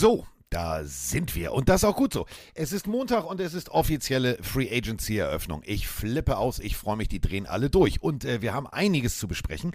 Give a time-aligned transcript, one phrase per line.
[0.00, 1.52] So, da sind wir.
[1.52, 2.24] Und das ist auch gut so.
[2.54, 5.60] Es ist Montag und es ist offizielle Free Agency Eröffnung.
[5.66, 8.02] Ich flippe aus, ich freue mich, die drehen alle durch.
[8.02, 9.72] Und äh, wir haben einiges zu besprechen.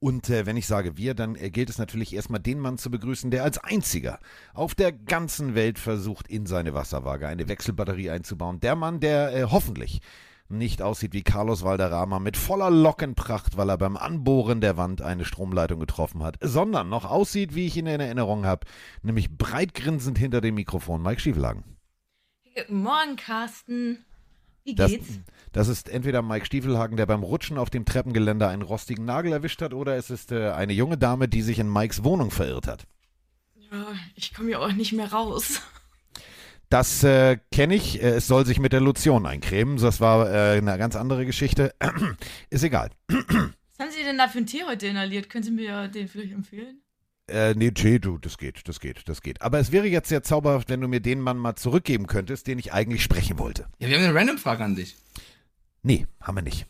[0.00, 2.90] Und äh, wenn ich sage wir, dann äh, gilt es natürlich erstmal den Mann zu
[2.90, 4.18] begrüßen, der als einziger
[4.54, 8.58] auf der ganzen Welt versucht, in seine Wasserwaage eine Wechselbatterie einzubauen.
[8.58, 10.00] Der Mann, der äh, hoffentlich
[10.50, 15.24] nicht aussieht wie Carlos Valderrama mit voller Lockenpracht, weil er beim Anbohren der Wand eine
[15.24, 18.66] Stromleitung getroffen hat, sondern noch aussieht, wie ich ihn in Erinnerung habe,
[19.02, 21.64] nämlich breitgrinsend hinter dem Mikrofon Mike Stiefelagen.
[22.56, 24.04] Guten Morgen, Carsten.
[24.64, 25.20] Wie Das, geht's?
[25.52, 29.62] das ist entweder Mike Stiefelhagen, der beim Rutschen auf dem Treppengeländer einen rostigen Nagel erwischt
[29.62, 32.86] hat, oder es ist äh, eine junge Dame, die sich in Mikes Wohnung verirrt hat.
[33.72, 35.62] Ja, ich komme ja auch nicht mehr raus.
[36.70, 38.00] Das äh, kenne ich.
[38.00, 39.76] Äh, es soll sich mit der Lotion eincremen.
[39.76, 41.74] Das war äh, eine ganz andere Geschichte.
[42.50, 42.90] ist egal.
[43.08, 45.28] Was haben Sie denn da für einen Tee heute inhaliert?
[45.28, 46.80] Können Sie mir den vielleicht empfehlen?
[47.28, 49.42] Äh, nee, Jay, du, das geht, das geht, das geht.
[49.42, 52.58] Aber es wäre jetzt sehr zauberhaft, wenn du mir den Mann mal zurückgeben könntest, den
[52.60, 53.66] ich eigentlich sprechen wollte.
[53.80, 54.96] Ja, wir haben eine Random-Frage an dich.
[55.82, 56.66] Nee, haben wir nicht.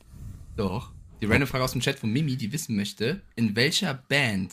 [0.57, 0.93] Doch.
[1.21, 4.53] Die Random-Frage aus dem Chat von Mimi, die wissen möchte, in welcher Band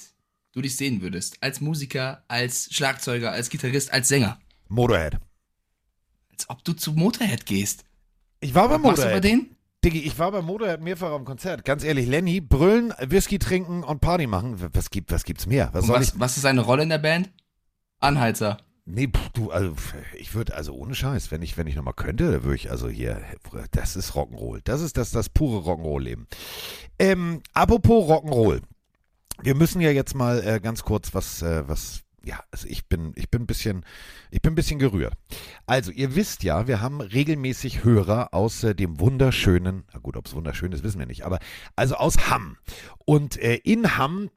[0.51, 1.37] du dich sehen würdest.
[1.41, 4.39] Als Musiker, als Schlagzeuger, als Gitarrist, als Sänger.
[4.67, 5.17] Motorhead.
[6.37, 7.83] Als ob du zu Motorhead gehst.
[8.39, 9.23] Ich war bei Was machst du bei Motorhead.
[9.23, 9.55] denen?
[9.83, 11.65] Diggi, ich war bei Motorhead mehrfach am Konzert.
[11.65, 14.55] Ganz ehrlich, Lenny, brüllen, Whisky trinken und Party machen.
[14.73, 15.69] Was, gibt, was gibt's mehr?
[15.73, 17.31] Was was, was ist seine Rolle in der Band?
[17.99, 18.57] Anheizer.
[18.85, 19.73] Nee, du, also
[20.15, 23.21] ich würde, also ohne Scheiß, wenn ich, wenn ich nochmal könnte, würde ich also hier,
[23.71, 24.61] das ist Rock'n'Roll.
[24.63, 26.27] Das ist das, das pure Rock'n'Roll-Leben.
[26.99, 28.61] Ähm, apropos Rock'n'Roll.
[29.41, 33.13] Wir müssen ja jetzt mal äh, ganz kurz was, äh, was, ja, also ich bin,
[33.15, 33.85] ich bin ein bisschen,
[34.29, 35.13] ich bin ein bisschen gerührt.
[35.65, 40.27] Also, ihr wisst ja, wir haben regelmäßig Hörer aus äh, dem wunderschönen, na gut, ob
[40.27, 41.39] es wunderschön ist, wissen wir nicht, aber
[41.75, 42.57] also aus Hamm.
[43.05, 44.29] Und äh, in Hamm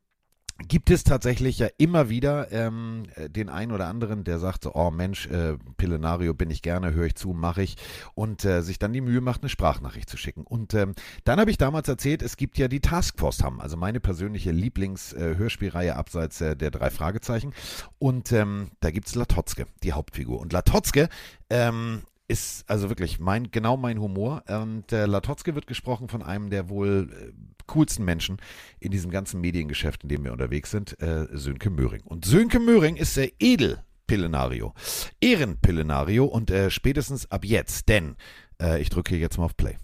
[0.68, 4.74] gibt es tatsächlich ja immer wieder ähm, äh, den einen oder anderen, der sagt so,
[4.74, 7.76] oh Mensch, äh, Pillenario bin ich gerne, höre ich zu, mache ich
[8.14, 10.44] und äh, sich dann die Mühe macht, eine Sprachnachricht zu schicken.
[10.44, 10.94] Und ähm,
[11.24, 15.96] dann habe ich damals erzählt, es gibt ja die Taskforce haben, also meine persönliche Lieblings-Hörspielreihe
[15.96, 17.52] abseits äh, der drei Fragezeichen.
[17.98, 20.40] Und ähm, da gibt's Latotzke, die Hauptfigur.
[20.40, 21.08] Und Latotzke
[21.48, 24.44] ähm, ist also wirklich mein, genau mein Humor.
[24.46, 27.32] Und äh, Latotzke wird gesprochen von einem der wohl äh,
[27.66, 28.40] coolsten Menschen
[28.78, 32.02] in diesem ganzen Mediengeschäft, in dem wir unterwegs sind, äh, Sönke Möhring.
[32.02, 34.74] Und Sönke Möhring ist der Edelpillenario,
[35.20, 38.16] Ehrenpillenario und äh, spätestens ab jetzt, denn
[38.62, 39.76] äh, ich drücke hier jetzt mal auf Play.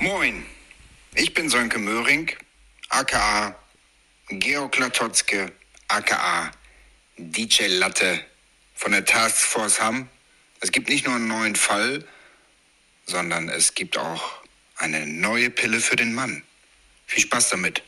[0.00, 0.42] Moin,
[1.14, 2.30] ich bin Sönke Möhring,
[2.88, 3.54] aka
[4.30, 5.52] Georg Latotzke,
[5.88, 6.50] aka
[7.18, 8.20] DJ Latte
[8.74, 10.08] von der Taskforce Hamm.
[10.60, 12.04] Es gibt nicht nur einen neuen Fall,
[13.06, 14.22] sondern es gibt auch
[14.76, 16.42] eine neue Pille für den Mann.
[17.06, 17.82] Viel Spaß damit.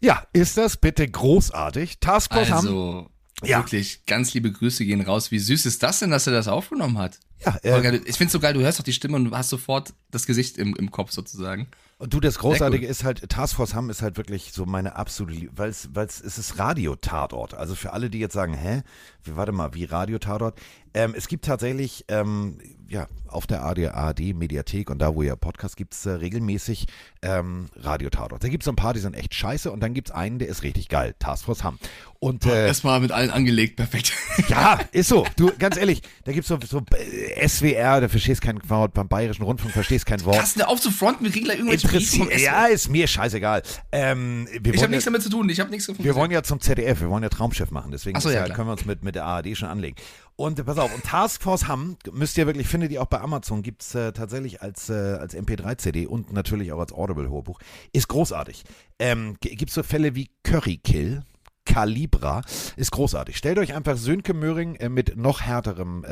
[0.00, 1.98] Ja, ist das bitte großartig?
[2.00, 2.66] Taskforce haben.
[2.66, 3.10] Also,
[3.42, 3.58] Ja.
[3.58, 5.30] wirklich, ganz liebe Grüße gehen raus.
[5.30, 7.18] Wie süß ist das denn, dass er das aufgenommen hat?
[7.44, 8.00] Ja, äh.
[8.06, 10.74] Ich find's so geil, du hörst doch die Stimme und hast sofort das Gesicht im,
[10.76, 11.68] im Kopf sozusagen.
[11.98, 15.50] Und du, das Großartige ist halt, Taskforce Hamm ist halt wirklich so meine absolute, Lie-
[15.54, 17.52] weil es, weil es, es ist Radio-Tatort.
[17.54, 18.82] Also für alle, die jetzt sagen, hä,
[19.24, 20.58] wie, warte mal, wie Radio-Tatort?
[20.94, 25.36] Ähm, es gibt tatsächlich, ähm, ja, auf der AD, ARD Mediathek und da, wo ihr
[25.36, 26.86] Podcast gibt es äh, regelmäßig
[27.22, 28.42] ähm, Radio-Tatort.
[28.42, 30.38] Da gibt es so ein paar, die sind echt scheiße und dann gibt es einen,
[30.40, 31.78] der ist richtig geil, Taskforce Hamm.
[32.18, 34.12] Und äh, Erstmal mit allen angelegt, perfekt.
[34.48, 35.24] ja, ist so.
[35.36, 39.42] Du, ganz ehrlich, da gibt's so, so äh, SWR, da verstehst kein Wort, beim Bayerischen
[39.44, 40.36] Rundfunk verstehst kein Wort.
[40.38, 43.62] Krass, auf zu fronten, wir kriegen gleich irgendwelche Briefe ja, ist mir scheißegal.
[43.92, 46.60] Ähm, Ich habe nichts damit zu tun, ich habe nichts davon wir wollen ja zum
[46.60, 49.24] ZDF, wir wollen ja Traumschiff machen, deswegen so, ja, können wir uns mit, mit der
[49.24, 49.96] ARD schon anlegen.
[50.36, 53.62] Und äh, pass auf, und Taskforce Hamm, müsst ihr wirklich, findet ihr auch bei Amazon,
[53.62, 57.58] gibt's äh, tatsächlich als, äh, als MP3-CD und natürlich auch als Audible-Hörbuch.
[57.92, 58.64] Ist großartig.
[58.98, 61.22] Ähm, g- gibt's so Fälle wie Curry Kill,
[61.66, 62.42] Calibra,
[62.76, 63.36] ist großartig.
[63.36, 66.04] Stellt euch einfach Sönke Möhring äh, mit noch härterem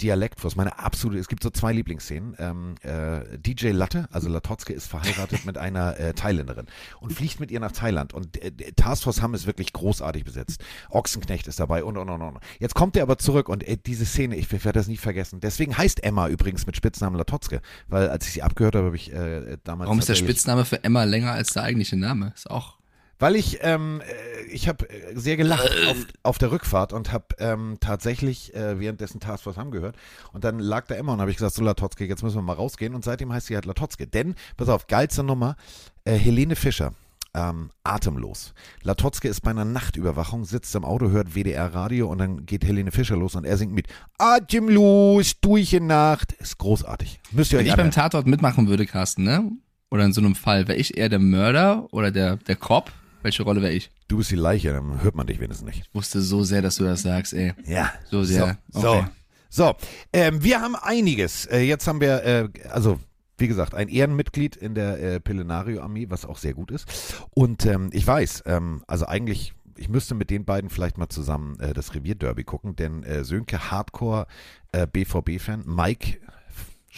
[0.00, 0.48] Dialekt vor.
[0.48, 2.36] Das ist meine absolute, es gibt so zwei Lieblingsszenen.
[2.38, 6.66] Ähm, äh, DJ Latte, also Latotzke, ist verheiratet mit einer äh, Thailänderin
[7.00, 8.14] und fliegt mit ihr nach Thailand.
[8.14, 10.62] Und äh, der Taskforce Hamm ist wirklich großartig besetzt.
[10.90, 12.38] Ochsenknecht ist dabei und und und und.
[12.58, 15.40] Jetzt kommt er aber zurück und äh, diese Szene, ich werde das nie vergessen.
[15.40, 19.12] Deswegen heißt Emma übrigens mit Spitznamen Latotzke, weil als ich sie abgehört habe, habe ich
[19.12, 19.88] äh, damals.
[19.88, 22.32] Warum ist der Spitzname für Emma länger als der eigentliche Name?
[22.34, 22.77] Ist auch
[23.18, 25.90] Weil ich, ähm, äh, ich habe sehr gelacht Äh.
[25.90, 29.96] auf, auf der Rückfahrt und habe ähm, tatsächlich äh, währenddessen Taskforce haben gehört.
[30.32, 32.52] Und dann lag da immer und habe ich gesagt, so Latotzke, jetzt müssen wir mal
[32.54, 32.94] rausgehen.
[32.94, 34.06] Und seitdem heißt sie halt Latotzke.
[34.06, 35.56] Denn, pass auf, geilste Nummer,
[36.04, 36.92] äh, Helene Fischer.
[37.34, 38.54] Ähm, atemlos.
[38.82, 43.16] Latotzke ist bei einer Nachtüberwachung, sitzt im Auto, hört WDR-Radio und dann geht Helene Fischer
[43.16, 43.86] los und er singt mit
[44.16, 46.32] Atemlos, durch die Nacht.
[46.32, 47.20] Ist großartig.
[47.32, 47.90] Müsst ihr Wenn euch ich beim anhören.
[48.10, 49.50] Tatort mitmachen würde, Carsten, ne?
[49.90, 52.90] Oder in so einem Fall, wäre ich eher der Mörder oder der, der Cop?
[53.22, 53.90] Welche Rolle wäre ich?
[54.06, 55.82] Du bist die Leiche, dann hört man dich wenigstens nicht.
[55.88, 57.52] Ich wusste so sehr, dass du das sagst, ey.
[57.66, 57.92] Ja.
[58.10, 58.58] So sehr.
[58.70, 59.06] So, Okay.
[59.50, 59.64] so.
[59.66, 59.76] so.
[60.12, 61.46] Ähm, wir haben einiges.
[61.46, 63.00] Äh, jetzt haben wir, äh, also
[63.36, 66.86] wie gesagt, ein Ehrenmitglied in der äh, Pelenario-Armee, was auch sehr gut ist.
[67.30, 71.58] Und ähm, ich weiß, ähm, also eigentlich, ich müsste mit den beiden vielleicht mal zusammen
[71.60, 74.26] äh, das Revierderby gucken, denn äh, Sönke Hardcore
[74.72, 76.18] äh, BVB-Fan, Mike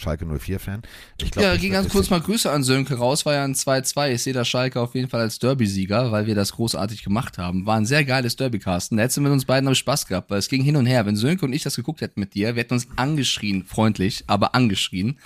[0.01, 0.81] Schalke 04-Fan.
[1.21, 4.11] Ich glaub, Ja, ging ganz kurz mal Grüße an Sönke raus, war ja ein 2-2.
[4.11, 7.65] Ich sehe da Schalke auf jeden Fall als Derby-Sieger, weil wir das großartig gemacht haben.
[7.65, 8.97] War ein sehr geiles Derby, Carsten.
[8.97, 11.05] Da hättest du mit uns beiden aber Spaß gehabt, weil es ging hin und her.
[11.05, 14.55] Wenn Sönke und ich das geguckt hätten mit dir, wir hätten uns angeschrien, freundlich, aber
[14.55, 15.19] angeschrien.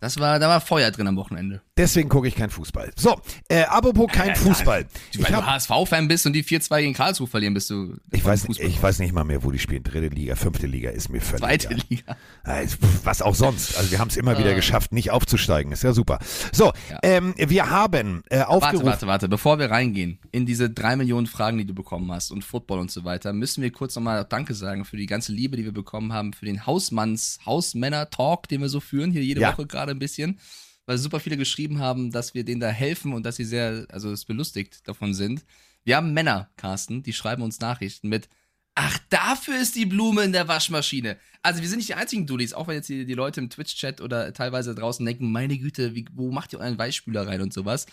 [0.00, 1.60] Das war, da war Feuer drin am Wochenende.
[1.76, 2.92] Deswegen gucke ich kein Fußball.
[2.96, 4.86] So, äh, apropos kein Fußball.
[5.12, 7.96] Ich Weil hab, du HSV-Fan bist und die 4-2 gegen Karlsruhe verlieren, bist du.
[8.12, 8.82] ich weiß, Fußball ich raus.
[8.84, 9.82] weiß nicht mal mehr, wo die spielen.
[9.82, 11.82] Dritte Liga, fünfte Liga, ist mir völlig Zweite egal.
[11.88, 12.16] Liga.
[12.46, 13.76] Ja, ist- Was auch sonst.
[13.76, 14.38] Also wir haben es immer Ah.
[14.38, 15.72] wieder geschafft, nicht aufzusteigen.
[15.72, 16.18] Ist ja super.
[16.52, 16.98] So, Ja.
[17.02, 18.86] ähm, wir haben äh, Warte, aufgerufen.
[18.86, 19.28] warte, warte.
[19.28, 22.90] Bevor wir reingehen in diese drei Millionen Fragen, die du bekommen hast und Football und
[22.90, 26.12] so weiter, müssen wir kurz nochmal Danke sagen für die ganze Liebe, die wir bekommen
[26.12, 29.52] haben, für den Hausmanns, Hausmänner-Talk, den wir so führen, hier jede Ja.
[29.52, 30.38] Woche gerade ein bisschen.
[30.86, 34.10] Weil super viele geschrieben haben, dass wir denen da helfen und dass sie sehr, also
[34.10, 35.44] es belustigt davon sind.
[35.84, 38.28] Wir haben Männer, Carsten, die schreiben uns Nachrichten mit,
[38.74, 41.18] ach, dafür ist die Blume in der Waschmaschine.
[41.42, 44.00] Also wir sind nicht die einzigen Dullis, auch wenn jetzt die, die Leute im Twitch-Chat
[44.00, 47.86] oder teilweise draußen denken, meine Güte, wie, wo macht ihr euren Weichspüler rein und sowas.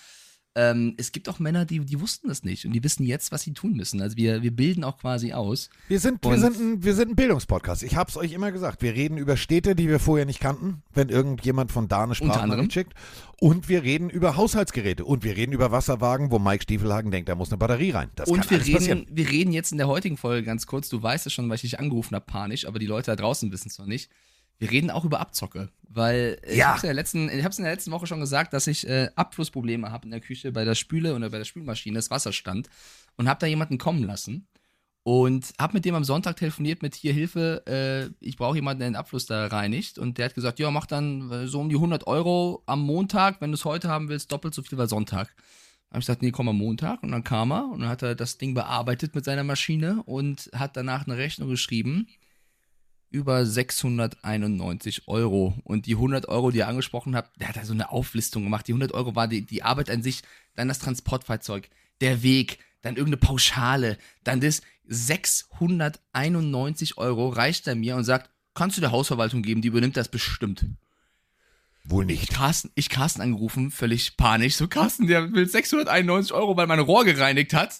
[0.57, 3.41] Ähm, es gibt auch Männer, die, die wussten das nicht und die wissen jetzt, was
[3.41, 4.01] sie tun müssen.
[4.01, 5.69] Also wir, wir bilden auch quasi aus.
[5.89, 7.83] Wir sind, wir, sind ein, wir sind ein Bildungspodcast.
[7.83, 8.81] Ich habe es euch immer gesagt.
[8.81, 12.15] Wir reden über Städte, die wir vorher nicht kannten, wenn irgendjemand von da eine.
[12.15, 12.93] Sprachnachricht schickt.
[13.41, 15.03] Und wir reden über Haushaltsgeräte.
[15.03, 18.09] Und wir reden über Wasserwagen, wo Mike Stiefelhagen denkt, da muss eine Batterie rein.
[18.15, 18.99] Das und wir passieren.
[18.99, 21.55] reden, wir reden jetzt in der heutigen Folge ganz kurz, du weißt es schon, weil
[21.55, 24.09] ich dich angerufen habe, panisch, aber die Leute da draußen wissen es noch nicht.
[24.57, 26.69] Wir reden auch über Abzocke, weil äh, ich Ja.
[26.69, 29.09] hab's in der letzten, ich hab's in der letzten Woche schon gesagt, dass ich äh,
[29.15, 32.69] Abflussprobleme habe in der Küche bei der Spüle oder bei der Spülmaschine, das Wasser stand
[33.17, 34.47] und habe da jemanden kommen lassen
[35.03, 38.89] und habe mit dem am Sonntag telefoniert mit hier Hilfe, äh, ich brauche jemanden, der
[38.89, 41.75] den Abfluss da reinigt und der hat gesagt, ja, mach dann äh, so um die
[41.75, 45.35] 100 Euro am Montag, wenn du es heute haben willst, doppelt so viel wie Sonntag.
[45.91, 47.03] Habe ich gesagt, nee, komm am Montag.
[47.03, 50.49] Und dann kam er und dann hat er das Ding bearbeitet mit seiner Maschine und
[50.53, 52.07] hat danach eine Rechnung geschrieben
[53.15, 55.55] über 691 Euro.
[55.63, 58.67] Und die 100 Euro, die er angesprochen hat, der hat da so eine Auflistung gemacht.
[58.67, 60.21] Die 100 Euro war die, die Arbeit an sich,
[60.55, 61.69] dann das Transportfahrzeug,
[62.01, 68.75] der Weg, dann irgendeine Pauschale, dann das 691 Euro reicht er mir und sagt, kannst
[68.77, 70.65] du der Hausverwaltung geben, die übernimmt das bestimmt.
[71.85, 72.33] Wohl Ich nicht.
[72.33, 74.55] Carsten, ich Carsten angerufen, völlig panisch.
[74.55, 77.79] So, Carsten, der will 691 Euro, weil mein Rohr gereinigt hat.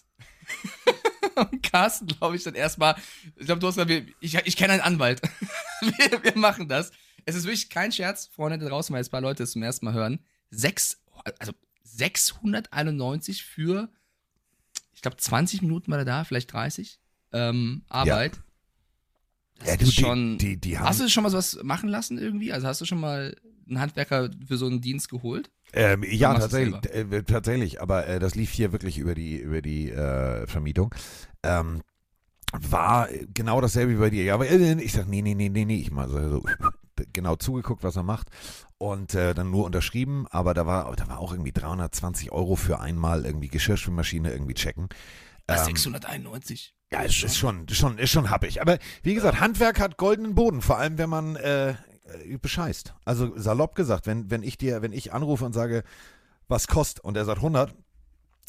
[1.36, 2.96] Und Carsten, glaube ich, dann erstmal,
[3.36, 5.22] ich glaube, du hast gesagt, ich, ich kenne einen Anwalt.
[5.82, 6.92] wir, wir machen das.
[7.26, 9.64] Es ist wirklich kein Scherz, Freunde da draußen, weil jetzt ein paar Leute es zum
[9.64, 10.20] ersten Mal hören.
[10.52, 11.02] Sechs,
[11.40, 13.90] also 691 für,
[14.94, 17.00] ich glaube, 20 Minuten war er da, vielleicht 30
[17.34, 18.40] ähm, Arbeit.
[19.60, 20.38] Das Ja, du, ist die- schon.
[20.38, 22.52] die- die haben- hast du schon mal sowas machen lassen irgendwie?
[22.54, 23.36] Also hast du schon mal
[23.68, 25.50] einen Handwerker für so einen Dienst geholt?
[25.74, 29.90] Ähm, ja, tatsächlich, äh, tatsächlich, aber äh, das lief hier wirklich über die, über die
[29.92, 30.94] äh, Vermietung.
[31.44, 31.82] Ähm,
[32.54, 34.24] war genau dasselbe wie bei dir.
[34.24, 35.78] Ja, aber äh, ich sag, nee, nee, nee, nee, nee.
[35.78, 36.44] Ich mal so, so
[37.12, 38.30] genau zugeguckt, was er macht
[38.78, 42.80] und äh, dann nur unterschrieben, aber da war, da war auch irgendwie 320 Euro für
[42.80, 44.88] einmal irgendwie Geschirrspülmaschine irgendwie checken.
[45.48, 46.74] Das Ähm, 691.
[46.96, 48.62] Ja, es ist schon, schon, ist schon happig.
[48.62, 52.94] Aber wie gesagt, Handwerk hat goldenen Boden, vor allem wenn man äh, äh, bescheißt.
[53.04, 55.84] Also salopp gesagt, wenn, wenn ich dir, wenn ich anrufe und sage,
[56.48, 57.76] was kostet und er sagt 100,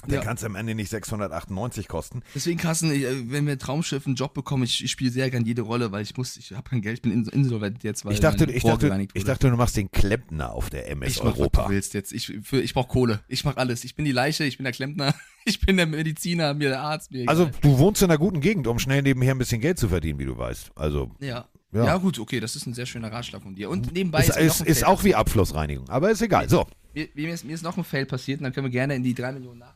[0.02, 0.20] dann Ja.
[0.22, 2.22] kann es am Ende nicht 698 kosten.
[2.34, 5.44] Deswegen, Carsten, ich, äh, wenn wir Traumschiff einen Job bekommen, ich, ich spiele sehr gern
[5.44, 8.12] jede Rolle, weil ich muss, ich habe kein Geld, ich bin ins- insolvent jetzt, weil
[8.12, 11.36] Ich dachte, ich dachte, ich dachte, du machst den Klempner auf der MS ich mach,
[11.36, 11.64] Europa.
[11.64, 12.12] du willst jetzt.
[12.12, 13.20] Ich, für, ich brauche Kohle.
[13.28, 13.84] Ich mache alles.
[13.84, 17.10] Ich bin die Leiche, ich bin der Klempner, ich bin der Mediziner, mir der Arzt.
[17.10, 19.88] Mir Also du wohnst in einer guten Gegend, um schnell nebenher ein bisschen Geld zu
[19.88, 20.72] verdienen, wie du weißt.
[20.76, 21.48] Also ja.
[21.72, 21.84] Ja.
[21.84, 21.96] ja.
[21.98, 23.68] gut, okay, das ist ein sehr schöner Ratschlag von dir.
[23.68, 26.48] Und nebenbei ist, ist, ist, auch wie Abflussreinigung, aber ist egal.
[26.48, 28.94] So, mir, mir, ist, mir ist noch ein Fail passiert und dann können wir gerne
[28.94, 29.75] in die drei Millionen Nachrichten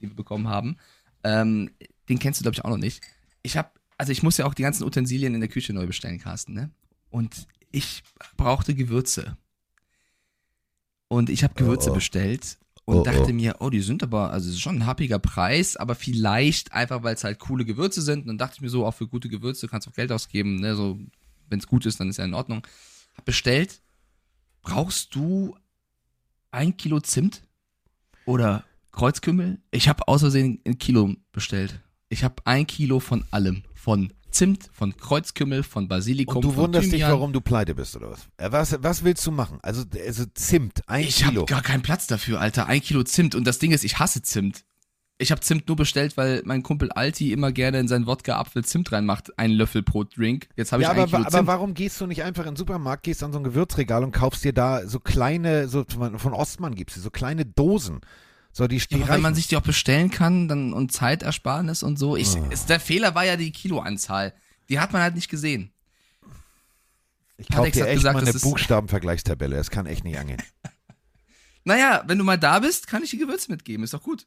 [0.00, 0.76] die wir bekommen haben.
[1.24, 1.70] Ähm,
[2.08, 3.02] den kennst du, glaube ich, auch noch nicht.
[3.42, 6.18] Ich habe, also ich muss ja auch die ganzen Utensilien in der Küche neu bestellen,
[6.18, 6.70] Carsten, ne?
[7.10, 8.02] Und ich
[8.36, 9.36] brauchte Gewürze.
[11.08, 11.94] Und ich habe Gewürze Oh, oh.
[11.96, 13.32] bestellt und Oh, dachte oh.
[13.32, 17.02] mir, oh, die sind aber, also es ist schon ein happiger Preis, aber vielleicht einfach,
[17.02, 18.20] weil es halt coole Gewürze sind.
[18.22, 20.56] Und dann dachte ich mir so, auch für gute Gewürze kannst du auch Geld ausgeben,
[20.56, 20.74] ne?
[20.74, 20.98] So,
[21.48, 22.66] wenn es gut ist, dann ist ja in Ordnung.
[23.16, 23.82] Hab bestellt.
[24.62, 25.56] Brauchst du
[26.50, 27.42] ein Kilo Zimt
[28.24, 29.58] oder Kreuzkümmel?
[29.70, 31.80] Ich habe aus Versehen ein Kilo bestellt.
[32.08, 33.62] Ich habe ein Kilo von allem.
[33.74, 36.36] Von Zimt, von Kreuzkümmel, von Basilikum.
[36.36, 37.12] Und du von wunderst dich, Thymian.
[37.12, 38.28] warum du pleite bist, oder was?
[38.36, 39.58] Äh, Was, was willst du machen?
[39.62, 41.42] Also, also Zimt, ein Ich Kilo.
[41.42, 42.66] habe gar keinen Platz dafür, Alter.
[42.66, 43.34] Ein Kilo Zimt.
[43.34, 44.64] Und das Ding ist, ich hasse Zimt.
[45.20, 48.64] Ich habe Zimt nur bestellt, weil mein Kumpel Alti immer gerne in seinen Wodka Apfel
[48.64, 49.36] Zimt reinmacht.
[49.38, 50.48] Einen Löffel pro Drink.
[50.56, 51.46] Jetzt habe ich ja, aber, Kilo aber Zimt.
[51.46, 54.44] warum gehst du nicht einfach in den Supermarkt, gehst an so ein Gewürzregal und kaufst
[54.44, 58.00] dir da so kleine, so von Ostmann gibt's die, so kleine Dosen.
[58.58, 61.96] So, die, die Ja, wenn man sich die auch bestellen kann dann, und Zeitersparnis und
[61.96, 62.16] so.
[62.16, 62.48] Ich, Ah.
[62.50, 64.34] es, der Fehler war ja die Kiloanzahl.
[64.68, 65.70] Die hat man halt nicht gesehen.
[67.36, 70.42] ich kauf Alex dir echt gesagt, mal eine Buchstabenvergleichstabelle, das kann echt nicht angehen.
[71.64, 73.84] Naja, wenn du mal da bist, kann ich die Gewürze mitgeben.
[73.84, 74.26] Ist doch gut.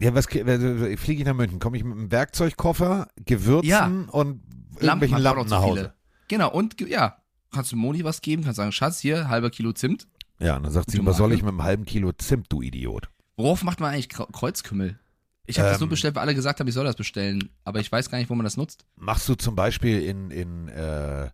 [0.00, 1.60] Ja, was fliege ich nach München?
[1.60, 3.86] Komme ich mit einem Werkzeugkoffer, Gewürzen Ja.
[4.10, 4.42] und
[4.80, 5.94] irgendwelchen Lampen noch nach zu Hause?
[6.26, 7.18] Genau, und ja,
[7.52, 10.08] kannst du Moni was geben, kannst sagen, Schatz, hier, halber Kilo Zimt.
[10.40, 12.62] Ja, und dann sagt sie, Gute was soll ich mit einem halben Kilo Zimt, du
[12.62, 13.08] Idiot?
[13.36, 14.98] Worauf macht man eigentlich Kreu- Kreuzkümmel?
[15.44, 15.90] Ich habe das nur Ähm.
[15.90, 17.50] bestellt, weil alle gesagt haben, ich soll das bestellen.
[17.64, 18.84] Aber ich weiß gar nicht, wo man das nutzt.
[18.96, 21.30] Machst du zum Beispiel in, in äh,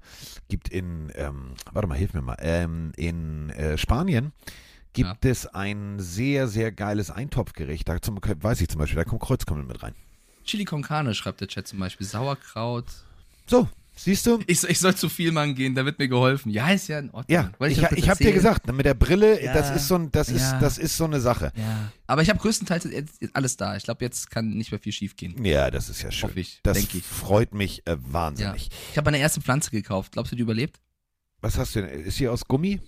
[0.48, 4.32] gibt in, ähm, warte mal, hilf mir mal, ähm, in äh, Spanien
[4.94, 7.86] gibt es ein sehr, sehr geiles Eintopfgericht.
[7.88, 9.94] Da zum, weiß ich zum Beispiel, da kommt Kreuzkümmel mit rein.
[10.44, 12.06] Chili con carne schreibt der Chat zum Beispiel.
[12.06, 12.86] Sauerkraut.
[13.46, 13.68] So,
[14.04, 14.40] siehst du?
[14.46, 16.50] Ich, ich soll zu viel machen gehen, da wird mir geholfen.
[16.50, 17.24] Ja, ist ja in Ordnung.
[17.28, 19.88] Ja, Wollte ich, kurz ich habe dir gesagt, ne, mit der Brille, Ja, das ist
[19.88, 20.60] so ein, das ist, ja.
[20.60, 21.52] das ist so eine Sache.
[21.56, 21.92] Ja.
[22.06, 23.76] Aber ich habe größtenteils jetzt alles da.
[23.76, 25.44] Ich glaube, jetzt kann nicht mehr viel schief gehen.
[25.44, 26.30] Ja, das ist ja schön.
[26.30, 27.02] Hoffe ich, das ich.
[27.02, 28.70] freut mich äh, wahnsinnig.
[28.90, 30.12] Ich habe meine erste Pflanze gekauft.
[30.12, 30.80] Glaubst du, die überlebt?
[31.40, 32.04] Was hast du denn?
[32.04, 32.80] Ist die aus Gummi?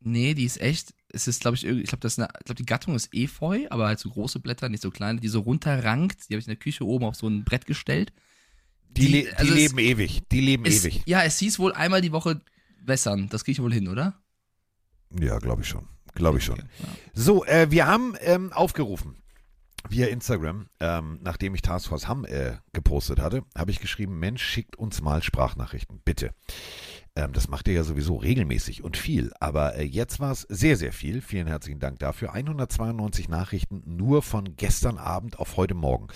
[0.00, 0.94] Nee, die ist echt.
[1.12, 3.86] Es ist, glaube ich, irgendwie, ich glaube, ist ich glaube, die Gattung ist Efeu, aber
[3.86, 6.28] halt so große Blätter, nicht so kleine, die so runterrankt.
[6.28, 8.12] Die habe ich in der Küche oben auf so ein Brett gestellt.
[8.96, 10.22] Die, Die- die also es- leben ewig.
[10.30, 11.02] Die leben Es, ewig.
[11.06, 12.40] ja, es hieß wohl einmal die Woche
[12.84, 13.28] wässern.
[13.30, 14.20] Das kriege ich wohl hin, oder?
[15.20, 15.86] Ja, glaube ich schon.
[16.14, 16.54] Glaube ich schon.
[16.54, 16.88] Okay, ja.
[17.14, 19.16] So, äh, wir haben ähm, aufgerufen
[19.88, 24.74] via Instagram, ähm, nachdem ich Taskforce Hamm äh, gepostet hatte, habe ich geschrieben, Mensch, schickt
[24.76, 26.30] uns mal Sprachnachrichten, bitte.
[27.14, 30.76] Ähm, das macht ihr ja sowieso regelmäßig und viel, aber äh, jetzt war es sehr,
[30.76, 31.20] sehr viel.
[31.20, 32.32] Vielen herzlichen Dank dafür.
[32.32, 36.08] 192 Nachrichten nur von gestern Abend auf heute Morgen.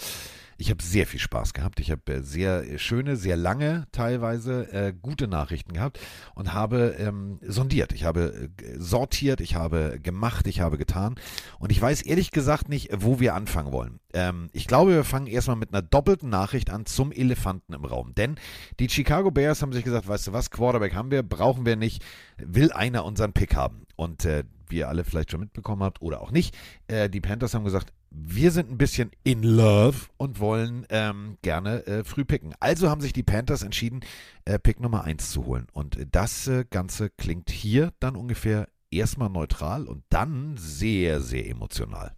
[0.60, 1.80] Ich habe sehr viel Spaß gehabt.
[1.80, 5.98] Ich habe äh, sehr äh, schöne, sehr lange teilweise äh, gute Nachrichten gehabt
[6.34, 7.94] und habe ähm, sondiert.
[7.94, 11.14] Ich habe äh, sortiert, ich habe gemacht, ich habe getan.
[11.58, 14.00] Und ich weiß ehrlich gesagt nicht, wo wir anfangen wollen.
[14.12, 18.14] Ähm, ich glaube, wir fangen erstmal mit einer doppelten Nachricht an zum Elefanten im Raum.
[18.14, 18.34] Denn
[18.80, 22.04] die Chicago Bears haben sich gesagt, weißt du was, Quarterback haben wir, brauchen wir nicht,
[22.36, 23.86] will einer unseren Pick haben.
[23.96, 26.54] Und äh, wie ihr alle vielleicht schon mitbekommen habt oder auch nicht,
[26.86, 31.86] äh, die Panthers haben gesagt, wir sind ein bisschen in love und wollen ähm, gerne
[31.86, 32.54] äh, früh picken.
[32.58, 34.00] Also haben sich die Panthers entschieden,
[34.44, 35.68] äh, Pick Nummer 1 zu holen.
[35.72, 41.46] Und äh, das äh, Ganze klingt hier dann ungefähr erstmal neutral und dann sehr, sehr
[41.48, 42.16] emotional.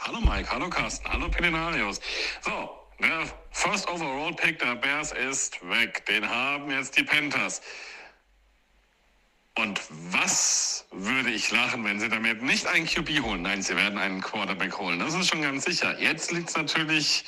[0.00, 2.00] Hallo Mike, hallo Carsten, hallo Pelinarius.
[2.42, 2.70] So,
[3.00, 6.04] der First Overall Pick der Bears ist weg.
[6.06, 7.62] Den haben jetzt die Panthers.
[9.56, 9.80] Und
[10.12, 13.42] was würde ich lachen, wenn sie damit nicht einen QB holen?
[13.42, 14.98] Nein, sie werden einen Quarterback holen.
[14.98, 15.98] Das ist schon ganz sicher.
[15.98, 17.24] Jetzt liegt es natürlich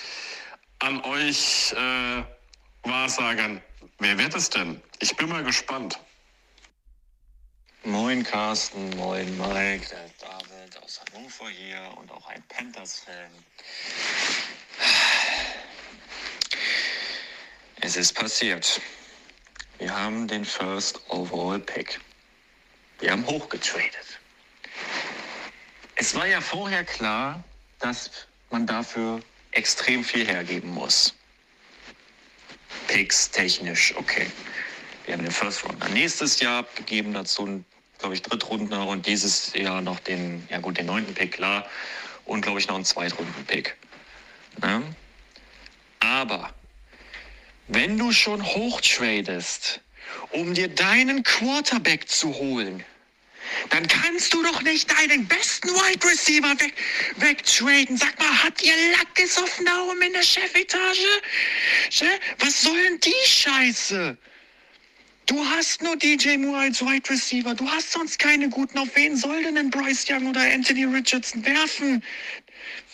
[0.79, 2.23] an euch äh,
[2.83, 3.63] Wahrsagern.
[3.99, 4.81] Wer wird es denn?
[5.01, 5.99] Ich bin mal gespannt.
[7.85, 13.31] Moin Carsten, moin Mike, der David aus Hannover hier und auch ein Panthers-Fan.
[17.81, 18.83] Es ist passiert.
[19.79, 21.99] Wir haben den First Overall Pick.
[23.01, 24.19] Wir haben hochgetradet.
[25.95, 27.43] Es war ja vorher klar,
[27.79, 28.11] dass
[28.51, 29.21] man dafür
[29.53, 31.15] extrem viel hergeben muss.
[32.87, 34.31] Picks technisch, okay.
[35.05, 37.65] Wir haben den First Rounder nächstes Jahr abgegeben, dazu,
[37.99, 41.67] glaube ich, Drittrunder und dieses Jahr noch den, ja gut, den neunten Pick, klar.
[42.25, 43.77] Und, glaube ich, noch einen Zweitrunden-Pick.
[44.61, 44.83] Ne?
[46.01, 46.53] Aber
[47.69, 49.81] wenn du schon hochtradest,
[50.31, 52.85] um dir deinen Quarterback zu holen,
[53.71, 56.75] dann kannst du doch nicht deinen besten Wide Receiver weg,
[57.17, 57.97] wegtraden.
[57.97, 61.23] Sag mal, habt ihr Lack gesoffen da oben in der Chefetage?
[61.91, 62.07] Che?
[62.39, 64.17] Was soll denn die Scheiße?
[65.27, 67.55] Du hast nur DJ Moore als Wide Receiver.
[67.55, 68.79] Du hast sonst keine guten.
[68.79, 72.03] Auf wen soll denn ein Bryce Young oder Anthony Richardson werfen?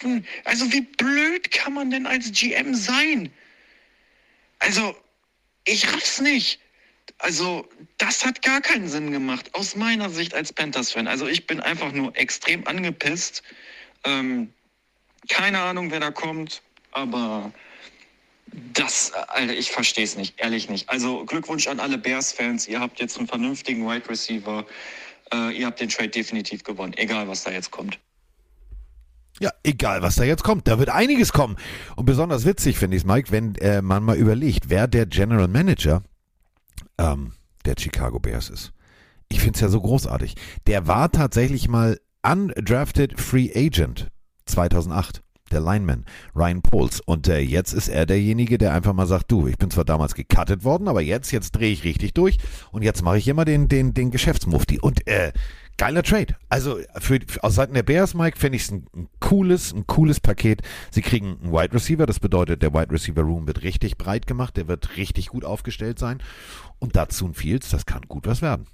[0.00, 3.33] Hm, Also wie blöd kann man denn als GM sein?
[4.59, 4.97] Also,
[5.64, 6.61] ich raff's nicht.
[7.18, 11.06] Also, das hat gar keinen Sinn gemacht, aus meiner Sicht als Panthers-Fan.
[11.06, 13.42] Also, ich bin einfach nur extrem angepisst.
[14.04, 14.52] Ähm,
[15.28, 17.52] keine Ahnung, wer da kommt, aber
[18.73, 20.88] das, Alter, ich verstehe es nicht, ehrlich nicht.
[20.88, 22.68] Also, Glückwunsch an alle Bears-Fans.
[22.68, 24.66] Ihr habt jetzt einen vernünftigen Wide Receiver.
[25.33, 27.99] Äh, ihr habt den Trade definitiv gewonnen, egal was da jetzt kommt.
[29.40, 30.68] Ja, egal, was da jetzt kommt.
[30.68, 31.56] Da wird einiges kommen.
[31.97, 35.49] Und besonders witzig finde ich es, Mike, wenn äh, man mal überlegt, wer der General
[35.49, 36.02] Manager
[36.99, 37.33] ähm,
[37.65, 38.73] der Chicago Bears ist.
[39.29, 40.37] Ich finde es ja so großartig.
[40.67, 44.09] Der war tatsächlich mal undrafted Free Agent
[44.47, 45.23] 2008.
[45.51, 47.01] Der Lineman, Ryan Poles.
[47.01, 50.15] Und äh, jetzt ist er derjenige, der einfach mal sagt, du, ich bin zwar damals
[50.15, 52.39] gecuttet worden, aber jetzt, jetzt drehe ich richtig durch
[52.73, 54.81] und jetzt mache ich immer den, den, den Geschäftsmufti.
[54.81, 55.33] Und äh,
[55.77, 56.37] geiler Trade.
[56.49, 59.87] Also für, für aus Seiten der Bears, Mike, finde ich es ein, ein, cooles, ein
[59.87, 60.63] cooles Paket.
[60.91, 64.57] Sie kriegen einen Wide Receiver, das bedeutet, der Wide Receiver Room wird richtig breit gemacht,
[64.57, 66.23] der wird richtig gut aufgestellt sein.
[66.85, 68.67] Und dazu ein Fields, das kann gut was werden.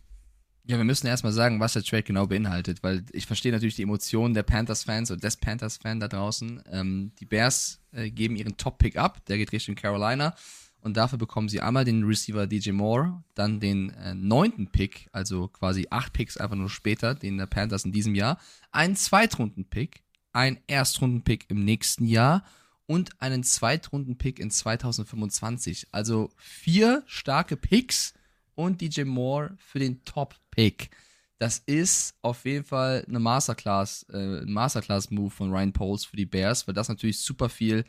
[0.64, 3.84] Ja, wir müssen erstmal sagen, was der Trade genau beinhaltet, weil ich verstehe natürlich die
[3.84, 6.60] Emotionen der Panthers-Fans und des Panthers-Fan da draußen.
[6.72, 10.34] Ähm, die Bears äh, geben ihren Top-Pick ab, der geht Richtung Carolina.
[10.80, 15.46] Und dafür bekommen sie einmal den Receiver DJ Moore, dann den äh, neunten Pick, also
[15.46, 18.40] quasi acht Picks einfach nur später, den der Panthers in diesem Jahr,
[18.72, 20.02] einen Zweitrunden-Pick,
[20.32, 22.42] einen Erstrunden-Pick im nächsten Jahr
[22.90, 25.86] und einen Zweitrunden-Pick in 2025.
[25.92, 28.14] Also vier starke Picks
[28.56, 30.90] und DJ Moore für den Top-Pick.
[31.38, 36.66] Das ist auf jeden Fall eine Masterclass, äh, Masterclass-Move von Ryan Poles für die Bears,
[36.66, 37.84] weil das natürlich super viel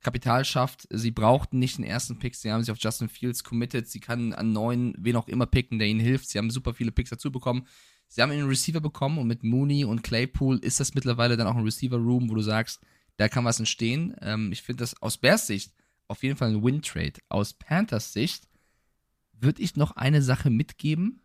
[0.00, 0.88] Kapital schafft.
[0.90, 3.86] Sie brauchten nicht den ersten Pick, sie haben sich auf Justin Fields committed.
[3.86, 6.28] Sie kann an neun, wen auch immer picken, der ihnen hilft.
[6.28, 7.68] Sie haben super viele Picks dazu bekommen.
[8.08, 11.54] Sie haben einen Receiver bekommen und mit Mooney und Claypool ist das mittlerweile dann auch
[11.54, 12.80] ein Receiver-Room, wo du sagst,
[13.20, 14.16] da kann was entstehen.
[14.22, 15.74] Ähm, ich finde das aus Bears Sicht
[16.08, 17.20] auf jeden Fall ein Win-Trade.
[17.28, 18.48] Aus Panthers Sicht
[19.32, 21.20] würde ich noch eine Sache mitgeben.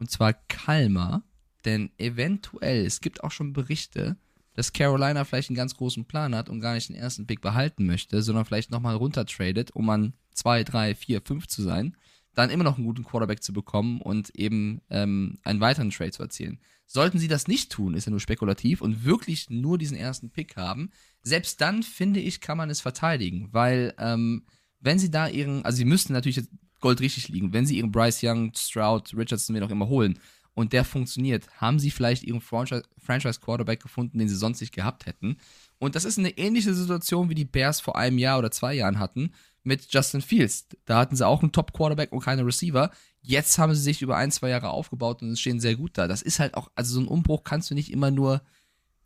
[0.00, 1.22] Und zwar Kalmer.
[1.64, 4.16] Denn eventuell, es gibt auch schon Berichte,
[4.54, 7.86] dass Carolina vielleicht einen ganz großen Plan hat und gar nicht den ersten Pick behalten
[7.86, 11.96] möchte, sondern vielleicht nochmal runtertradet, um an 2, 3, 4, 5 zu sein,
[12.34, 16.22] dann immer noch einen guten Quarterback zu bekommen und eben ähm, einen weiteren Trade zu
[16.22, 16.58] erzielen.
[16.86, 20.56] Sollten sie das nicht tun, ist ja nur spekulativ und wirklich nur diesen ersten Pick
[20.56, 20.90] haben,
[21.22, 24.44] selbst dann finde ich, kann man es verteidigen, weil ähm,
[24.80, 27.90] wenn sie da ihren, also sie müssten natürlich jetzt Gold richtig liegen, wenn sie ihren
[27.90, 30.18] Bryce Young, Stroud, Richardson, wen auch immer holen
[30.52, 35.38] und der funktioniert, haben sie vielleicht ihren Franchise-Quarterback gefunden, den sie sonst nicht gehabt hätten.
[35.78, 38.98] Und das ist eine ähnliche Situation, wie die Bears vor einem Jahr oder zwei Jahren
[38.98, 39.32] hatten
[39.64, 40.68] mit Justin Fields.
[40.84, 42.90] Da hatten sie auch einen Top-Quarterback und keine Receiver.
[43.22, 46.06] Jetzt haben sie sich über ein, zwei Jahre aufgebaut und stehen sehr gut da.
[46.06, 48.42] Das ist halt auch, also so ein Umbruch kannst du nicht immer nur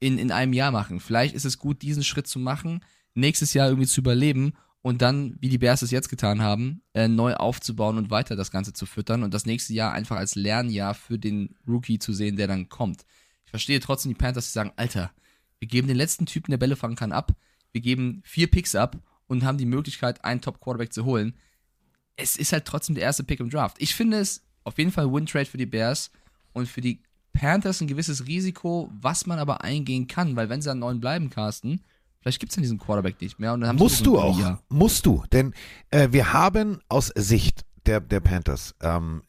[0.01, 1.01] in, in einem Jahr machen.
[1.01, 5.37] Vielleicht ist es gut, diesen Schritt zu machen, nächstes Jahr irgendwie zu überleben und dann,
[5.40, 8.87] wie die Bears es jetzt getan haben, äh, neu aufzubauen und weiter das Ganze zu
[8.87, 12.68] füttern und das nächste Jahr einfach als Lernjahr für den Rookie zu sehen, der dann
[12.68, 13.05] kommt.
[13.44, 15.12] Ich verstehe trotzdem die Panthers, die sagen, Alter,
[15.59, 17.33] wir geben den letzten Typen, der Bälle fangen kann, ab,
[17.73, 18.97] wir geben vier Picks ab
[19.28, 21.34] und haben die Möglichkeit, einen Top-Quarterback zu holen.
[22.16, 23.76] Es ist halt trotzdem der erste Pick im Draft.
[23.78, 26.10] Ich finde es auf jeden Fall Win-Trade für die Bears
[26.52, 30.70] und für die Panthers ein gewisses Risiko, was man aber eingehen kann, weil wenn sie
[30.70, 31.80] an neun bleiben, Carsten,
[32.20, 33.54] Vielleicht gibt es dann diesen Quarterback nicht mehr.
[33.54, 34.38] Und dann musst du auch.
[34.38, 34.62] Jahr.
[34.68, 35.24] Musst du.
[35.32, 35.54] Denn
[35.90, 39.22] äh, wir haben aus Sicht der, der Panthers, ähm,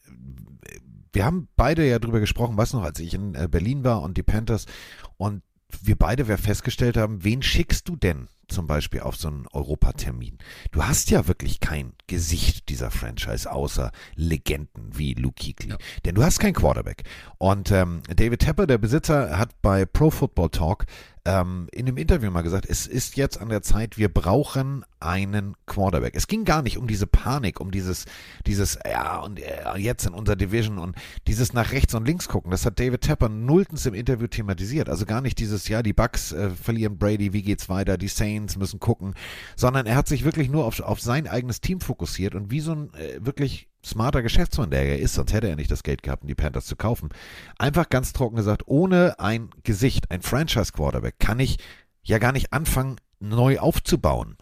[1.14, 4.18] wir haben beide ja drüber gesprochen, was noch, als ich in äh, Berlin war und
[4.18, 4.66] die Panthers.
[5.18, 5.44] Und
[5.82, 10.38] wir beide wir festgestellt haben, wen schickst du denn zum Beispiel auf so einen Europatermin?
[10.72, 15.70] Du hast ja wirklich kein Gesicht dieser Franchise außer Legenden wie Luke Kuechly.
[15.70, 15.78] Ja.
[16.06, 17.04] Denn du hast keinen Quarterback.
[17.38, 20.86] Und ähm, David Tepper, der Besitzer, hat bei Pro Football Talk
[21.26, 25.56] ähm, in dem Interview mal gesagt, es ist jetzt an der Zeit, wir brauchen einen
[25.66, 26.16] Quarterback.
[26.16, 28.06] Es ging gar nicht um diese Panik, um dieses,
[28.46, 30.96] dieses, ja, und äh, jetzt in unserer Division und
[31.28, 32.52] dieses nach rechts und links gucken.
[32.52, 34.90] Das hat David Tepper nulltens im Interview thematisiert.
[34.90, 38.39] Also gar nicht dieses, ja, die Bucks äh, verlieren Brady, wie geht's weiter, die Saints
[38.58, 39.16] müssen gucken,
[39.56, 42.74] sondern er hat sich wirklich nur auf, auf sein eigenes Team fokussiert und wie so
[42.74, 46.24] ein äh, wirklich smarter Geschäftsmann, der er ist, sonst hätte er nicht das Geld gehabt,
[46.24, 47.10] um die Panthers zu kaufen.
[47.58, 51.58] Einfach ganz trocken gesagt, ohne ein Gesicht, ein Franchise-Quarterback, kann ich
[52.04, 54.38] ja gar nicht anfangen, neu aufzubauen.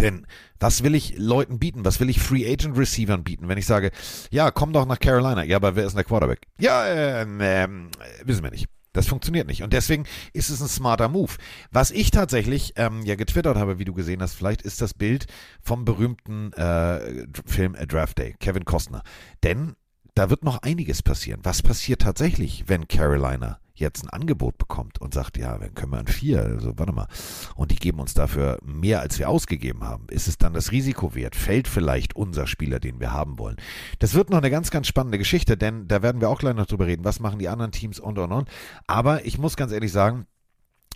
[0.00, 0.26] Denn
[0.60, 1.84] was will ich Leuten bieten?
[1.84, 3.90] Was will ich Free Agent Receivern bieten, wenn ich sage,
[4.30, 5.44] ja, komm doch nach Carolina.
[5.44, 6.46] Ja, aber wer ist denn der Quarterback?
[6.58, 7.90] Ja, ähm, ähm,
[8.24, 8.68] wissen wir nicht.
[8.98, 9.62] Das funktioniert nicht.
[9.62, 11.34] Und deswegen ist es ein smarter Move.
[11.70, 15.26] Was ich tatsächlich ähm, ja getwittert habe, wie du gesehen hast, vielleicht ist das Bild
[15.62, 19.04] vom berühmten äh, Film A Draft Day, Kevin Costner.
[19.44, 19.76] Denn
[20.16, 21.38] da wird noch einiges passieren.
[21.44, 25.98] Was passiert tatsächlich, wenn Carolina jetzt ein Angebot bekommt und sagt, ja, dann können wir
[25.98, 27.08] ein vier, also warte mal,
[27.54, 31.14] und die geben uns dafür mehr, als wir ausgegeben haben, ist es dann das Risiko
[31.14, 31.36] wert?
[31.36, 33.56] Fällt vielleicht unser Spieler, den wir haben wollen?
[33.98, 36.66] Das wird noch eine ganz, ganz spannende Geschichte, denn da werden wir auch gleich noch
[36.66, 38.48] drüber reden, was machen die anderen Teams und und und.
[38.86, 40.26] Aber ich muss ganz ehrlich sagen,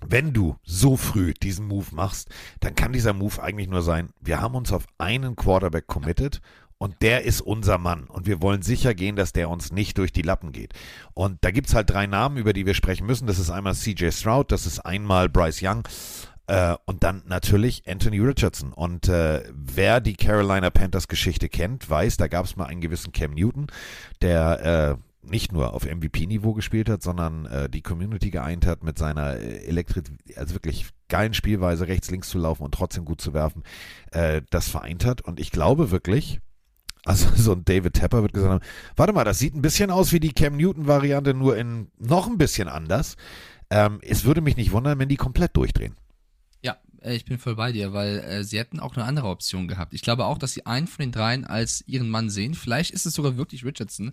[0.07, 2.29] wenn du so früh diesen Move machst,
[2.61, 6.41] dann kann dieser Move eigentlich nur sein, wir haben uns auf einen Quarterback committed
[6.83, 8.09] und der ist unser Mann.
[8.09, 10.73] Und wir wollen sicher gehen, dass der uns nicht durch die Lappen geht.
[11.15, 13.29] Und da gibt es halt drei Namen, über die wir sprechen müssen.
[13.29, 15.87] Das ist einmal CJ Stroud, das ist einmal Bryce Young
[16.49, 18.73] äh, und dann natürlich Anthony Richardson.
[18.73, 23.13] Und äh, wer die Carolina Panthers Geschichte kennt, weiß, da gab es mal einen gewissen
[23.13, 23.69] Cam Newton,
[24.21, 28.99] der äh, nicht nur auf MVP-Niveau gespielt hat, sondern äh, die Community geeint hat mit
[28.99, 33.33] seiner äh, Elektrik, also wirklich geilen Spielweise, rechts, links zu laufen und trotzdem gut zu
[33.33, 33.63] werfen,
[34.11, 35.21] äh, das vereint hat.
[35.21, 36.41] Und ich glaube wirklich,
[37.05, 40.13] also so ein David Tepper wird gesagt haben, warte mal, das sieht ein bisschen aus
[40.13, 43.17] wie die Cam Newton-Variante, nur in noch ein bisschen anders.
[43.71, 45.97] Ähm, es würde mich nicht wundern, wenn die komplett durchdrehen.
[46.63, 49.69] Ja, äh, ich bin voll bei dir, weil äh, sie hätten auch eine andere Option
[49.69, 49.95] gehabt.
[49.95, 52.55] Ich glaube auch, dass sie einen von den dreien als ihren Mann sehen.
[52.55, 54.13] Vielleicht ist es sogar wirklich Richardson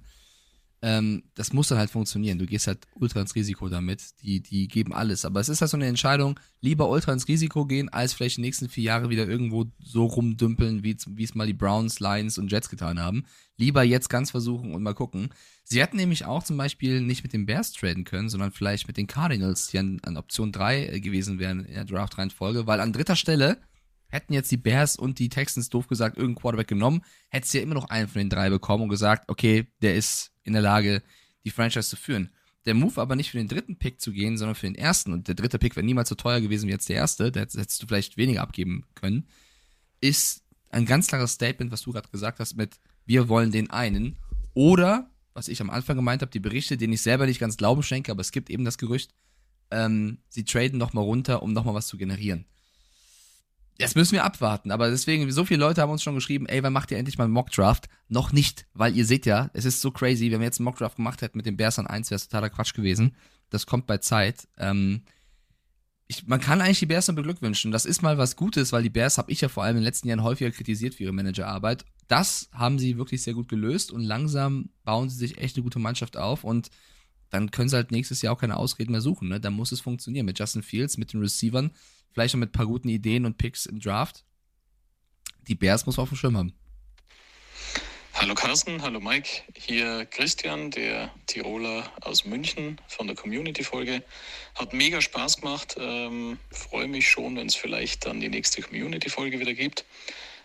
[0.81, 2.39] ähm, das muss dann halt funktionieren.
[2.39, 4.21] Du gehst halt ultra ins Risiko damit.
[4.21, 5.25] Die, die geben alles.
[5.25, 8.41] Aber es ist halt so eine Entscheidung, lieber ultra ins Risiko gehen, als vielleicht die
[8.41, 12.69] nächsten vier Jahre wieder irgendwo so rumdümpeln, wie, es mal die Browns, Lions und Jets
[12.69, 13.25] getan haben.
[13.57, 15.29] Lieber jetzt ganz versuchen und mal gucken.
[15.65, 18.95] Sie hätten nämlich auch zum Beispiel nicht mit den Bears traden können, sondern vielleicht mit
[18.95, 22.93] den Cardinals, die an, an Option 3 äh, gewesen wären in der Draft-Reihenfolge, weil an
[22.93, 23.57] dritter Stelle
[24.07, 27.63] hätten jetzt die Bears und die Texans doof gesagt irgendeinen Quarterback genommen, hättest du ja
[27.63, 31.01] immer noch einen von den drei bekommen und gesagt, okay, der ist in der Lage,
[31.45, 32.29] die Franchise zu führen.
[32.65, 35.27] Der Move aber nicht für den dritten Pick zu gehen, sondern für den ersten, und
[35.27, 37.88] der dritte Pick wäre niemals so teuer gewesen wie jetzt der erste, da hättest du
[37.88, 39.27] vielleicht weniger abgeben können,
[40.01, 44.17] ist ein ganz klares Statement, was du gerade gesagt hast, mit wir wollen den einen.
[44.53, 47.81] Oder, was ich am Anfang gemeint habe, die Berichte, denen ich selber nicht ganz Glauben
[47.81, 49.15] schenke, aber es gibt eben das Gerücht,
[49.71, 52.45] ähm, sie traden nochmal runter, um nochmal was zu generieren.
[53.79, 54.71] Das müssen wir abwarten.
[54.71, 57.23] Aber deswegen, so viele Leute haben uns schon geschrieben, ey, wann macht ihr endlich mal
[57.23, 57.87] einen Mockdraft?
[58.09, 60.31] Noch nicht, weil ihr seht ja, es ist so crazy.
[60.31, 62.49] Wenn wir jetzt einen Mockdraft gemacht hätten mit den Bears an 1, wäre es totaler
[62.49, 63.15] Quatsch gewesen.
[63.49, 64.47] Das kommt bei Zeit.
[64.57, 65.03] Ähm,
[66.07, 67.71] ich, man kann eigentlich die Bears dann beglückwünschen.
[67.71, 69.85] Das ist mal was Gutes, weil die Bears habe ich ja vor allem in den
[69.85, 71.85] letzten Jahren häufiger kritisiert für ihre Managerarbeit.
[72.09, 75.79] Das haben sie wirklich sehr gut gelöst und langsam bauen sie sich echt eine gute
[75.79, 76.69] Mannschaft auf und
[77.29, 79.29] dann können sie halt nächstes Jahr auch keine Ausreden mehr suchen.
[79.29, 79.39] Ne?
[79.39, 81.71] Da muss es funktionieren mit Justin Fields, mit den Receivern
[82.12, 84.24] Vielleicht noch mit ein paar guten Ideen und Picks im Draft.
[85.48, 86.54] Die Bears muss man auf dem Schirm haben.
[88.13, 89.30] Hallo Carsten, hallo Mike.
[89.56, 94.04] Hier Christian, der Tiroler aus München von der Community-Folge.
[94.56, 95.78] Hat mega Spaß gemacht.
[95.80, 99.86] Ähm, Freue mich schon, wenn es vielleicht dann die nächste Community-Folge wieder gibt.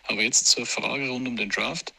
[0.03, 1.93] Aber jetzt zur Frage rund um den Draft.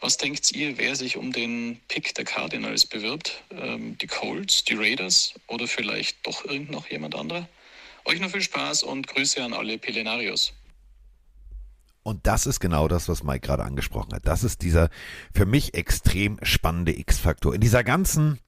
[0.00, 3.42] Was denkt ihr, wer sich um den Pick der Cardinals bewirbt?
[3.52, 7.48] Ähm, die Colts, die Raiders oder vielleicht doch irgend noch jemand anderer?
[8.04, 10.52] Euch noch viel Spaß und Grüße an alle Pelenarios.
[12.02, 14.26] Und das ist genau das, was Mike gerade angesprochen hat.
[14.26, 14.90] Das ist dieser
[15.32, 17.54] für mich extrem spannende X-Faktor.
[17.54, 18.38] In dieser ganzen,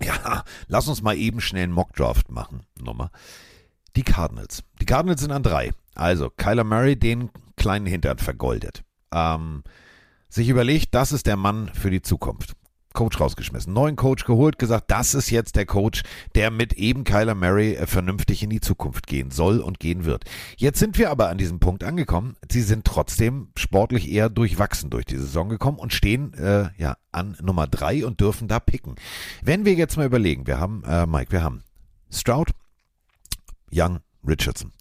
[0.00, 2.62] ja, lass uns mal eben schnell einen Mockdraft machen.
[2.80, 3.10] Nummer.
[3.96, 4.62] Die Cardinals.
[4.80, 5.72] Die Cardinals sind an drei.
[5.96, 8.84] Also Kyler Murray den kleinen Hintern vergoldet.
[9.12, 9.64] Ähm,
[10.28, 12.54] sich überlegt, das ist der Mann für die Zukunft.
[12.94, 16.02] Coach rausgeschmissen, neuen Coach geholt, gesagt, das ist jetzt der Coach,
[16.34, 20.24] der mit eben Kyler Murray äh, vernünftig in die Zukunft gehen soll und gehen wird.
[20.56, 22.36] Jetzt sind wir aber an diesem Punkt angekommen.
[22.50, 27.36] Sie sind trotzdem sportlich eher durchwachsen durch die Saison gekommen und stehen äh, ja an
[27.42, 28.94] Nummer drei und dürfen da picken.
[29.42, 31.62] Wenn wir jetzt mal überlegen, wir haben äh, Mike, wir haben
[32.10, 32.50] Stroud,
[33.72, 34.72] Young, Richardson.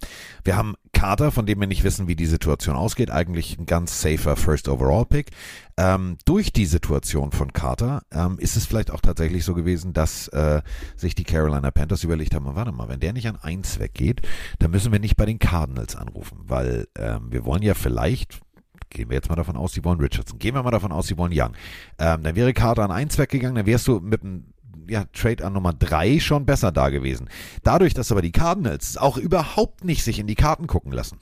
[0.43, 3.11] Wir haben Carter, von dem wir nicht wissen, wie die Situation ausgeht.
[3.11, 5.31] Eigentlich ein ganz safer First Overall Pick.
[5.75, 10.29] Ähm, durch die Situation von Carter ähm, ist es vielleicht auch tatsächlich so gewesen, dass
[10.29, 10.61] äh,
[10.95, 14.21] sich die Carolina Panthers überlegt haben, warte mal, wenn der nicht an eins weggeht,
[14.59, 18.39] dann müssen wir nicht bei den Cardinals anrufen, weil ähm, wir wollen ja vielleicht
[18.89, 20.39] gehen wir jetzt mal davon aus, sie wollen Richardson.
[20.39, 21.53] Gehen wir mal davon aus, sie wollen Young.
[21.99, 24.52] Ähm, dann wäre Carter an eins weggegangen, dann wärst du mit einem
[24.87, 27.29] ja, Trade an Nummer 3 schon besser da gewesen.
[27.63, 31.19] Dadurch, dass aber die Cardinals auch überhaupt nicht sich in die Karten gucken lassen,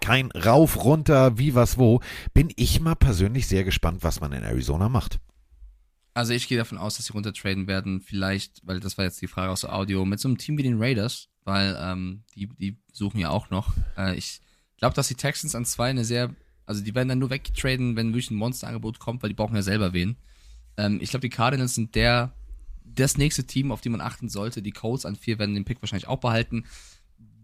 [0.00, 2.00] kein Rauf, runter, wie, was, wo,
[2.34, 5.18] bin ich mal persönlich sehr gespannt, was man in Arizona macht.
[6.14, 9.28] Also ich gehe davon aus, dass sie runtertraden werden, vielleicht, weil das war jetzt die
[9.28, 13.18] Frage aus Audio, mit so einem Team wie den Raiders, weil ähm, die, die suchen
[13.18, 13.72] ja auch noch.
[13.96, 14.40] Äh, ich
[14.76, 16.34] glaube, dass die Texans an zwei eine sehr,
[16.66, 19.62] also die werden dann nur wegtraden, wenn wirklich ein Monsterangebot kommt, weil die brauchen ja
[19.62, 20.16] selber wen.
[20.76, 22.32] Ähm, ich glaube, die Cardinals sind der
[22.94, 24.62] das nächste Team, auf die man achten sollte.
[24.62, 26.64] Die Colts an vier werden den Pick wahrscheinlich auch behalten.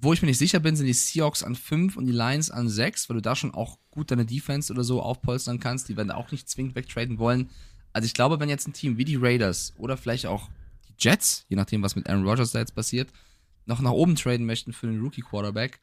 [0.00, 2.68] Wo ich mir nicht sicher bin, sind die Seahawks an fünf und die Lions an
[2.68, 5.88] sechs, weil du da schon auch gut deine Defense oder so aufpolstern kannst.
[5.88, 7.50] Die werden auch nicht zwingend wegtraden wollen.
[7.92, 10.48] Also ich glaube, wenn jetzt ein Team wie die Raiders oder vielleicht auch
[10.88, 13.10] die Jets, je nachdem, was mit Aaron Rodgers da jetzt passiert,
[13.66, 15.80] noch nach oben traden möchten für den Rookie-Quarterback,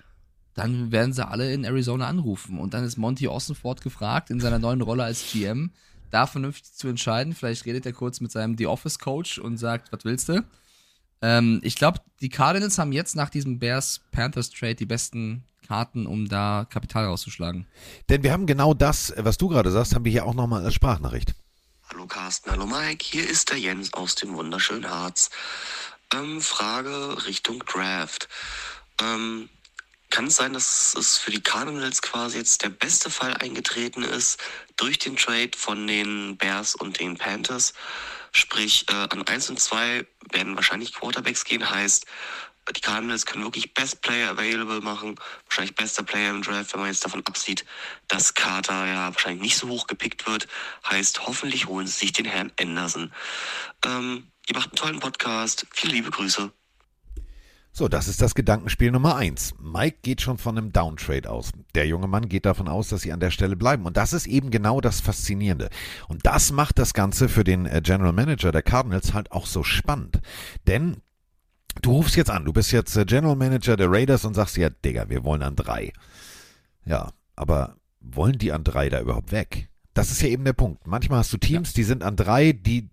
[0.53, 2.57] dann werden sie alle in Arizona anrufen.
[2.57, 5.71] Und dann ist Monty Ossenford gefragt, in seiner neuen Rolle als GM,
[6.11, 7.33] da vernünftig zu entscheiden.
[7.33, 10.43] Vielleicht redet er kurz mit seinem The Office Coach und sagt, was willst du?
[11.21, 16.67] Ähm, ich glaube, die Cardinals haben jetzt nach diesem Bears-Panthers-Trade die besten Karten, um da
[16.69, 17.67] Kapital rauszuschlagen.
[18.09, 20.75] Denn wir haben genau das, was du gerade sagst, haben wir hier auch nochmal als
[20.75, 21.33] Sprachnachricht.
[21.89, 25.29] Hallo Carsten, hallo Mike, hier ist der Jens aus dem wunderschönen Harz.
[26.13, 28.27] Ähm, Frage Richtung Draft.
[29.01, 29.49] Ähm,
[30.09, 34.39] kann es sein, dass es für die Cardinals quasi jetzt der beste Fall eingetreten ist
[34.77, 37.73] durch den Trade von den Bears und den Panthers?
[38.31, 42.05] Sprich, äh, an 1 und 2 werden wahrscheinlich Quarterbacks gehen, heißt,
[42.73, 45.15] die Cardinals können wirklich Best Player available machen,
[45.45, 47.63] wahrscheinlich bester Player im Draft, wenn man jetzt davon absieht,
[48.07, 50.47] dass Carter ja wahrscheinlich nicht so hoch gepickt wird.
[50.89, 53.13] Heißt, hoffentlich holen sie sich den Herrn Anderson.
[53.83, 55.67] Ähm, ihr macht einen tollen Podcast.
[55.71, 56.51] Viele liebe Grüße.
[57.77, 59.53] So, das ist das Gedankenspiel Nummer eins.
[59.59, 61.51] Mike geht schon von einem Downtrade aus.
[61.75, 63.85] Der junge Mann geht davon aus, dass sie an der Stelle bleiben.
[63.85, 65.69] Und das ist eben genau das Faszinierende.
[66.07, 69.61] Und das macht das Ganze für den äh, General Manager der Cardinals halt auch so
[69.61, 70.21] spannend.
[70.67, 71.01] Denn
[71.81, 74.69] du rufst jetzt an, du bist jetzt äh, General Manager der Raiders und sagst ja,
[74.69, 75.91] Digga, wir wollen an drei.
[76.85, 79.67] Ja, aber wollen die an drei da überhaupt weg?
[79.93, 80.87] Das ist ja eben der Punkt.
[80.87, 82.89] Manchmal hast du Teams, die sind an drei, die,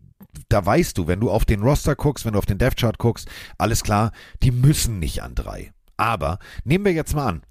[0.49, 2.99] da weißt du, wenn du auf den Roster guckst, wenn du auf den Death Chart
[2.99, 5.73] guckst, alles klar, die müssen nicht an drei.
[5.97, 7.43] Aber nehmen wir jetzt mal an,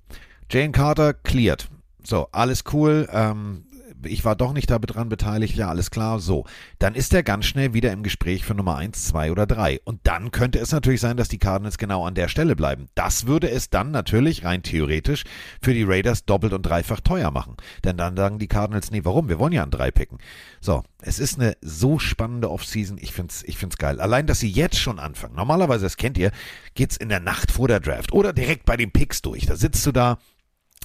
[0.50, 1.70] Jane Carter cleared.
[2.04, 3.08] So, alles cool.
[3.12, 3.66] Ähm,
[4.04, 6.46] ich war doch nicht da dran beteiligt, ja, alles klar, so.
[6.80, 9.82] Dann ist er ganz schnell wieder im Gespräch für Nummer 1, 2 oder 3.
[9.84, 12.88] Und dann könnte es natürlich sein, dass die Cardinals genau an der Stelle bleiben.
[12.96, 15.24] Das würde es dann natürlich rein theoretisch
[15.62, 17.58] für die Raiders doppelt und dreifach teuer machen.
[17.84, 19.30] Denn dann sagen die Cardinals, nee, warum?
[19.30, 20.18] Wir wollen ja an 3 picken.
[20.60, 24.00] So, es ist eine so spannende Offseason, ich find's, ich find's geil.
[24.00, 25.36] Allein, dass sie jetzt schon anfangen.
[25.36, 26.32] Normalerweise, das kennt ihr,
[26.76, 29.46] geht's in der Nacht vor der Draft oder direkt bei den Picks durch.
[29.46, 30.18] Da sitzt du da,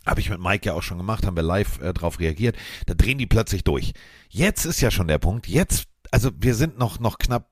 [0.07, 2.57] habe ich mit Mike ja auch schon gemacht, haben wir live äh, drauf reagiert.
[2.87, 3.92] Da drehen die plötzlich durch.
[4.29, 5.47] Jetzt ist ja schon der Punkt.
[5.49, 7.51] Jetzt, also wir sind noch, noch knapp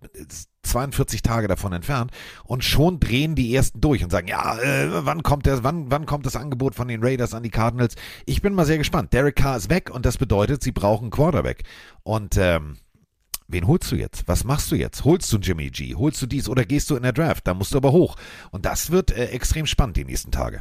[0.62, 2.10] 42 Tage davon entfernt
[2.44, 6.06] und schon drehen die ersten durch und sagen, ja, äh, wann kommt der, wann, wann
[6.06, 7.96] kommt das Angebot von den Raiders an die Cardinals?
[8.26, 9.12] Ich bin mal sehr gespannt.
[9.12, 11.64] Derek Carr ist weg und das bedeutet, sie brauchen Quarterback.
[12.02, 12.78] Und ähm,
[13.46, 14.26] Wen holst du jetzt?
[14.26, 15.04] Was machst du jetzt?
[15.04, 15.94] Holst du Jimmy G?
[15.94, 17.46] Holst du dies oder gehst du in der Draft?
[17.46, 18.16] Da musst du aber hoch.
[18.50, 20.60] Und das wird äh, extrem spannend die nächsten Tage.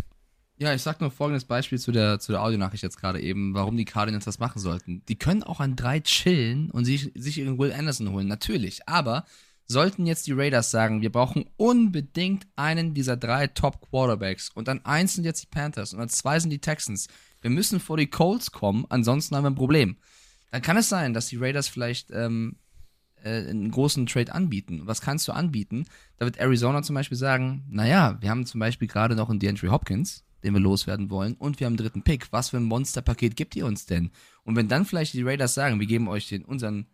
[0.57, 3.75] Ja, ich sag nur folgendes Beispiel zu der, zu der Audionachricht jetzt gerade eben, warum
[3.75, 5.03] die Cardinals das machen sollten.
[5.07, 8.87] Die können auch an drei chillen und sich, sich ihren Will Anderson holen, natürlich.
[8.87, 9.25] Aber
[9.65, 14.85] sollten jetzt die Raiders sagen, wir brauchen unbedingt einen dieser drei Top Quarterbacks und an
[14.85, 17.07] eins sind jetzt die Panthers und an zwei sind die Texans.
[17.41, 19.97] Wir müssen vor die Colts kommen, ansonsten haben wir ein Problem.
[20.51, 22.57] Dann kann es sein, dass die Raiders vielleicht ähm,
[23.23, 24.83] äh, einen großen Trade anbieten.
[24.85, 25.85] Was kannst du anbieten?
[26.17, 29.71] Da wird Arizona zum Beispiel sagen, naja, wir haben zum Beispiel gerade noch einen DeAndre
[29.71, 32.27] Hopkins, den wir loswerden wollen, und wir haben einen dritten Pick.
[32.31, 34.11] Was für ein Monsterpaket gibt ihr uns denn?
[34.43, 36.87] Und wenn dann vielleicht die Raiders sagen, wir geben euch den, unseren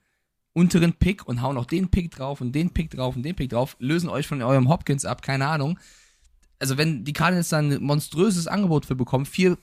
[0.54, 3.50] unteren Pick und hauen noch den Pick drauf und den Pick drauf und den Pick
[3.50, 5.80] drauf, lösen euch von eurem Hopkins ab, keine Ahnung.
[6.60, 9.58] Also wenn die Cardinals dann ein monströses Angebot für bekommen, vier,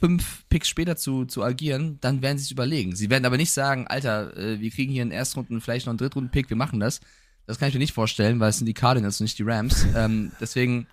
[0.00, 2.96] fünf Picks später zu, zu agieren, dann werden sie es überlegen.
[2.96, 5.98] Sie werden aber nicht sagen, Alter, äh, wir kriegen hier einen Erstrunden, vielleicht noch einen
[5.98, 7.00] Drittrunden-Pick, wir machen das.
[7.46, 9.86] Das kann ich mir nicht vorstellen, weil es sind die Cardinals und nicht die Rams.
[9.94, 10.86] ähm, deswegen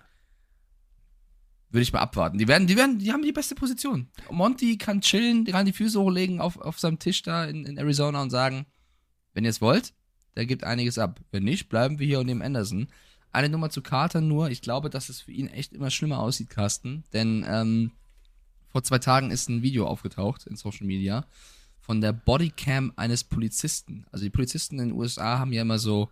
[1.72, 2.38] würde ich mal abwarten.
[2.38, 4.08] Die werden, die werden, die haben die beste Position.
[4.30, 7.78] Monty kann chillen, die kann die Füße hochlegen auf, auf seinem Tisch da in, in
[7.78, 8.66] Arizona und sagen,
[9.32, 9.94] wenn ihr es wollt,
[10.36, 11.20] der gibt einiges ab.
[11.30, 12.88] Wenn nicht, bleiben wir hier und nehmen Anderson.
[13.32, 14.50] Eine Nummer zu Carter nur.
[14.50, 17.04] Ich glaube, dass es für ihn echt immer schlimmer aussieht, Carsten.
[17.14, 17.92] Denn ähm,
[18.68, 21.26] vor zwei Tagen ist ein Video aufgetaucht in Social Media
[21.80, 24.06] von der Bodycam eines Polizisten.
[24.12, 26.10] Also die Polizisten in den USA haben ja immer so,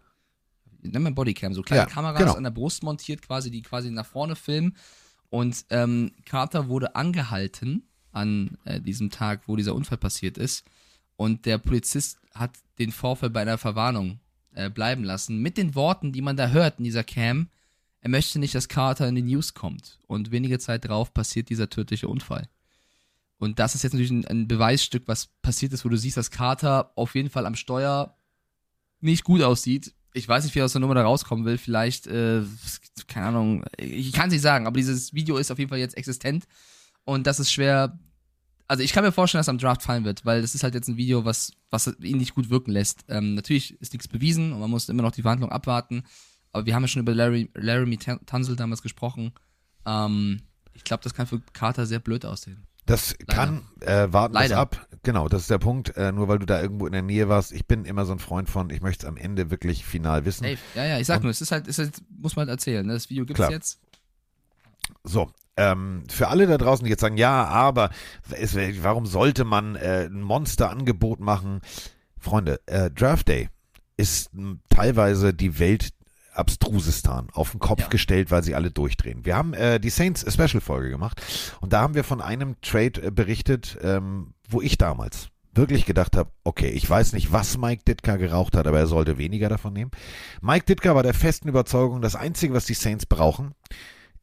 [0.83, 2.35] nennen wir Bodycam, so kleine Ja, Kameras genau.
[2.35, 4.77] an der Brust montiert, quasi, die quasi nach vorne filmen.
[5.31, 10.65] Und ähm, Carter wurde angehalten an äh, diesem Tag, wo dieser Unfall passiert ist.
[11.17, 14.21] Und der Polizist hat den Vorfall bei einer Verwarnung
[14.55, 15.39] äh, bleiben lassen.
[15.41, 17.49] Mit den Worten, die man da hört in dieser Cam,
[18.01, 20.01] er möchte nicht, dass Carter in die News kommt.
[20.07, 22.49] Und wenige Zeit drauf passiert dieser tödliche Unfall.
[23.39, 26.31] Und das ist jetzt natürlich ein, ein Beweisstück, was passiert ist, wo du siehst, dass
[26.31, 28.15] Carter auf jeden Fall am Steuer
[29.01, 29.95] nicht gut aussieht.
[30.13, 31.57] Ich weiß nicht, wie er aus der Nummer da rauskommen will.
[31.59, 32.43] Vielleicht, äh,
[33.07, 35.97] keine Ahnung, ich kann es nicht sagen, aber dieses Video ist auf jeden Fall jetzt
[35.97, 36.47] existent.
[37.05, 37.99] Und das ist schwer.
[38.67, 40.75] Also ich kann mir vorstellen, dass er am Draft fallen wird, weil das ist halt
[40.75, 43.05] jetzt ein Video, was, was ihn nicht gut wirken lässt.
[43.09, 46.05] Ähm, natürlich ist nichts bewiesen und man muss immer noch die Verhandlung abwarten.
[46.53, 49.33] Aber wir haben ja schon über Larry, Laramie Tan- Tunsil damals gesprochen.
[49.87, 50.43] Ähm,
[50.73, 52.67] ich glaube, das kann für Carter sehr blöd aussehen.
[52.91, 54.59] Das kann, äh, warten wir Leider.
[54.59, 54.87] ab.
[55.03, 55.97] Genau, das ist der Punkt.
[55.97, 57.53] Äh, nur weil du da irgendwo in der Nähe warst.
[57.53, 60.45] Ich bin immer so ein Freund von, ich möchte es am Ende wirklich final wissen.
[60.45, 60.59] Safe.
[60.75, 62.85] Ja, ja, ich sag Und- nur, es ist halt, es ist muss man halt erzählen.
[62.87, 62.93] Ne?
[62.95, 63.51] Das Video gibt's Klar.
[63.51, 63.79] jetzt.
[65.05, 67.91] So, ähm, für alle da draußen, die jetzt sagen, ja, aber
[68.33, 71.61] es, warum sollte man äh, ein Monsterangebot machen?
[72.19, 73.49] Freunde, äh, Draft Day
[73.97, 75.91] ist m, teilweise die Welt
[76.33, 77.89] abstrusestan auf den Kopf Ja.
[77.89, 79.25] gestellt, weil sie alle durchdrehen.
[79.25, 81.21] Wir haben äh, die Saints Special Folge gemacht
[81.61, 86.17] und da haben wir von einem Trade äh, berichtet, ähm, wo ich damals wirklich gedacht
[86.17, 89.73] habe, okay, ich weiß nicht, was Mike Ditka geraucht hat, aber er sollte weniger davon
[89.73, 89.91] nehmen.
[90.41, 93.55] Mike Ditka war der festen Überzeugung, das Einzige, was die Saints brauchen,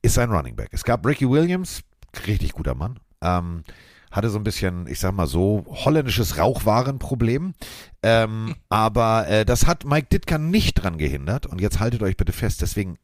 [0.01, 0.69] ist ein Running Back.
[0.71, 1.81] Es gab Ricky Williams,
[2.27, 3.63] richtig guter Mann, ähm,
[4.17, 7.53] hatte so ein bisschen, ich sag mal so, holländisches Rauchwarenproblem.
[8.03, 11.45] Ähm, aber äh, das hat Mike Ditka nicht dran gehindert.
[11.45, 12.97] Und jetzt haltet euch bitte fest, deswegen,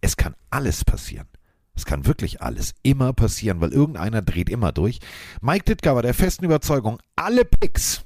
[0.00, 1.26] es kann alles passieren.
[1.74, 4.98] Es kann wirklich alles immer passieren, weil irgendeiner dreht immer durch.
[5.40, 8.02] Mike Ditka war der festen Überzeugung, alle Picks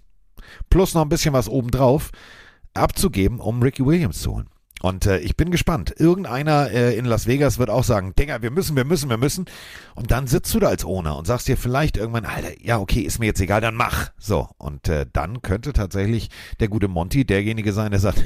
[0.68, 2.10] plus noch ein bisschen was obendrauf
[2.74, 4.48] abzugeben, um Ricky Williams zu holen.
[4.82, 5.94] Und äh, ich bin gespannt.
[5.98, 9.44] Irgendeiner äh, in Las Vegas wird auch sagen, Digga, wir müssen, wir müssen, wir müssen.
[9.94, 13.00] Und dann sitzt du da als Owner und sagst dir vielleicht irgendwann, Alter, ja, okay,
[13.00, 14.10] ist mir jetzt egal, dann mach.
[14.18, 18.24] So, und äh, dann könnte tatsächlich der gute Monty derjenige sein, der sagt,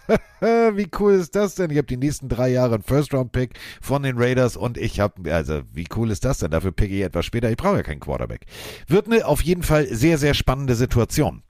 [0.40, 1.70] wie cool ist das denn?
[1.70, 5.62] Ich habe die nächsten drei Jahre einen First-Round-Pick von den Raiders und ich habe, also
[5.72, 6.50] wie cool ist das denn?
[6.50, 7.50] Dafür pick ich etwas später.
[7.50, 8.46] Ich brauche ja keinen Quarterback.
[8.88, 11.42] Wird eine auf jeden Fall sehr, sehr spannende Situation.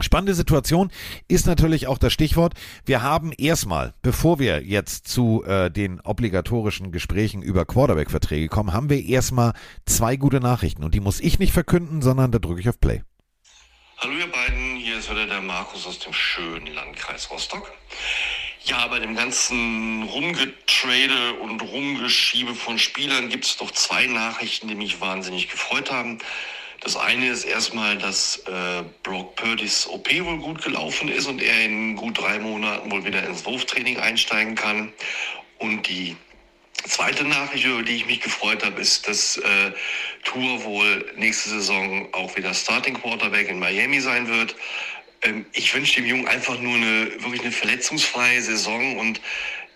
[0.00, 0.90] Spannende Situation
[1.28, 2.54] ist natürlich auch das Stichwort.
[2.84, 8.90] Wir haben erstmal, bevor wir jetzt zu äh, den obligatorischen Gesprächen über Quarterback-Verträge kommen, haben
[8.90, 9.52] wir erstmal
[9.86, 10.84] zwei gute Nachrichten.
[10.84, 13.02] Und die muss ich nicht verkünden, sondern da drücke ich auf Play.
[13.98, 17.70] Hallo ihr beiden, hier ist wieder der Markus aus dem schönen Landkreis Rostock.
[18.64, 24.74] Ja, bei dem ganzen Rumgetrade und Rumgeschiebe von Spielern gibt es doch zwei Nachrichten, die
[24.74, 26.18] mich wahnsinnig gefreut haben.
[26.82, 31.64] Das eine ist erstmal, dass äh, Brock Purdy's OP wohl gut gelaufen ist und er
[31.64, 34.92] in gut drei Monaten wohl wieder ins Wurftraining einsteigen kann.
[35.58, 36.16] Und die
[36.84, 39.72] Zweite Nachricht, über die ich mich gefreut habe, ist, dass äh,
[40.24, 44.56] Tour wohl nächste Saison auch wieder Starting Quarterback in Miami sein wird.
[45.22, 49.20] Ähm, ich wünsche dem Jungen einfach nur eine wirklich eine verletzungsfreie Saison und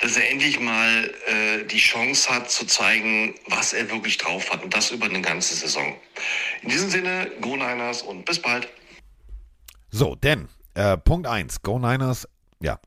[0.00, 4.62] dass er endlich mal äh, die Chance hat zu zeigen, was er wirklich drauf hat
[4.62, 5.96] und das über eine ganze Saison.
[6.62, 8.68] In diesem Sinne, Go Niners und bis bald.
[9.90, 12.28] So, denn äh, Punkt 1, Go Niners,
[12.60, 12.78] ja,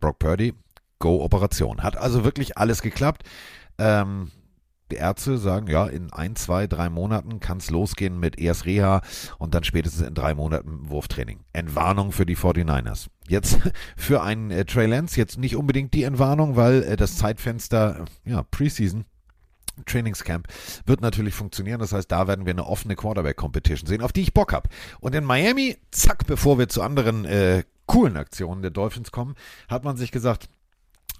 [0.00, 0.52] Brock Purdy,
[0.98, 1.82] Go Operation.
[1.82, 3.22] Hat also wirklich alles geklappt.
[3.78, 4.30] Ähm,
[4.92, 9.02] Ärzte sagen, ja, in ein, zwei, drei Monaten kann es losgehen mit erst Reha
[9.38, 11.40] und dann spätestens in drei Monaten Wurftraining.
[11.52, 13.06] Entwarnung für die 49ers.
[13.28, 13.58] Jetzt
[13.96, 18.30] für einen äh, Trey Lance, jetzt nicht unbedingt die Entwarnung, weil äh, das Zeitfenster, äh,
[18.30, 19.04] ja, Preseason,
[19.86, 20.46] Trainingscamp
[20.86, 21.80] wird natürlich funktionieren.
[21.80, 24.68] Das heißt, da werden wir eine offene Quarterback-Competition sehen, auf die ich Bock habe.
[25.00, 29.34] Und in Miami, zack, bevor wir zu anderen äh, coolen Aktionen der Dolphins kommen,
[29.68, 30.48] hat man sich gesagt,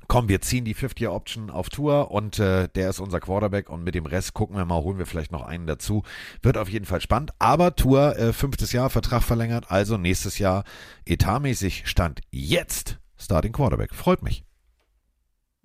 [0.09, 3.95] komm, wir ziehen die 50-Year-Option auf Tour und äh, der ist unser Quarterback und mit
[3.95, 6.03] dem Rest gucken wir mal, holen wir vielleicht noch einen dazu.
[6.43, 7.33] Wird auf jeden Fall spannend.
[7.38, 10.64] Aber Tour, äh, fünftes Jahr, Vertrag verlängert, also nächstes Jahr
[11.07, 13.95] etatmäßig stand jetzt Starting Quarterback.
[13.95, 14.45] Freut mich.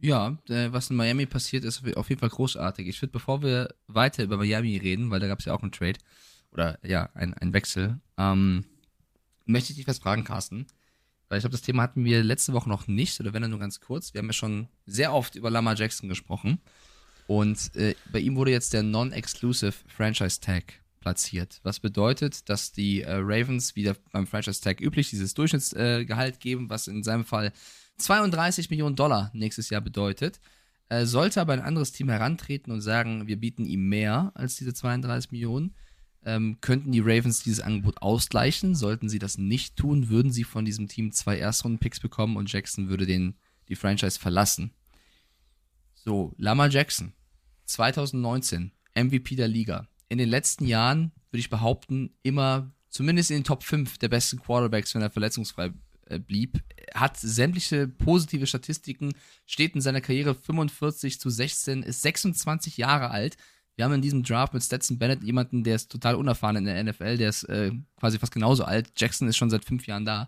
[0.02, 2.88] Ja, äh, was in Miami passiert, ist auf jeden Fall großartig.
[2.88, 5.74] Ich finde, bevor wir weiter über Miami reden, weil da gab es ja auch einen
[5.74, 6.00] Trade
[6.52, 8.66] oder ja, ein, ein Wechsel, ähm,
[9.46, 10.68] möchte ich dich was fragen, Carsten.
[11.30, 13.60] Weil ich glaube, das Thema hatten wir letzte Woche noch nicht, oder wenn dann nur
[13.60, 14.14] ganz kurz.
[14.14, 16.60] Wir haben ja schon sehr oft über Lamar Jackson gesprochen.
[17.28, 21.60] Und äh, bei ihm wurde jetzt der Non-Exclusive Franchise Tag platziert.
[21.64, 26.70] Was bedeutet, dass die äh, Ravens wieder beim Franchise Tag üblich dieses Durchschnittsgehalt äh, geben,
[26.72, 27.54] was in seinem Fall
[28.00, 30.40] 32 Millionen Dollar nächstes Jahr bedeutet.
[30.90, 34.74] Äh, sollte aber ein anderes Team herantreten und sagen, wir bieten ihm mehr als diese
[34.74, 35.76] 32 Millionen,
[36.26, 38.76] ähm, könnten die Ravens dieses Angebot ausgleichen.
[38.76, 42.90] Sollten sie das nicht tun, würden sie von diesem Team zwei Erstrunden-Picks bekommen und Jackson
[42.90, 43.36] würde den,
[43.68, 44.72] die Franchise verlassen.
[45.96, 47.14] So, Lamar Jackson,
[47.66, 49.88] 2019, MVP der Liga.
[50.08, 54.40] In den letzten Jahren, würde ich behaupten, immer zumindest in den Top 5 der besten
[54.40, 55.72] Quarterbacks, wenn er verletzungsfrei
[56.06, 56.64] äh, blieb.
[56.94, 59.14] Hat sämtliche positive Statistiken,
[59.46, 63.38] steht in seiner Karriere 45 zu 16, ist 26 Jahre alt.
[63.80, 66.84] Wir haben in diesem Draft mit Stetson Bennett jemanden, der ist total unerfahren in der
[66.84, 68.92] NFL, der ist äh, quasi fast genauso alt.
[68.98, 70.28] Jackson ist schon seit fünf Jahren da.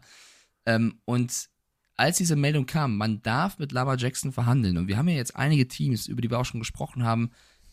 [0.66, 1.49] Ähm, und
[1.97, 4.78] als diese Meldung kam, man darf mit Lamar Jackson verhandeln.
[4.78, 7.32] Und wir haben ja jetzt einige Teams, über die wir auch schon gesprochen haben,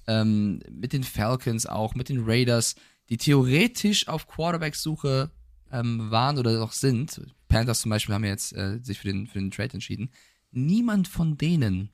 [0.08, 2.74] ähm, mit den Falcons auch, mit den Raiders,
[3.08, 5.30] die theoretisch auf Quarterback-Suche
[5.70, 7.20] ähm, waren oder noch sind.
[7.46, 10.10] Panthers zum Beispiel haben ja jetzt äh, sich für den, für den Trade entschieden.
[10.50, 11.90] Niemand von denen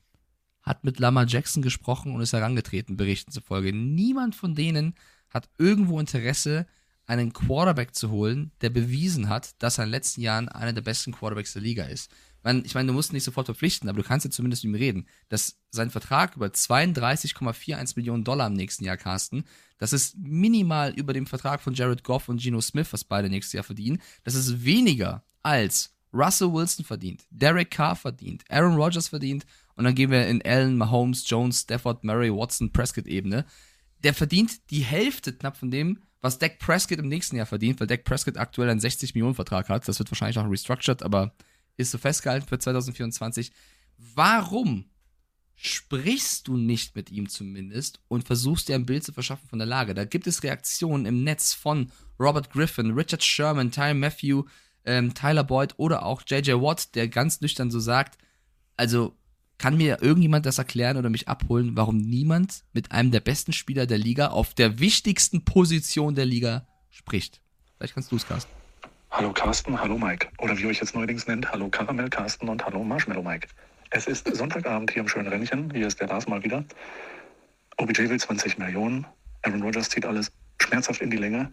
[0.65, 3.71] hat mit Lamar Jackson gesprochen und ist herangetreten, Berichten zufolge.
[3.71, 4.95] Niemand von denen
[5.29, 6.65] hat irgendwo Interesse,
[7.07, 10.81] einen Quarterback zu holen, der bewiesen hat, dass er in den letzten Jahren einer der
[10.81, 12.09] besten Quarterbacks der Liga ist.
[12.63, 14.75] Ich meine, du musst ihn nicht sofort verpflichten, aber du kannst jetzt zumindest mit ihm
[14.75, 15.07] reden.
[15.29, 19.45] Dass sein Vertrag über 32,41 Millionen Dollar im nächsten Jahr, Carsten,
[19.77, 23.53] das ist minimal über dem Vertrag von Jared Goff und Geno Smith, was beide nächstes
[23.53, 24.01] Jahr verdienen.
[24.23, 29.45] Das ist weniger als Russell Wilson verdient, Derek Carr verdient, Aaron Rodgers verdient
[29.75, 33.45] und dann gehen wir in Allen, Mahomes, Jones, Stafford, Murray, Watson, Prescott-Ebene.
[34.03, 37.87] Der verdient die Hälfte knapp von dem, was Dak Prescott im nächsten Jahr verdient, weil
[37.87, 39.87] Dak Prescott aktuell einen 60 Millionen Vertrag hat.
[39.87, 41.35] Das wird wahrscheinlich auch restructured, aber
[41.77, 43.51] ist so festgehalten für 2024.
[43.97, 44.85] Warum
[45.55, 49.67] sprichst du nicht mit ihm zumindest und versuchst dir ein Bild zu verschaffen von der
[49.67, 49.93] Lage?
[49.93, 54.43] Da gibt es Reaktionen im Netz von Robert Griffin, Richard Sherman, Ty Matthew,
[54.85, 58.17] ähm, Tyler Boyd oder auch JJ Watt, der ganz nüchtern so sagt,
[58.77, 59.17] also
[59.57, 63.85] kann mir irgendjemand das erklären oder mich abholen, warum niemand mit einem der besten Spieler
[63.85, 67.41] der Liga auf der wichtigsten Position der Liga spricht?
[67.77, 68.51] Vielleicht kannst du es, Carsten.
[69.11, 70.27] Hallo Carsten, hallo Mike.
[70.39, 73.47] Oder wie ihr euch jetzt neuerdings nennt, hallo Karamell Carsten und hallo Marshmallow Mike.
[73.91, 75.71] Es ist Sonntagabend hier im schönen Rennchen.
[75.71, 76.65] Hier ist der Lars mal wieder.
[77.77, 79.05] OBJ will 20 Millionen.
[79.43, 80.31] Aaron Rodgers zieht alles
[80.61, 81.51] schmerzhaft in die Länge.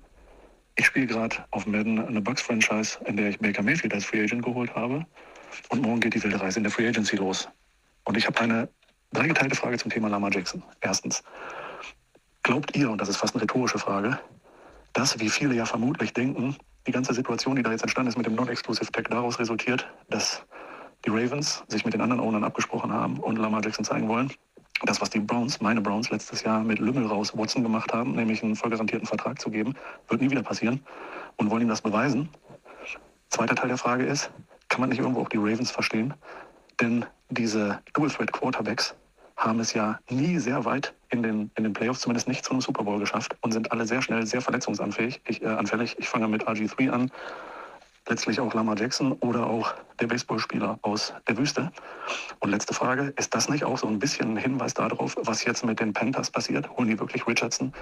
[0.74, 4.44] Ich spiele gerade auf Madden eine Bucks-Franchise, in der ich Baker Mayfield als Free Agent
[4.44, 5.07] geholt habe.
[5.68, 7.48] Und morgen geht die wilde Reise in der Free Agency los.
[8.05, 8.68] Und ich habe eine
[9.12, 10.62] dreigeteilte Frage zum Thema Lama Jackson.
[10.80, 11.22] Erstens,
[12.42, 14.18] glaubt ihr, und das ist fast eine rhetorische Frage,
[14.92, 18.26] dass, wie viele ja vermutlich denken, die ganze Situation, die da jetzt entstanden ist mit
[18.26, 20.44] dem Non-Exclusive Tag, daraus resultiert, dass
[21.05, 24.32] die Ravens sich mit den anderen Ownern abgesprochen haben und Lamar Jackson zeigen wollen.
[24.84, 28.42] Das, was die Browns, meine Browns, letztes Jahr mit Lümmel raus Watson gemacht haben, nämlich
[28.42, 29.74] einen vollgarantierten Vertrag zu geben,
[30.09, 30.80] wird nie wieder passieren
[31.36, 32.28] und wollen ihm das beweisen.
[33.28, 34.30] Zweiter Teil der Frage ist,
[34.68, 36.14] kann man nicht irgendwo auch die Ravens verstehen?
[36.83, 38.97] Denn diese Dual-Threat-Quarterbacks
[39.37, 42.61] haben es ja nie sehr weit in den, in den Playoffs, zumindest nicht zu einem
[42.61, 45.20] Super Bowl geschafft und sind alle sehr schnell sehr verletzungsanfällig.
[45.28, 45.95] Ich, äh, anfällig.
[46.01, 47.12] ich fange mit RG3 an,
[48.09, 51.70] letztlich auch Lamar Jackson oder auch der Baseballspieler aus der Wüste.
[52.41, 55.64] Und letzte Frage, ist das nicht auch so ein bisschen ein Hinweis darauf, was jetzt
[55.64, 56.68] mit den Panthers passiert?
[56.76, 57.72] Holen die wirklich Richardson,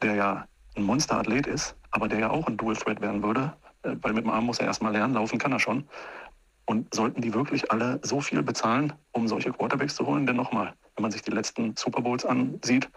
[0.00, 0.46] der ja
[0.76, 3.52] ein Monsterathlet ist, aber der ja auch ein Dual Threat werden würde,
[3.82, 5.86] äh, weil mit dem Arm muss er erstmal lernen, laufen kann er schon.
[6.66, 10.26] Und sollten die wirklich alle so viel bezahlen, um solche Quarterbacks zu holen?
[10.26, 12.90] Denn nochmal, wenn man sich die letzten Super Bowls ansieht,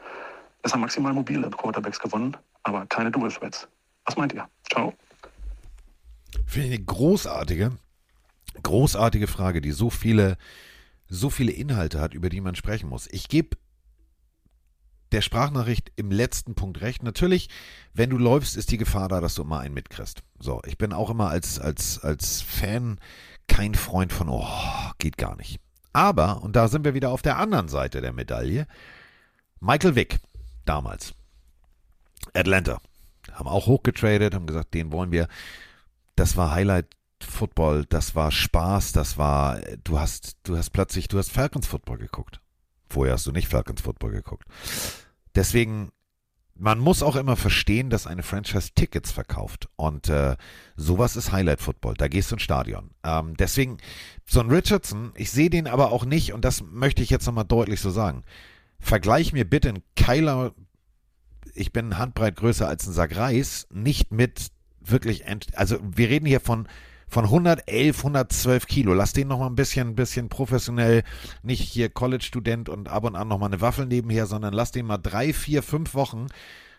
[0.63, 3.67] es haben maximal mobile Quarterbacks gewonnen, aber keine Dual Threats.
[4.05, 4.47] Was meint ihr?
[4.71, 4.93] Ciao.
[6.45, 7.71] Finde ich eine großartige,
[8.63, 10.37] großartige Frage, die so viele,
[11.07, 13.07] so viele Inhalte hat, über die man sprechen muss.
[13.11, 13.55] Ich gebe
[15.11, 17.03] der Sprachnachricht im letzten Punkt recht.
[17.03, 17.49] Natürlich,
[17.93, 20.23] wenn du läufst, ist die Gefahr da, dass du immer einen mitkriegst.
[20.39, 22.99] So, ich bin auch immer als, als, als Fan
[23.49, 24.45] kein Freund von, oh,
[24.97, 25.59] geht gar nicht.
[25.91, 28.67] Aber, und da sind wir wieder auf der anderen Seite der Medaille,
[29.59, 30.19] Michael Vick,
[30.65, 31.13] damals,
[32.33, 32.79] Atlanta,
[33.33, 35.27] haben auch hochgetradet, haben gesagt, den wollen wir.
[36.15, 36.87] Das war Highlight
[37.21, 41.97] Football, das war Spaß, das war, du hast, du hast plötzlich, du hast Falcons Football
[41.97, 42.39] geguckt.
[42.89, 44.45] Vorher hast du nicht Falcons Football geguckt.
[45.35, 45.91] Deswegen
[46.59, 49.69] man muss auch immer verstehen, dass eine Franchise Tickets verkauft.
[49.77, 50.35] Und äh,
[50.75, 51.93] sowas ist Highlight Football.
[51.95, 52.91] Da gehst du ins Stadion.
[53.03, 53.77] Ähm, deswegen,
[54.25, 57.45] so ein Richardson, ich sehe den aber auch nicht, und das möchte ich jetzt nochmal
[57.45, 58.23] deutlich so sagen.
[58.79, 60.53] Vergleich mir bitte einen Kyler,
[61.55, 64.51] ich bin handbreit größer als ein Sack Reis, nicht mit
[64.81, 66.67] wirklich, also wir reden hier von
[67.09, 68.93] von 111, 112 Kilo.
[68.93, 71.03] Lass den noch mal ein bisschen, bisschen professionell,
[71.43, 74.85] nicht hier College-Student und ab und an noch mal eine Waffel nebenher, sondern lass den
[74.85, 76.27] mal drei, vier, fünf Wochen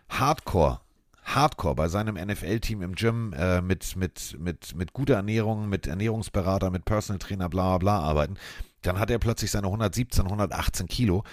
[0.08, 0.80] Hardcore
[1.22, 6.70] Hardcore bei seinem NFL-Team im Gym äh, mit, mit, mit, mit guter Ernährung, mit Ernährungsberater,
[6.70, 8.36] mit Personal Trainer, bla bla arbeiten,
[8.82, 11.24] dann hat er plötzlich seine 117, 118 Kilo.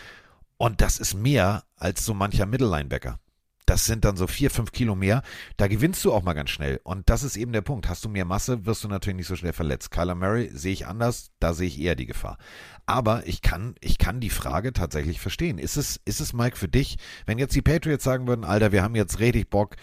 [0.57, 3.19] Und das ist mehr als so mancher Mittellinebacker
[3.67, 5.21] das sind dann so vier, fünf Kilo mehr.
[5.57, 6.79] Da gewinnst du auch mal ganz schnell.
[6.83, 7.89] Und das ist eben der Punkt.
[7.89, 9.91] Hast du mehr Masse, wirst du natürlich nicht so schnell verletzt.
[9.91, 12.37] Kyler Murray sehe ich anders, da sehe ich eher die Gefahr.
[12.85, 15.57] Aber ich kann, ich kann die Frage tatsächlich verstehen.
[15.57, 18.83] Ist es, ist es, Mike, für dich, wenn jetzt die Patriots sagen würden, Alter, wir
[18.83, 19.75] haben jetzt richtig Bock,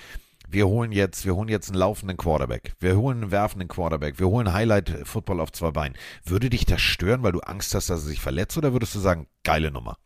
[0.49, 4.29] wir holen jetzt, wir holen jetzt einen laufenden Quarterback, wir holen einen werfenden Quarterback, wir
[4.29, 5.97] holen Highlight Football auf zwei Beinen.
[6.25, 8.99] Würde dich das stören, weil du Angst hast, dass er sich verletzt, oder würdest du
[8.99, 9.99] sagen, geile Nummer?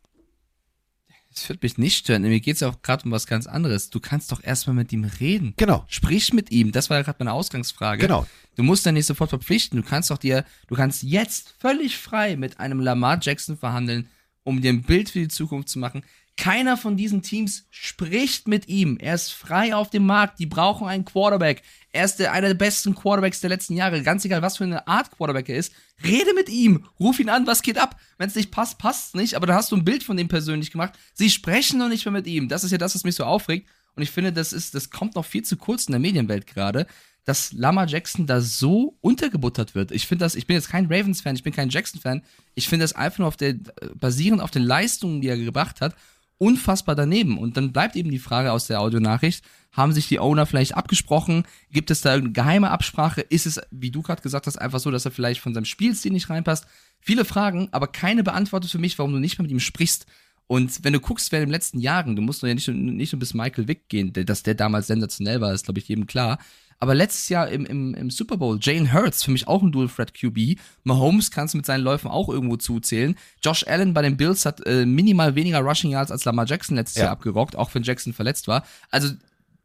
[1.39, 2.22] Das wird mich nicht stören.
[2.22, 3.91] Mir geht es auch gerade um was ganz anderes.
[3.91, 5.55] Du kannst doch erstmal mit ihm reden.
[5.57, 5.84] Genau.
[5.89, 6.72] Sprich mit ihm.
[6.72, 8.03] Das war ja gerade meine Ausgangsfrage.
[8.03, 8.26] Genau.
[8.57, 9.80] Du musst dann nicht sofort verpflichten.
[9.80, 14.09] Du kannst doch dir, du kannst jetzt völlig frei mit einem Lamar Jackson verhandeln,
[14.43, 16.03] um dir ein Bild für die Zukunft zu machen.
[16.39, 18.97] Keiner von diesen Teams spricht mit ihm.
[19.01, 20.39] Er ist frei auf dem Markt.
[20.39, 21.62] Die brauchen einen Quarterback.
[21.91, 24.05] Er ist der, einer der besten Quarterbacks der letzten Jahre.
[24.05, 25.72] Ganz egal, was für eine Art Quarterback er ist.
[26.05, 26.86] Rede mit ihm.
[27.01, 27.49] Ruf ihn an.
[27.49, 27.99] Was geht ab?
[28.18, 29.34] Wenn es nicht passt, passt es nicht.
[29.34, 30.93] Aber dann hast du ein Bild von dem persönlich gemacht.
[31.12, 32.49] Sie sprechen noch nicht mehr mit ihm.
[32.49, 33.68] Das ist ja das, was mich so aufregt.
[33.97, 36.86] Und ich finde, das ist, das kommt noch viel zu kurz in der Medienwelt gerade,
[37.24, 39.91] dass Lama Jackson da so untergebuttert wird.
[39.91, 42.22] Ich finde das, ich bin jetzt kein Ravens-Fan, ich bin kein Jackson-Fan.
[42.55, 43.57] Ich finde das einfach nur auf der,
[43.97, 45.97] basierend auf den Leistungen, die er gebracht hat,
[46.39, 47.36] unfassbar daneben.
[47.39, 51.45] Und dann bleibt eben die Frage aus der Audionachricht, haben sich die Owner vielleicht abgesprochen?
[51.70, 53.20] Gibt es da irgendeine geheime Absprache?
[53.20, 56.12] Ist es, wie du gerade gesagt hast, einfach so, dass er vielleicht von seinem Spielstil
[56.12, 56.66] nicht reinpasst?
[57.01, 60.07] Viele Fragen, aber keine beantwortet für mich, warum du nicht mehr mit ihm sprichst.
[60.47, 63.20] Und wenn du guckst, wer in den letzten Jahren, du musst ja nicht, nicht nur
[63.20, 66.39] bis Michael Vick gehen, dass der damals sensationell war, ist, glaube ich, jedem klar.
[66.81, 69.89] Aber letztes Jahr im, im, im Super Bowl, Jane Hurts, für mich auch ein Dual
[69.89, 70.59] Threat QB.
[70.85, 73.16] Mahomes kannst du mit seinen Läufen auch irgendwo zuzählen.
[73.43, 76.99] Josh Allen bei den Bills hat äh, minimal weniger Rushing Yards als Lamar Jackson letztes
[76.99, 77.05] Ja.
[77.05, 78.64] Jahr abgerockt, auch wenn Jackson verletzt war.
[78.91, 79.11] Also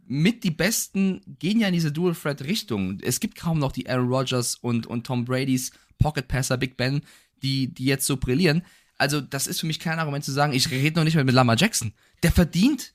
[0.07, 2.97] mit die Besten gehen ja in diese Dual Threat Richtung.
[3.01, 7.01] Es gibt kaum noch die Aaron Rodgers und, und Tom Brady's Pocket Passer, Big Ben,
[7.41, 8.63] die, die jetzt so brillieren.
[8.97, 11.33] Also, das ist für mich kein Argument zu sagen, ich rede noch nicht mal mit
[11.35, 11.93] Lamar Jackson.
[12.21, 12.93] Der verdient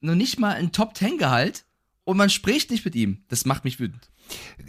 [0.00, 1.65] noch nicht mal ein Top Ten Gehalt
[2.06, 3.24] und man spricht nicht mit ihm.
[3.28, 4.10] Das macht mich wütend.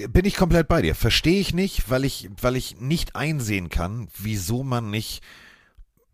[0.10, 0.96] Bin ich komplett bei dir.
[0.96, 5.22] Verstehe ich nicht, weil ich, weil ich nicht einsehen kann, wieso man nicht.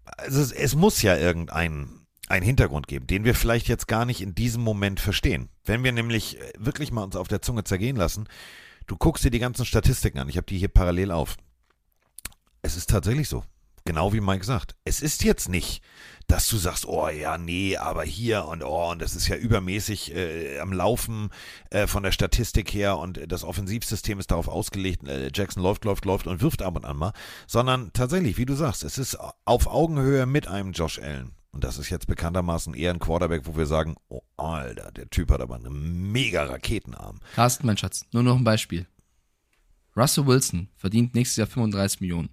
[0.03, 4.21] Also es, es muss ja irgendeinen einen Hintergrund geben, den wir vielleicht jetzt gar nicht
[4.21, 5.49] in diesem Moment verstehen.
[5.65, 8.27] Wenn wir nämlich äh, wirklich mal uns auf der Zunge zergehen lassen,
[8.87, 11.37] du guckst dir die ganzen Statistiken an, ich habe die hier parallel auf.
[12.61, 13.43] Es ist tatsächlich so.
[13.85, 14.75] Genau wie Mike sagt.
[14.85, 15.81] Es ist jetzt nicht,
[16.27, 20.15] dass du sagst, oh ja, nee, aber hier und oh, und das ist ja übermäßig
[20.15, 21.29] äh, am Laufen
[21.69, 26.05] äh, von der Statistik her und das Offensivsystem ist darauf ausgelegt, äh, Jackson läuft, läuft,
[26.05, 27.13] läuft und wirft ab und an mal,
[27.47, 31.31] sondern tatsächlich, wie du sagst, es ist auf Augenhöhe mit einem Josh Allen.
[31.51, 35.29] Und das ist jetzt bekanntermaßen eher ein Quarterback, wo wir sagen, oh Alter, der Typ
[35.29, 37.19] hat aber einen mega Raketenarm.
[37.35, 38.87] Carsten, mein Schatz, nur noch ein Beispiel.
[39.95, 42.29] Russell Wilson verdient nächstes Jahr 35 Millionen.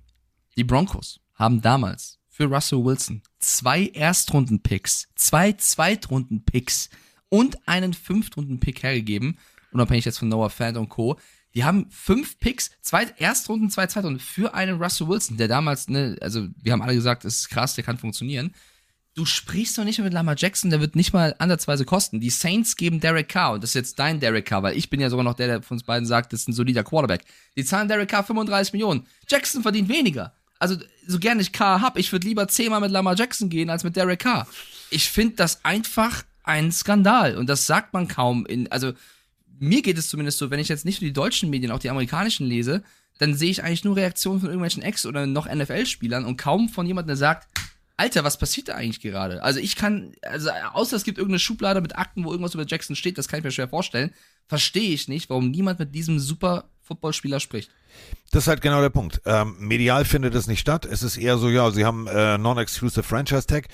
[0.56, 6.88] Die Broncos haben damals für Russell Wilson zwei Erstrunden-Picks, zwei Zweitrunden-Picks
[7.28, 9.36] und einen Fünftrunden-Pick hergegeben,
[9.72, 11.18] unabhängig jetzt von Noah Fant und Co.
[11.54, 16.16] Die haben fünf Picks, zwei Erstrunden, zwei Zweitrunden für einen Russell Wilson, der damals, ne,
[16.22, 18.54] also wir haben alle gesagt, das ist krass, der kann funktionieren.
[19.14, 22.20] Du sprichst doch nicht mehr mit Lamar Jackson, der wird nicht mal andersweise kosten.
[22.20, 25.00] Die Saints geben Derek Carr, und das ist jetzt dein Derek Carr, weil ich bin
[25.00, 27.22] ja sogar noch der, der von uns beiden sagt, das ist ein solider Quarterback.
[27.54, 29.06] Die zahlen Derek Carr 35 Millionen.
[29.28, 30.32] Jackson verdient weniger.
[30.60, 33.82] Also, so gerne ich Carr hab, ich würde lieber zehnmal mit Lamar Jackson gehen als
[33.82, 34.46] mit Derek Carr.
[34.90, 37.36] Ich finde das einfach ein Skandal.
[37.36, 38.92] Und das sagt man kaum in, also,
[39.58, 41.90] mir geht es zumindest so, wenn ich jetzt nicht nur die deutschen Medien, auch die
[41.90, 42.82] amerikanischen lese,
[43.18, 46.86] dann sehe ich eigentlich nur Reaktionen von irgendwelchen Ex- oder noch NFL-Spielern und kaum von
[46.86, 47.48] jemandem, der sagt,
[48.00, 49.42] Alter, was passiert da eigentlich gerade?
[49.42, 52.96] Also ich kann, also außer es gibt irgendeine Schublade mit Akten, wo irgendwas über Jackson
[52.96, 54.14] steht, das kann ich mir schwer vorstellen,
[54.48, 57.70] verstehe ich nicht, warum niemand mit diesem super Footballspieler spricht.
[58.30, 59.20] Das ist halt genau der Punkt.
[59.26, 60.86] Ähm, medial findet es nicht statt.
[60.86, 63.68] Es ist eher so, ja, sie haben äh, Non-Exclusive Franchise Tag.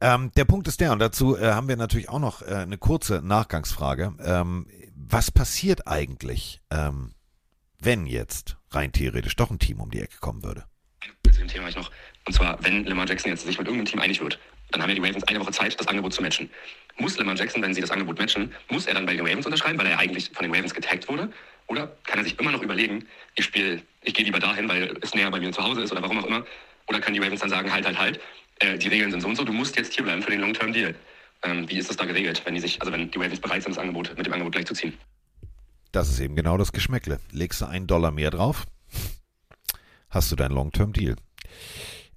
[0.00, 2.78] Ähm, der Punkt ist der, und dazu äh, haben wir natürlich auch noch äh, eine
[2.78, 4.12] kurze Nachgangsfrage.
[4.18, 4.66] Ähm,
[4.96, 7.14] was passiert eigentlich, ähm,
[7.78, 10.64] wenn jetzt rein theoretisch doch ein Team um die Ecke kommen würde?
[11.24, 11.90] Zu dem Thema ich noch.
[12.26, 14.38] Und zwar, wenn Lamar Jackson jetzt sich mit irgendeinem Team einig wird,
[14.70, 16.50] dann haben ja die Ravens eine Woche Zeit, das Angebot zu matchen.
[16.98, 19.78] Muss Lamar Jackson, wenn sie das Angebot matchen, muss er dann bei den Ravens unterschreiben,
[19.78, 21.32] weil er eigentlich von den Ravens getaggt wurde?
[21.68, 25.14] Oder kann er sich immer noch überlegen, ich spiele, ich gehe lieber dahin, weil es
[25.14, 26.44] näher bei mir zu Hause ist oder warum auch immer?
[26.86, 28.20] Oder kann die Ravens dann sagen, halt, halt, halt,
[28.60, 30.94] äh, die Regeln sind so und so, du musst jetzt hier bleiben für den Long-Term-Deal.
[31.42, 33.76] Ähm, wie ist das da geregelt, wenn die sich, also wenn die Ravens bereit sind,
[33.76, 34.94] das Angebot mit dem Angebot gleich zu ziehen?
[35.92, 37.20] Das ist eben genau das Geschmäckle.
[37.30, 38.64] Legst du einen Dollar mehr drauf,
[40.10, 41.16] hast du deinen Long-Term-Deal.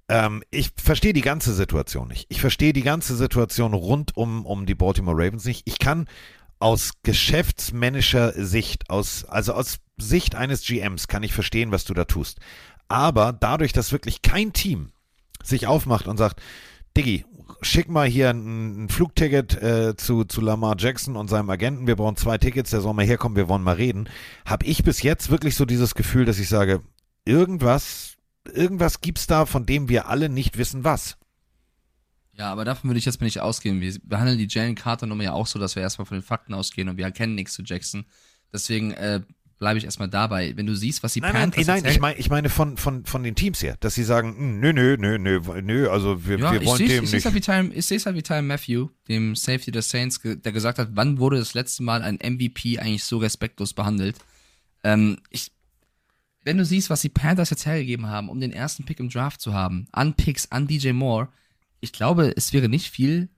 [0.08, 2.26] Ähm, ich verstehe die ganze Situation nicht.
[2.28, 5.62] Ich verstehe die ganze Situation rund um, um die Baltimore Ravens nicht.
[5.66, 6.06] Ich kann
[6.58, 12.04] aus geschäftsmännischer Sicht, aus, also aus Sicht eines GMs, kann ich verstehen, was du da
[12.04, 12.38] tust.
[12.88, 14.90] Aber dadurch, dass wirklich kein Team
[15.42, 16.40] sich aufmacht und sagt,
[16.96, 17.24] Diggi,
[17.62, 21.86] schick mal hier ein, ein Flugticket äh, zu, zu Lamar Jackson und seinem Agenten.
[21.86, 24.08] Wir brauchen zwei Tickets, der soll mal herkommen, wir wollen mal reden.
[24.44, 26.80] Habe ich bis jetzt wirklich so dieses Gefühl, dass ich sage,
[27.24, 28.16] irgendwas,
[28.52, 31.16] irgendwas gibt's da, von dem wir alle nicht wissen, was.
[32.34, 33.80] Ja, aber davon würde ich jetzt mal nicht ausgehen.
[33.80, 36.54] Wir behandeln die Jalen Carter Nummer ja auch so, dass wir erstmal von den Fakten
[36.54, 38.06] ausgehen und wir erkennen nichts zu Jackson.
[38.52, 39.20] Deswegen äh,
[39.58, 40.56] bleibe ich erstmal dabei.
[40.56, 42.76] Wenn du siehst, was die Nein, nein, Panthers nein, erzählen- ich meine, ich meine von,
[42.78, 46.26] von, von den Teams her, dass sie sagen, hm, nö, nö, nö, nö, nö, also
[46.26, 47.24] wir, Ja, wir ich wollen sehe dem ich nicht.
[47.26, 47.34] halt
[47.72, 50.88] wie ich sehe es halt wie Tyron Matthew, dem Safety der Saints, der gesagt hat,
[50.94, 54.16] wann wurde das letzte Mal ein MVP eigentlich so respektlos behandelt?
[54.84, 55.52] Ähm, ich,
[56.44, 59.40] wenn du siehst, was die Panthers jetzt hergegeben haben, um den ersten Pick im Draft
[59.40, 61.28] zu haben, an Picks, an DJ Moore,
[61.80, 63.28] ich glaube, es wäre nicht viel,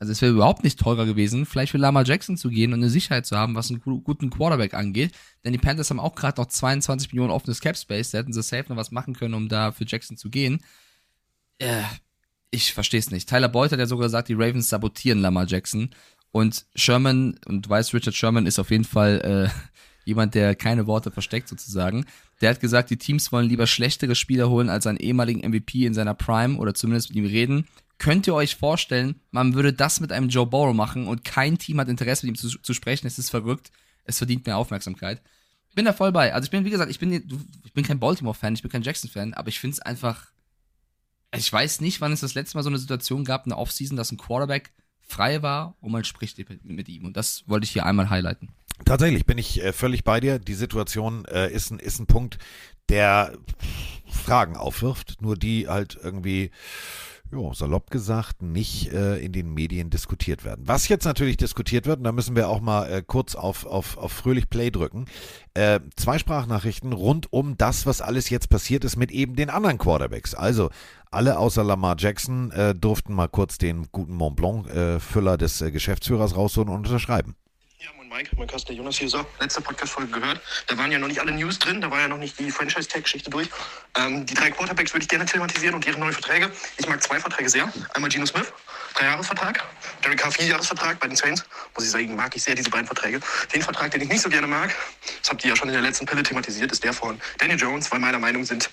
[0.00, 2.90] also es wäre überhaupt nicht teurer gewesen, vielleicht für Lamar Jackson zu gehen und eine
[2.90, 5.12] Sicherheit zu haben, was einen gu- guten Quarterback angeht.
[5.44, 8.42] Denn die Panthers haben auch gerade noch 22 Millionen offenes Cap Space, da hätten sie
[8.42, 10.60] safe noch was machen können, um da für Jackson zu gehen.
[11.58, 11.82] Äh,
[12.50, 13.28] ich verstehe es nicht.
[13.28, 15.90] Tyler Boyd hat ja sogar gesagt, die Ravens sabotieren Lamar Jackson.
[16.30, 19.77] Und Sherman, und du weißt, Richard Sherman ist auf jeden Fall äh,
[20.08, 22.06] jemand, der keine Worte versteckt sozusagen.
[22.40, 25.94] Der hat gesagt, die Teams wollen lieber schlechtere Spieler holen als einen ehemaligen MVP in
[25.94, 27.68] seiner Prime oder zumindest mit ihm reden.
[27.98, 31.78] Könnt ihr euch vorstellen, man würde das mit einem Joe Burrow machen und kein Team
[31.78, 33.06] hat Interesse mit ihm zu, zu sprechen?
[33.06, 33.70] Es ist verrückt.
[34.04, 35.20] Es verdient mehr Aufmerksamkeit.
[35.68, 36.32] Ich bin da voll bei.
[36.32, 37.12] Also ich bin, wie gesagt, ich bin,
[37.64, 40.28] ich bin kein Baltimore-Fan, ich bin kein Jackson-Fan, aber ich finde es einfach.
[41.34, 44.10] Ich weiß nicht, wann es das letzte Mal so eine Situation gab, eine Offseason, dass
[44.10, 47.04] ein Quarterback frei war und man spricht mit ihm.
[47.04, 48.48] Und das wollte ich hier einmal highlighten.
[48.84, 50.38] Tatsächlich bin ich äh, völlig bei dir.
[50.38, 52.38] Die Situation äh, ist, ein, ist ein Punkt,
[52.88, 53.32] der
[54.10, 56.50] Fragen aufwirft, nur die halt irgendwie
[57.30, 60.66] ja, salopp gesagt, nicht äh, in den Medien diskutiert werden.
[60.66, 64.12] Was jetzt natürlich diskutiert wird, und da müssen wir auch mal kurz auf, auf, auf
[64.12, 65.04] fröhlich Play drücken,
[65.96, 70.34] zwei Sprachnachrichten rund um das, was alles jetzt passiert ist mit eben den anderen Quarterbacks.
[70.34, 70.70] Also
[71.10, 76.86] alle außer Lamar Jackson durften mal kurz den guten Mont Blanc-Füller des Geschäftsführers rausholen und
[76.86, 77.34] unterschreiben.
[78.08, 79.08] Mike, mein Kasten Jonas hier.
[79.08, 80.40] So, letzte Podcast-Folge gehört.
[80.66, 83.28] Da waren ja noch nicht alle News drin, da war ja noch nicht die Franchise-Tag-Geschichte
[83.28, 83.48] durch.
[83.96, 86.50] Ähm, die drei Quarterbacks würde ich gerne thematisieren und ihre neuen Verträge.
[86.78, 87.70] Ich mag zwei Verträge sehr.
[87.92, 88.50] Einmal Geno Smith,
[88.94, 89.62] Dreijahresvertrag.
[90.02, 91.44] Derek Carr, Vierjahresvertrag bei den Saints.
[91.74, 93.20] Muss ich sagen, mag ich sehr diese beiden Verträge.
[93.52, 94.74] Den Vertrag, den ich nicht so gerne mag,
[95.20, 97.90] das habt ihr ja schon in der letzten Pille thematisiert, ist der von Daniel Jones,
[97.92, 98.70] weil meiner Meinung sind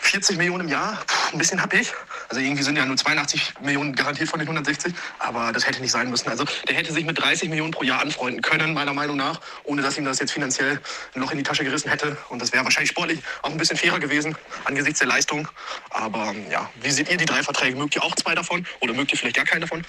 [0.00, 1.92] 40 Millionen im Jahr, ein bisschen happig.
[2.28, 5.90] Also irgendwie sind ja nur 82 Millionen garantiert von den 160, aber das hätte nicht
[5.90, 6.28] sein müssen.
[6.28, 9.82] Also der hätte sich mit 30 Millionen pro Jahr anfreunden können, meiner Meinung nach, ohne
[9.82, 10.80] dass ihm das jetzt finanziell
[11.14, 12.16] ein Loch in die Tasche gerissen hätte.
[12.28, 15.48] Und das wäre wahrscheinlich sportlich auch ein bisschen fairer gewesen angesichts der Leistung.
[15.90, 17.76] Aber ja, wie seht ihr die drei Verträge?
[17.76, 19.84] Mögt ihr auch zwei davon oder mögt ihr vielleicht gar keinen davon?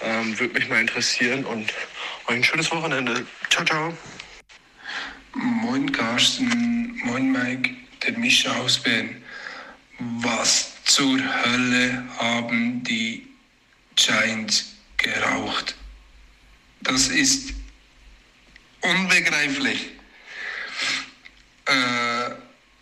[0.00, 1.72] Ähm, Würde mich mal interessieren und
[2.26, 3.26] ein schönes Wochenende.
[3.50, 3.92] Ciao, ciao.
[5.34, 7.70] Moin Carsten, moin Mike,
[8.06, 9.23] der Mischa aus Bern.
[9.98, 13.26] Was zur Hölle haben die
[13.94, 15.76] Giants geraucht?
[16.80, 17.54] Das ist
[18.80, 19.90] unbegreiflich.
[21.66, 22.30] Äh,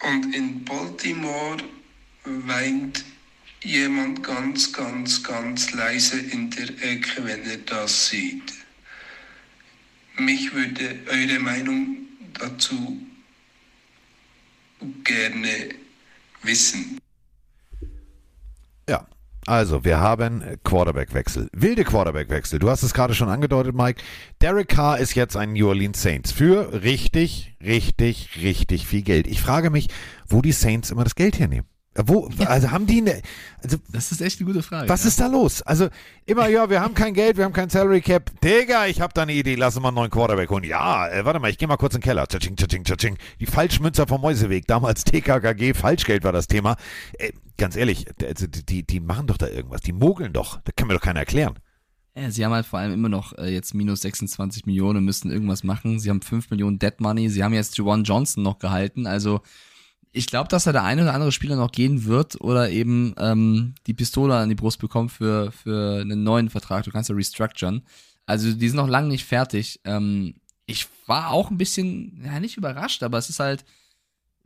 [0.01, 1.63] und in Baltimore
[2.25, 3.05] weint
[3.63, 8.53] jemand ganz, ganz, ganz leise in der Ecke, wenn er das sieht.
[10.17, 11.97] Mich würde eure Meinung
[12.35, 13.01] dazu
[15.05, 15.75] gerne
[16.43, 17.01] wissen.
[18.89, 19.07] Ja,
[19.47, 21.49] also wir haben Quarterback-Wechsel.
[21.53, 22.59] Wilde Quarterback-Wechsel.
[22.59, 24.03] Du hast es gerade schon angedeutet, Mike.
[24.41, 29.26] Derek Carr ist jetzt ein New Orleans Saints für richtig, richtig, richtig viel Geld.
[29.26, 29.89] Ich frage mich,
[30.28, 31.66] wo die Saints immer das Geld hernehmen.
[31.95, 33.20] Wo, also haben die eine,
[33.62, 34.88] also Das ist echt eine gute Frage.
[34.88, 35.09] was ja.
[35.09, 35.61] ist da los?
[35.61, 35.88] Also
[36.24, 38.30] immer, ja, wir haben kein Geld, wir haben kein Salary Cap.
[38.40, 40.64] Digga, ich habe da eine Idee, lass uns mal einen neuen Quarterback holen.
[40.64, 42.26] Ja, äh, warte mal, ich gehe mal kurz in den Keller.
[42.26, 43.18] Tschatsching, tschatsching, tschatsching.
[43.40, 46.76] Die Falschmünzer vom Mäuseweg, damals TKKG, Falschgeld war das Thema.
[47.18, 50.61] Äh, ganz ehrlich, also die, die, machen doch da irgendwas, die mogeln doch.
[50.64, 51.59] Das kann mir doch keiner erklären.
[52.14, 55.62] Ja, sie haben halt vor allem immer noch äh, jetzt minus 26 Millionen müssen irgendwas
[55.62, 55.99] machen.
[55.99, 57.28] Sie haben 5 Millionen Dead Money.
[57.28, 59.07] Sie haben jetzt Juwan Johnson noch gehalten.
[59.07, 59.43] Also
[60.13, 63.75] ich glaube, dass da der eine oder andere Spieler noch gehen wird oder eben ähm,
[63.87, 66.85] die Pistole an die Brust bekommt für, für einen neuen Vertrag.
[66.85, 67.83] Du kannst ja restructuren.
[68.27, 69.81] Also die sind noch lange nicht fertig.
[69.85, 70.35] Ähm,
[70.67, 73.65] ich war auch ein bisschen, ja, nicht überrascht, aber es ist halt,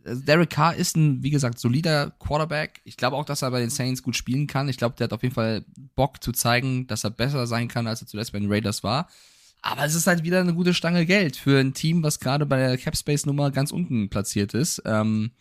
[0.05, 2.81] also Derek Carr ist ein, wie gesagt, solider Quarterback.
[2.85, 4.69] Ich glaube auch, dass er bei den Saints gut spielen kann.
[4.69, 5.65] Ich glaube, der hat auf jeden Fall
[5.97, 9.09] Bock zu zeigen, dass er besser sein kann, als er zuletzt bei den Raiders war.
[9.63, 12.57] Aber es ist halt wieder eine gute Stange Geld für ein Team, was gerade bei
[12.57, 14.81] der Capspace-Nummer ganz unten platziert ist.
[14.85, 15.33] Ähm,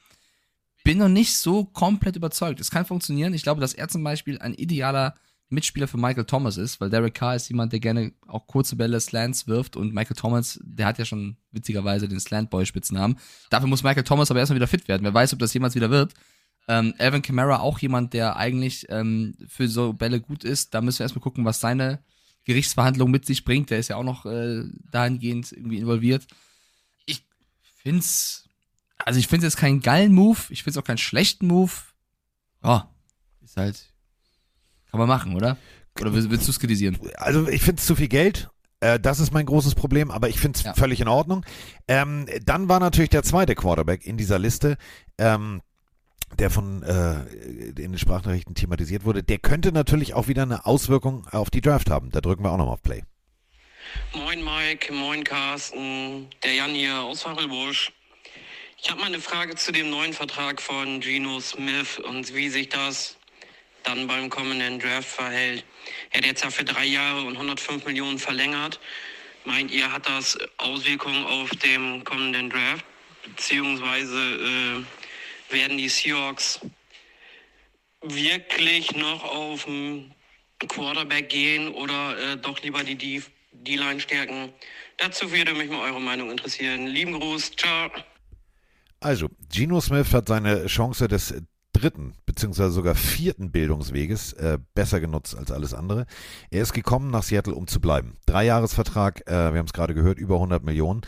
[0.85, 2.61] bin noch nicht so komplett überzeugt.
[2.61, 3.33] Es kann funktionieren.
[3.33, 5.15] Ich glaube, dass er zum Beispiel ein idealer
[5.49, 8.99] Mitspieler für Michael Thomas ist, weil Derek Carr ist jemand, der gerne auch kurze Bälle,
[8.99, 13.17] Slants wirft und Michael Thomas, der hat ja schon witzigerweise den Slant-Boy-Spitznamen.
[13.49, 15.03] Dafür muss Michael Thomas aber erstmal wieder fit werden.
[15.03, 16.13] Wer weiß, ob das jemals wieder wird.
[16.67, 20.73] Ähm, Alvin Kamara auch jemand, der eigentlich ähm, für so Bälle gut ist.
[20.73, 21.99] Da müssen wir erstmal gucken, was seine
[22.43, 23.71] Gerichtsverhandlung mit sich bringt.
[23.71, 26.27] Der ist ja auch noch äh, dahingehend irgendwie involviert.
[27.05, 27.25] Ich
[27.81, 28.44] find's,
[28.97, 30.39] also ich finde es jetzt keinen geilen Move.
[30.49, 31.71] Ich finde es auch keinen schlechten Move.
[32.63, 32.89] Ja,
[33.43, 33.93] ist halt,
[34.89, 35.57] kann man machen, oder?
[35.99, 36.97] Oder willst, willst du es kritisieren?
[37.17, 38.49] Also ich finde es zu viel Geld.
[38.81, 40.73] Äh, das ist mein großes Problem, aber ich finde es Ja.
[40.73, 41.45] völlig in Ordnung.
[41.87, 44.77] Ähm, dann war natürlich der zweite Quarterback in dieser Liste,
[45.17, 45.61] ähm,
[46.39, 47.21] der von äh,
[47.69, 49.23] in den Sprachnachrichten thematisiert wurde.
[49.23, 52.09] Der könnte natürlich auch wieder eine Auswirkung auf die Draft haben.
[52.09, 53.03] Da drücken wir auch nochmal auf Play.
[54.13, 57.93] Moin Mike, moin Carsten, der Jan hier aus Fachelbusch.
[58.85, 62.69] Ich habe mal eine Frage zu dem neuen Vertrag von Geno Smith und wie sich
[62.69, 63.17] das
[63.81, 65.65] dann beim kommenden Draft verhält.
[66.11, 68.79] Er hat jetzt ja für drei Jahre und 105 Millionen verlängert.
[69.43, 72.85] Meint ihr, hat das Auswirkungen auf den kommenden Draft?
[73.23, 74.85] Beziehungsweise
[75.49, 76.59] äh, werden die Seahawks
[78.03, 80.13] wirklich noch auf einen
[80.67, 84.53] Quarterback gehen oder äh, doch lieber die Def die Line stärken.
[84.97, 86.85] Dazu würde mich mal eure Meinung interessieren.
[86.85, 87.89] Lieben Gruß, ciao.
[89.05, 91.35] Also, Geno Smith hat seine Chance des
[91.73, 96.07] dritten beziehungsweise sogar vierten Bildungsweges äh, besser genutzt als alles andere.
[96.49, 98.15] Er ist gekommen nach Seattle, um zu bleiben.
[98.25, 101.01] Dreijahresvertrag, äh, wir haben es gerade gehört, über 100 Millionen.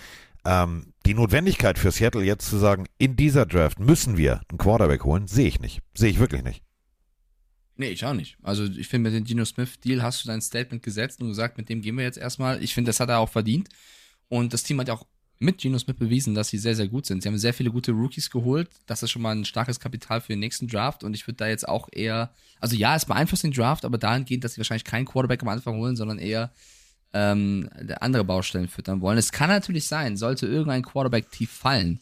[0.45, 5.03] Ähm, die Notwendigkeit für Seattle jetzt zu sagen, in dieser Draft müssen wir einen Quarterback
[5.03, 5.81] holen, sehe ich nicht.
[5.95, 6.61] Sehe ich wirklich nicht.
[7.77, 8.37] Nee, ich auch nicht.
[8.43, 11.67] Also ich finde, mit dem Geno Smith-Deal hast du dein Statement gesetzt und gesagt, mit
[11.67, 12.61] dem gehen wir jetzt erstmal.
[12.61, 13.69] Ich finde, das hat er auch verdient.
[14.29, 15.07] Und das Team hat ja auch
[15.39, 17.21] mit Geno Smith bewiesen, dass sie sehr, sehr gut sind.
[17.21, 18.69] Sie haben sehr viele gute Rookies geholt.
[18.85, 21.03] Das ist schon mal ein starkes Kapital für den nächsten Draft.
[21.03, 24.43] Und ich würde da jetzt auch eher, also ja, es beeinflusst den Draft, aber dahingehend,
[24.43, 26.51] dass sie wahrscheinlich keinen Quarterback am Anfang holen, sondern eher
[27.13, 27.69] ähm,
[27.99, 29.17] andere Baustellen füttern wollen.
[29.17, 31.99] Es kann natürlich sein, sollte irgendein Quarterback tief fallen,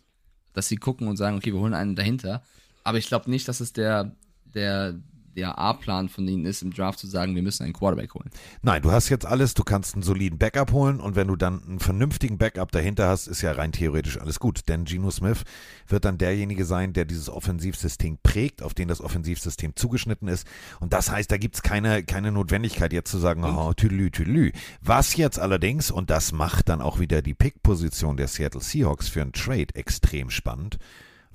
[0.54, 2.44] dass sie gucken und sagen, okay, wir holen einen dahinter.
[2.84, 4.16] Aber ich glaube nicht, dass es der,
[4.46, 4.96] der,
[5.36, 8.30] der A-Plan von ihnen ist, im Draft zu sagen, wir müssen einen Quarterback holen.
[8.62, 11.62] Nein, du hast jetzt alles, du kannst einen soliden Backup holen und wenn du dann
[11.64, 14.68] einen vernünftigen Backup dahinter hast, ist ja rein theoretisch alles gut.
[14.68, 15.44] Denn Geno Smith
[15.88, 20.48] wird dann derjenige sein, der dieses Offensivsystem prägt, auf den das Offensivsystem zugeschnitten ist.
[20.80, 24.52] Und das heißt, da gibt es keine, keine Notwendigkeit jetzt zu sagen, oh, tüdelü, tüdelü.
[24.82, 29.22] Was jetzt allerdings, und das macht dann auch wieder die Pick-Position der Seattle Seahawks für
[29.22, 30.78] einen Trade extrem spannend,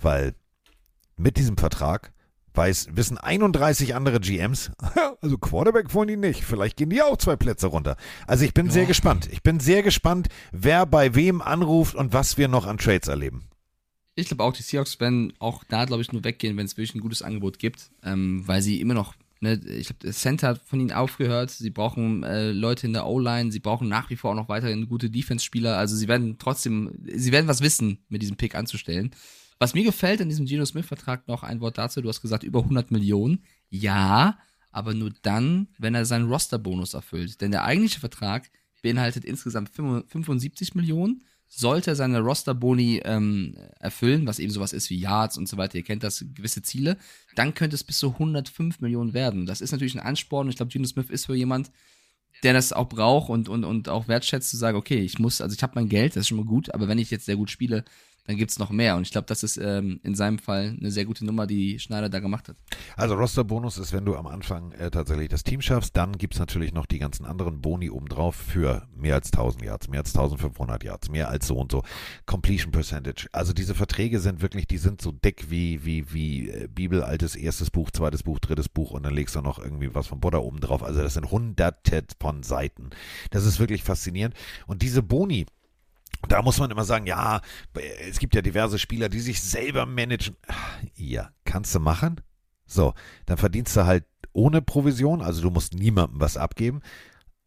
[0.00, 0.34] weil
[1.16, 2.12] mit diesem Vertrag
[2.54, 4.70] weiß, wissen 31 andere GMs,
[5.20, 6.44] also Quarterback wollen die nicht.
[6.44, 7.96] Vielleicht gehen die auch zwei Plätze runter.
[8.26, 8.72] Also ich bin ja.
[8.72, 9.28] sehr gespannt.
[9.30, 13.44] Ich bin sehr gespannt, wer bei wem anruft und was wir noch an Trades erleben.
[14.16, 16.94] Ich glaube auch, die Seahawks werden auch da, glaube ich, nur weggehen, wenn es wirklich
[16.94, 20.80] ein gutes Angebot gibt, ähm, weil sie immer noch, ne, ich glaube, Center hat von
[20.80, 21.50] ihnen aufgehört.
[21.50, 24.88] Sie brauchen äh, Leute in der O-Line, sie brauchen nach wie vor auch noch weiterhin
[24.88, 25.76] gute Defense-Spieler.
[25.78, 29.12] Also sie werden trotzdem, sie werden was wissen, mit diesem Pick anzustellen.
[29.60, 32.60] Was mir gefällt in diesem Geno Smith-Vertrag noch ein Wort dazu, du hast gesagt, über
[32.60, 33.44] 100 Millionen.
[33.68, 34.38] Ja,
[34.72, 37.42] aber nur dann, wenn er seinen Roster-Bonus erfüllt.
[37.42, 38.50] Denn der eigentliche Vertrag
[38.82, 41.24] beinhaltet insgesamt 75 Millionen.
[41.46, 45.76] Sollte er seine Roster-Boni ähm, erfüllen, was eben sowas ist wie Yards und so weiter,
[45.76, 46.96] ihr kennt das, gewisse Ziele,
[47.34, 49.44] dann könnte es bis zu 105 Millionen werden.
[49.44, 50.48] Das ist natürlich ein Ansporn.
[50.48, 51.70] Ich glaube, Geno Smith ist für jemand,
[52.44, 55.54] der das auch braucht und, und, und auch wertschätzt, zu sagen, okay, ich muss, also
[55.54, 57.50] ich habe mein Geld, das ist schon mal gut, aber wenn ich jetzt sehr gut
[57.50, 57.84] spiele,
[58.30, 58.94] dann gibt es noch mehr.
[58.94, 62.08] Und ich glaube, das ist ähm, in seinem Fall eine sehr gute Nummer, die Schneider
[62.08, 62.56] da gemacht hat.
[62.96, 66.40] Also Roster-Bonus ist, wenn du am Anfang äh, tatsächlich das Team schaffst, dann gibt es
[66.40, 70.84] natürlich noch die ganzen anderen Boni obendrauf für mehr als 1000 Yards, mehr als 1500
[70.84, 71.82] Yards, mehr als so und so.
[72.24, 73.26] Completion Percentage.
[73.32, 77.34] Also diese Verträge sind wirklich, die sind so dick wie, wie, wie äh, Bibel, altes
[77.34, 80.44] erstes Buch, zweites Buch, drittes Buch und dann legst du noch irgendwie was von Butter
[80.44, 80.84] oben drauf.
[80.84, 82.90] Also das sind hunderte von Seiten.
[83.32, 84.36] Das ist wirklich faszinierend.
[84.68, 85.46] Und diese Boni,
[86.28, 87.40] da muss man immer sagen, ja,
[88.08, 90.36] es gibt ja diverse Spieler, die sich selber managen.
[90.94, 92.20] Ja, kannst du machen.
[92.66, 92.94] So,
[93.26, 96.82] dann verdienst du halt ohne Provision, also du musst niemandem was abgeben.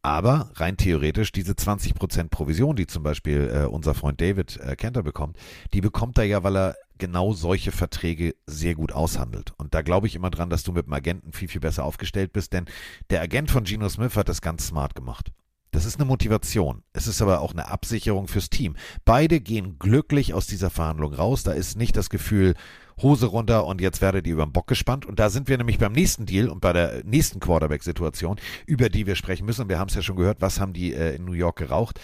[0.05, 5.01] Aber rein theoretisch, diese 20% Provision, die zum Beispiel äh, unser Freund David äh, Kenter
[5.01, 5.37] bekommt,
[5.71, 9.53] die bekommt er ja, weil er genau solche Verträge sehr gut aushandelt.
[9.57, 12.33] Und da glaube ich immer dran, dass du mit dem Agenten viel, viel besser aufgestellt
[12.33, 12.65] bist, denn
[13.11, 15.31] der Agent von Geno Smith hat das ganz smart gemacht.
[15.73, 16.83] Das ist eine Motivation.
[16.93, 18.75] Es ist aber auch eine Absicherung fürs Team.
[19.05, 21.41] Beide gehen glücklich aus dieser Verhandlung raus.
[21.41, 22.53] Da ist nicht das Gefühl,
[23.01, 25.03] Hose runter und jetzt werdet ihr über den Bock gespannt.
[25.07, 29.07] Und da sind wir nämlich beim nächsten Deal und bei der nächsten Quarterback-Situation, über die
[29.07, 29.67] wir sprechen müssen.
[29.67, 31.99] Wir haben es ja schon gehört, was haben die äh, in New York geraucht.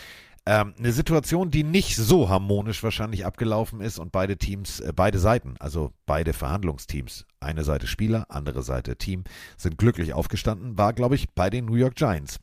[0.47, 5.19] Ähm, eine Situation, die nicht so harmonisch wahrscheinlich abgelaufen ist und beide Teams, äh, beide
[5.19, 9.25] Seiten, also beide Verhandlungsteams, eine Seite Spieler, andere Seite Team,
[9.57, 12.39] sind glücklich aufgestanden, war, glaube ich, bei den New York Giants.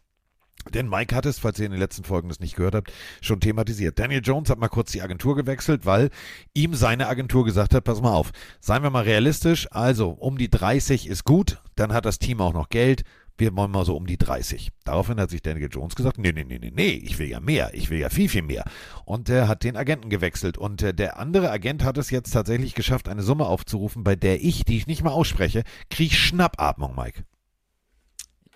[0.74, 3.40] Denn Mike hat es, falls ihr in den letzten Folgen das nicht gehört habt, schon
[3.40, 3.98] thematisiert.
[3.98, 6.10] Daniel Jones hat mal kurz die Agentur gewechselt, weil
[6.54, 10.50] ihm seine Agentur gesagt hat, pass mal auf, seien wir mal realistisch, also um die
[10.50, 13.04] 30 ist gut, dann hat das Team auch noch Geld,
[13.38, 14.70] wir wollen mal so um die 30.
[14.84, 17.70] Daraufhin hat sich Daniel Jones gesagt, nee, nee, nee, nee, nee, ich will ja mehr,
[17.74, 18.64] ich will ja viel, viel mehr.
[19.04, 22.74] Und er hat den Agenten gewechselt und äh, der andere Agent hat es jetzt tatsächlich
[22.74, 27.24] geschafft, eine Summe aufzurufen, bei der ich, die ich nicht mal ausspreche, kriege Schnappatmung, Mike.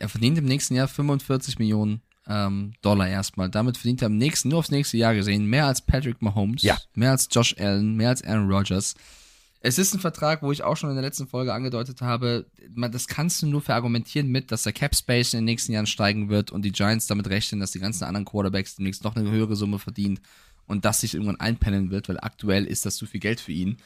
[0.01, 3.51] Er verdient im nächsten Jahr 45 Millionen ähm, Dollar erstmal.
[3.51, 6.77] Damit verdient er im nächsten, nur aufs nächste Jahr gesehen, mehr als Patrick Mahomes, ja.
[6.95, 8.95] mehr als Josh Allen, mehr als Aaron Rodgers.
[9.63, 13.07] Es ist ein Vertrag, wo ich auch schon in der letzten Folge angedeutet habe, das
[13.09, 16.51] kannst du nur verargumentieren mit, dass der Cap Space in den nächsten Jahren steigen wird
[16.51, 19.79] und die Giants damit rechnen, dass die ganzen anderen Quarterbacks demnächst noch eine höhere Summe
[19.79, 20.19] verdienen
[20.67, 23.77] und das sich irgendwann einpennen wird, weil aktuell ist das zu viel Geld für ihn.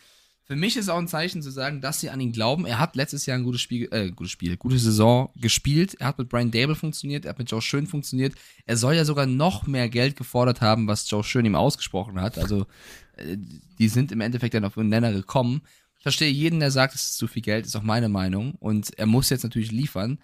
[0.46, 2.66] Für mich ist auch ein Zeichen zu sagen, dass sie an ihn glauben.
[2.66, 5.94] Er hat letztes Jahr ein gutes Spiel, äh, gutes Spiel, gute Saison gespielt.
[5.98, 8.34] Er hat mit Brian Dable funktioniert, er hat mit Joe Schön funktioniert.
[8.66, 12.36] Er soll ja sogar noch mehr Geld gefordert haben, was Joe Schön ihm ausgesprochen hat.
[12.36, 12.66] Also,
[13.16, 13.38] äh,
[13.78, 15.62] die sind im Endeffekt dann auf einen Nenner gekommen.
[15.96, 18.54] Ich verstehe jeden, der sagt, es ist zu viel Geld, ist auch meine Meinung.
[18.56, 20.18] Und er muss jetzt natürlich liefern.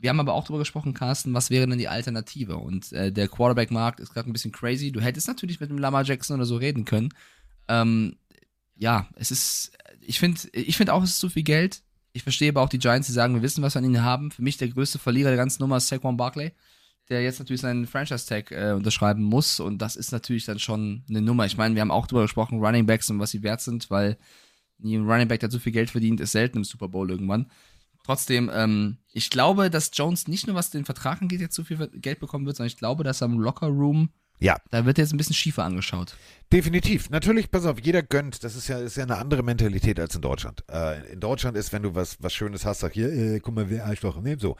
[0.00, 2.56] Wir haben aber auch darüber gesprochen, Carsten, was wäre denn die Alternative?
[2.56, 4.90] Und äh, der Quarterback-Markt ist gerade ein bisschen crazy.
[4.90, 7.10] Du hättest natürlich mit dem Lamar Jackson oder so reden können.
[7.68, 8.16] Ähm,
[8.76, 11.82] ja, es ist, ich finde ich find auch, es ist zu viel Geld.
[12.12, 14.30] Ich verstehe aber auch die Giants, die sagen, wir wissen, was wir an ihnen haben.
[14.30, 16.52] Für mich der größte Verlierer der ganzen Nummer ist Saquon Barkley,
[17.08, 19.58] der jetzt natürlich seinen Franchise-Tag äh, unterschreiben muss.
[19.58, 21.46] Und das ist natürlich dann schon eine Nummer.
[21.46, 24.16] Ich meine, wir haben auch darüber gesprochen, Running Backs und was sie wert sind, weil
[24.82, 27.50] ein Running Back, der so viel Geld verdient, ist selten im Super Bowl irgendwann.
[28.04, 31.88] Trotzdem, ähm, ich glaube, dass Jones nicht nur was den Vertrag angeht, jetzt so viel
[31.94, 34.10] Geld bekommen wird, sondern ich glaube, dass er im Locker Room
[34.44, 36.18] Ja, da wird er jetzt ein bisschen schiefer angeschaut.
[36.52, 37.08] Definitiv.
[37.08, 38.44] Natürlich, pass auf, jeder gönnt.
[38.44, 40.62] Das ist ja, ist ja eine andere Mentalität als in Deutschland.
[40.70, 43.70] Äh, in Deutschland ist, wenn du was, was Schönes hast, sag hier, äh, guck mal,
[43.70, 44.58] wer Arschloch, ne, so.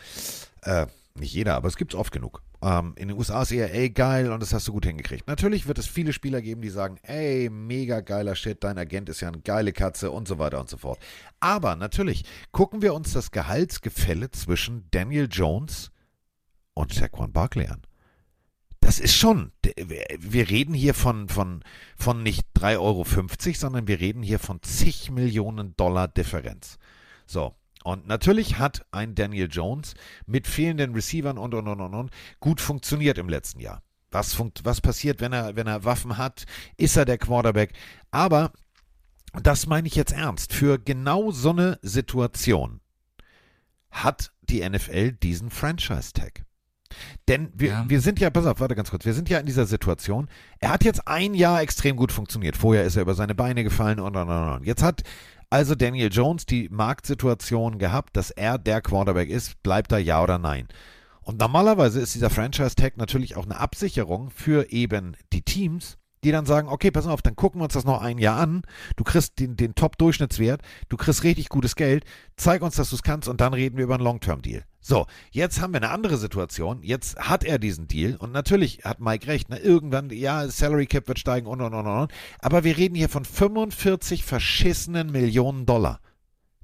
[0.63, 2.41] Äh, nicht jeder, aber es gibt's oft genug.
[2.63, 5.29] Ähm, in den USA ist eher, ey, geil, und das hast du gut hingekriegt.
[5.29, 9.21] Natürlich wird es viele Spieler geben, die sagen, ey, mega geiler Shit, dein Agent ist
[9.21, 10.99] ja eine geile Katze und so weiter und so fort.
[11.41, 15.91] Aber natürlich, gucken wir uns das Gehaltsgefälle zwischen Daniel Jones
[16.73, 17.83] und Saquon Barkley an.
[18.85, 21.65] Das ist schon, wir reden hier von, von,
[21.97, 23.05] von nicht 3,50 Euro,
[23.55, 26.79] sondern wir reden hier von zig Millionen Dollar Differenz.
[27.27, 27.55] So.
[27.83, 29.95] Und natürlich hat ein Daniel Jones
[30.27, 32.11] mit fehlenden Receivern und, und, und, und, und
[32.41, 33.83] gut funktioniert im letzten Jahr.
[34.11, 36.45] Was, funkt, was passiert, wenn er, wenn er Waffen hat?
[36.77, 37.73] Ist er der Quarterback?
[38.11, 38.53] Aber,
[39.33, 42.83] das meine ich jetzt ernst, für genau so eine Situation
[43.91, 46.44] hat die NFL diesen Franchise-Tag.
[47.29, 47.85] Denn wir, Ja.
[47.89, 50.29] wir sind ja, pass auf, warte ganz kurz, wir sind ja in dieser Situation.
[50.59, 52.57] Er hat jetzt ein Jahr extrem gut funktioniert.
[52.57, 54.49] Vorher ist er über seine Beine gefallen und und und.
[54.55, 54.65] und.
[54.67, 55.03] Jetzt hat
[55.51, 59.63] also Daniel Jones die Marktsituation gehabt, dass er der Quarterback ist.
[59.63, 60.69] Bleibt er ja oder nein?
[61.23, 66.47] Und normalerweise ist dieser Franchise-Tag natürlich auch eine Absicherung für eben die Teams, die dann
[66.47, 68.63] sagen, okay, pass auf, dann gucken wir uns das noch ein Jahr an.
[68.97, 72.05] Du kriegst den, den Top-Durchschnittswert, du kriegst richtig gutes Geld,
[72.37, 74.65] zeig uns, dass du es kannst und dann reden wir über einen Long-Term-Deal.
[74.87, 76.83] So, jetzt haben wir eine andere Situation.
[76.83, 79.49] Jetzt hat er diesen Deal und natürlich hat Mike recht.
[79.49, 79.59] Ne?
[79.59, 82.13] Irgendwann, ja, Salary Cap wird steigen und und und und.
[82.39, 86.01] Aber wir reden hier von 45 verschissenen Millionen Dollar.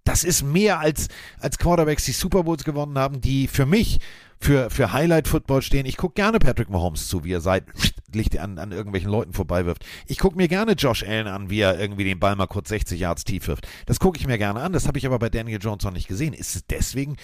[0.05, 3.98] Das ist mehr als, als Quarterbacks, die Super Bowls gewonnen haben, die für mich
[4.40, 5.86] für, für Highlight-Football stehen.
[5.86, 7.64] Ich gucke gerne Patrick Mahomes zu, wie er seit
[8.14, 9.84] Licht an, an irgendwelchen Leuten vorbeiwirft.
[10.07, 12.98] Ich gucke mir gerne Josh Allen an, wie er irgendwie den Ball mal kurz 60
[12.98, 13.68] Yards tief wirft.
[13.86, 14.72] Das gucke ich mir gerne an.
[14.72, 16.32] Das habe ich aber bei Daniel Jones noch nicht gesehen.
[16.32, 17.16] Ist es deswegen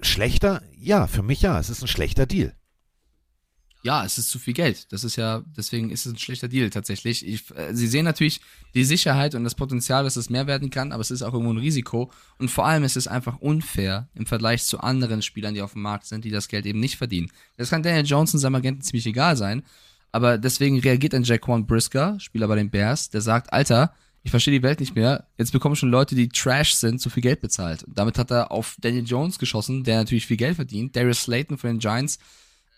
[0.00, 0.62] schlechter?
[0.78, 1.58] Ja, für mich ja.
[1.58, 2.54] Es ist ein schlechter Deal.
[3.84, 4.92] Ja, es ist zu viel Geld.
[4.92, 7.26] Das ist ja, deswegen ist es ein schlechter Deal tatsächlich.
[7.26, 8.40] Ich, äh, sie sehen natürlich
[8.74, 11.52] die Sicherheit und das Potenzial, dass es mehr werden kann, aber es ist auch irgendwo
[11.52, 12.12] ein Risiko.
[12.38, 15.82] Und vor allem ist es einfach unfair im Vergleich zu anderen Spielern, die auf dem
[15.82, 17.32] Markt sind, die das Geld eben nicht verdienen.
[17.56, 19.64] Das kann Daniel Johnson seinem Agenten ziemlich egal sein,
[20.12, 24.56] aber deswegen reagiert ein Jaquan Brisker, Spieler bei den Bears, der sagt, Alter, ich verstehe
[24.56, 25.26] die Welt nicht mehr.
[25.36, 27.82] Jetzt bekommen schon Leute, die Trash sind, so viel Geld bezahlt.
[27.82, 30.94] Und damit hat er auf Daniel Jones geschossen, der natürlich viel Geld verdient.
[30.94, 32.20] Darius Slayton von den Giants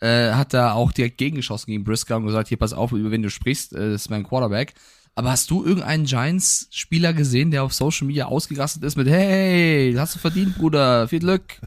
[0.05, 3.23] äh, hat da auch direkt gegengeschossen gegen Brisker und gesagt, hier pass auf, über wen
[3.23, 4.75] du sprichst, äh, das ist mein Quarterback.
[5.15, 10.15] Aber hast du irgendeinen Giants-Spieler gesehen, der auf Social Media ausgerastet ist mit, hey, hast
[10.15, 11.59] du verdient, Bruder, viel Glück?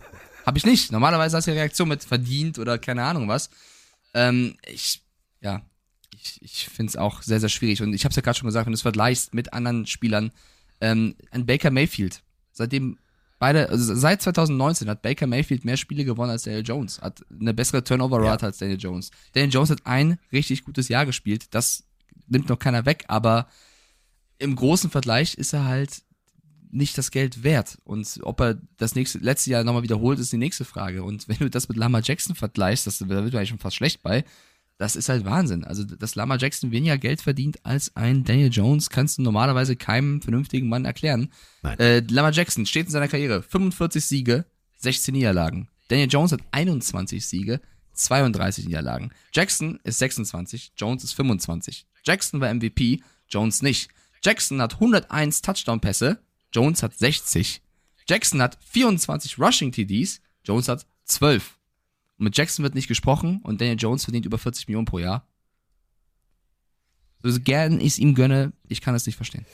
[0.45, 0.91] Hab ich nicht.
[0.91, 3.49] Normalerweise hast du die Reaktion mit verdient oder keine Ahnung was.
[4.13, 5.01] Ähm, ich,
[5.41, 5.61] ja,
[6.13, 7.81] ich, ich finde es auch sehr, sehr schwierig.
[7.81, 10.31] Und ich habe es ja gerade schon gesagt, wenn du es vergleichst mit anderen Spielern,
[10.79, 12.21] ähm, ein Baker Mayfield,
[12.51, 12.99] seitdem
[13.39, 17.53] beide, also seit 2019 hat Baker Mayfield mehr Spiele gewonnen als Daniel Jones, hat eine
[17.53, 19.11] bessere Turnover-Rate als Daniel Jones.
[19.33, 21.83] Daniel Jones hat ein richtig gutes Jahr gespielt, das
[22.27, 23.47] nimmt noch keiner weg, aber
[24.39, 26.01] im großen Vergleich ist er halt
[26.69, 27.77] nicht das Geld wert.
[27.85, 31.03] Und ob er das nächste, letzte Jahr nochmal wiederholt, ist die nächste Frage.
[31.03, 33.77] Und wenn du das mit Lama Jackson vergleichst, das, da wird man eigentlich schon fast
[33.77, 34.25] schlecht bei,
[34.77, 35.63] das ist halt Wahnsinn.
[35.63, 40.21] Also, dass Lama Jackson weniger Geld verdient als ein Daniel Jones, kannst du normalerweise keinem
[40.21, 41.31] vernünftigen Mann erklären.
[41.63, 41.79] Nein.
[41.79, 44.45] Äh, Lama Jackson steht in seiner Karriere 45 Siege,
[44.77, 45.69] 16 Niederlagen.
[45.87, 47.59] Daniel Jones hat 21 Siege,
[47.93, 49.11] 32 Niederlagen.
[49.33, 51.87] Jackson ist 26, Jones ist 25.
[52.03, 53.89] Jackson war MVP, Jones nicht.
[54.23, 56.19] Jackson hat 101 Touchdown-Pässe,
[56.53, 57.61] Jones hat 60.
[58.07, 61.56] Jackson hat 24 Rushing TDs, Jones hat 12.
[62.17, 65.27] Und mit Jackson wird nicht gesprochen und Daniel Jones verdient über 40 Millionen pro Jahr.
[67.23, 69.45] So gern ich es ihm gönne, ich kann es nicht verstehen.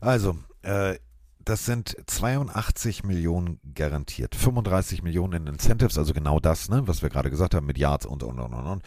[0.00, 0.96] Also, äh,
[1.44, 4.34] das sind 82 Millionen garantiert.
[4.34, 8.06] 35 Millionen in Incentives, also genau das, ne, was wir gerade gesagt haben mit Yards
[8.06, 8.66] und und und und.
[8.66, 8.82] und.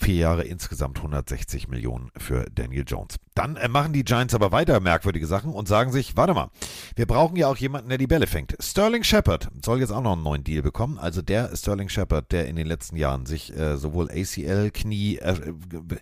[0.00, 3.16] Vier Jahre insgesamt 160 Millionen für Daniel Jones.
[3.34, 6.50] Dann äh, machen die Giants aber weiter merkwürdige Sachen und sagen sich, warte mal,
[6.94, 8.56] wir brauchen ja auch jemanden, der die Bälle fängt.
[8.60, 10.98] Sterling Shepard soll jetzt auch noch einen neuen Deal bekommen.
[10.98, 15.52] Also der Sterling Shepard, der in den letzten Jahren sich äh, sowohl ACL, Knie, äh,
[15.68, 15.98] Ge-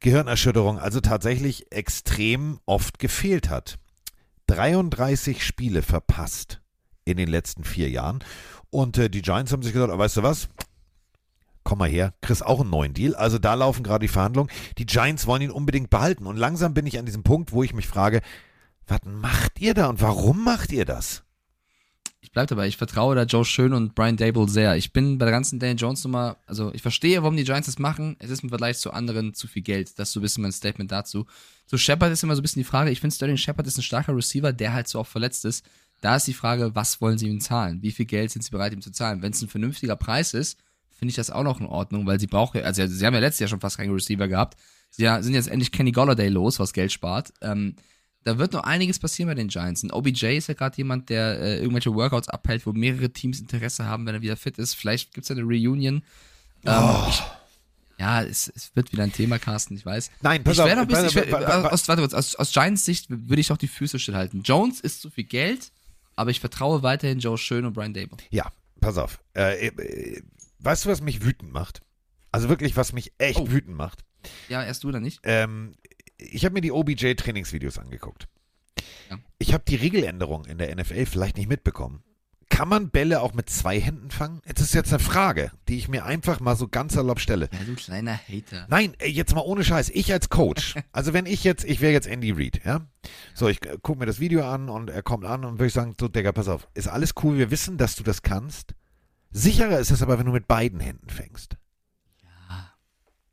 [0.00, 3.78] Gehirnerschütterung, also tatsächlich extrem oft gefehlt hat.
[4.48, 6.60] 33 Spiele verpasst
[7.04, 8.24] in den letzten vier Jahren.
[8.70, 10.48] Und äh, die Giants haben sich gesagt, weißt du was?
[11.62, 13.14] Komm mal her, kriegst auch einen neuen Deal.
[13.14, 14.50] Also da laufen gerade die Verhandlungen.
[14.78, 16.26] Die Giants wollen ihn unbedingt behalten.
[16.26, 18.22] Und langsam bin ich an diesem Punkt, wo ich mich frage,
[18.86, 21.22] was macht ihr da und warum macht ihr das?
[22.22, 24.76] Ich bleib dabei, ich vertraue da Joe Schön und Brian Dable sehr.
[24.76, 27.78] Ich bin bei der ganzen Daniel Jones Nummer, also ich verstehe, warum die Giants das
[27.78, 28.16] machen.
[28.18, 29.98] Es ist im Vergleich zu anderen zu viel Geld.
[29.98, 31.26] Das ist so ein bisschen mein Statement dazu.
[31.66, 33.82] Zu Shepard ist immer so ein bisschen die Frage, ich finde Sterling Shepard ist ein
[33.82, 35.64] starker Receiver, der halt so oft verletzt ist.
[36.02, 37.82] Da ist die Frage, was wollen sie ihm zahlen?
[37.82, 39.22] Wie viel Geld sind sie bereit, ihm zu zahlen?
[39.22, 40.58] Wenn es ein vernünftiger Preis ist,
[41.00, 43.40] finde ich das auch noch in Ordnung, weil sie brauchen, also sie haben ja letztes
[43.40, 44.56] Jahr schon fast keinen Receiver gehabt.
[44.90, 47.32] Sie sind jetzt endlich Kenny Golladay los, was Geld spart.
[47.42, 47.74] Ähm,
[48.22, 49.82] da wird noch einiges passieren bei den Giants.
[49.82, 53.86] Und OBJ ist ja gerade jemand, der äh, irgendwelche Workouts abhält, wo mehrere Teams Interesse
[53.86, 54.74] haben, wenn er wieder fit ist.
[54.74, 56.02] Vielleicht gibt es ja eine Reunion.
[56.64, 57.06] Ähm, Oh.
[57.08, 57.22] ich,
[57.98, 60.10] ja, es, es wird wieder ein Thema, Carsten, ich weiß.
[60.22, 62.52] Nein, pass ich auf, noch ein bisschen, ich wär, wa- aus, warte kurz, aus, aus
[62.52, 64.42] Giants Sicht würde ich doch die Füße stillhalten.
[64.42, 65.70] Jones ist zu viel Geld,
[66.16, 68.18] aber ich vertraue weiterhin Joe Schön und Brian Dable.
[68.30, 69.20] Ja, pass auf.
[69.34, 70.22] Äh, äh,
[70.60, 71.82] weißt du, was mich wütend macht?
[72.32, 73.50] Also wirklich, was mich echt Oh.
[73.50, 74.04] wütend macht.
[74.48, 75.20] Ja, erst du oder nicht?
[75.24, 75.74] Ähm,
[76.18, 78.28] ich habe mir die OBJ-Trainingsvideos angeguckt.
[79.10, 79.18] Ja.
[79.38, 82.02] Ich habe die Regeländerung in der NFL vielleicht nicht mitbekommen.
[82.50, 84.42] Kann man Bälle auch mit zwei Händen fangen?
[84.44, 87.48] Das ist jetzt eine Frage, die ich mir einfach mal so ganz salopp stelle.
[87.52, 88.66] Ja, du kleiner Hater.
[88.68, 89.88] Nein, jetzt mal ohne Scheiß.
[89.90, 90.74] Ich als Coach.
[90.92, 92.86] Also wenn ich jetzt, ich wäre jetzt Andy Reid, ja.
[93.34, 95.72] So, ich äh, gucke mir das Video an und er kommt an und würde ich
[95.72, 98.74] sagen, so, Digga, pass auf, ist alles cool, wir wissen, dass du das kannst.
[99.30, 101.56] Sicherer ist es aber, wenn du mit beiden Händen fängst.
[102.22, 102.70] Ja,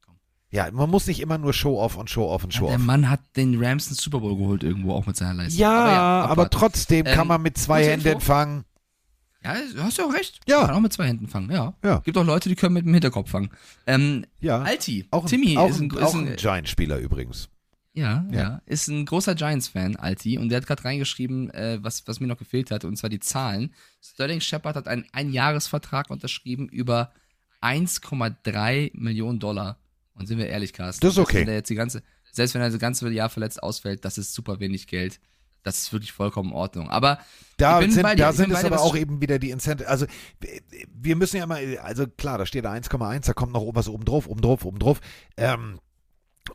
[0.06, 0.16] komm.
[0.52, 2.82] Ja, man muss nicht immer nur Show-off und Show-off und Ja, der Show-off.
[2.86, 5.60] Mann hat den Rams einen Super Bowl geholt irgendwo, auch mit seiner Leistung.
[5.60, 6.52] Ja, aber, aber, abwarten.
[6.52, 8.20] trotzdem kann Ähm, man mit zwei Händen Info.
[8.20, 8.64] fangen.
[9.44, 10.40] Ja, du hast ja auch recht.
[10.48, 10.58] Ja.
[10.58, 11.74] Man kann auch mit zwei Händen fangen, ja.
[11.84, 12.00] Ja.
[12.00, 13.50] Gibt auch Leute, die können mit dem Hinterkopf fangen.
[13.86, 14.62] Ähm, Ja.
[14.62, 17.50] Alti, Auch ein, Timmy auch ist ein, ein, ist auch ein, ein Giant-Spieler übrigens.
[17.98, 18.62] Ja, ja, Ja.
[18.66, 22.38] ist ein großer Giants-Fan, Alti, und der hat gerade reingeschrieben, äh, was, was mir noch
[22.38, 23.74] gefehlt hat, und zwar die Zahlen.
[24.02, 27.12] Sterling Shepard hat einen Einjahresvertrag unterschrieben über
[27.62, 29.78] 1,3 Millionen Dollar.
[30.14, 31.40] Und sind wir ehrlich, Carsten, Das ist okay.
[31.40, 34.34] Wenn der jetzt die ganze, selbst wenn er das ganze Jahr verletzt ausfällt, das ist
[34.34, 35.20] super wenig Geld.
[35.64, 36.90] Das ist wirklich vollkommen in Ordnung.
[36.90, 37.20] Aber
[37.58, 39.90] Da sind, dir, da sind es aber auch eben wieder die Incentive.
[39.90, 40.06] Also
[40.94, 44.06] wir müssen ja mal, also klar, da steht da 1,1, da kommt noch was oben
[44.06, 45.02] drauf, oben drauf, oben drauf.
[45.36, 45.80] Ähm,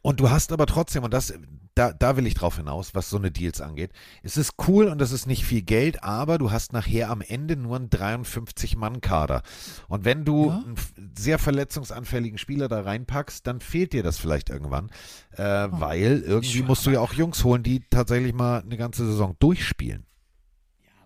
[0.01, 1.35] und du hast aber trotzdem, und das,
[1.75, 3.93] da, da will ich drauf hinaus, was so eine Deals angeht.
[4.23, 7.57] Es ist cool und es ist nicht viel Geld, aber du hast nachher am Ende
[7.57, 9.43] nur einen 53-Mann-Kader.
[9.89, 10.57] Und wenn du Ja.
[10.65, 10.75] einen
[11.17, 14.91] sehr verletzungsanfälligen Spieler da reinpackst, dann fehlt dir das vielleicht irgendwann.
[15.33, 19.37] Äh, Weil irgendwie musst du ja auch Jungs holen, die tatsächlich mal eine ganze Saison
[19.39, 20.05] durchspielen.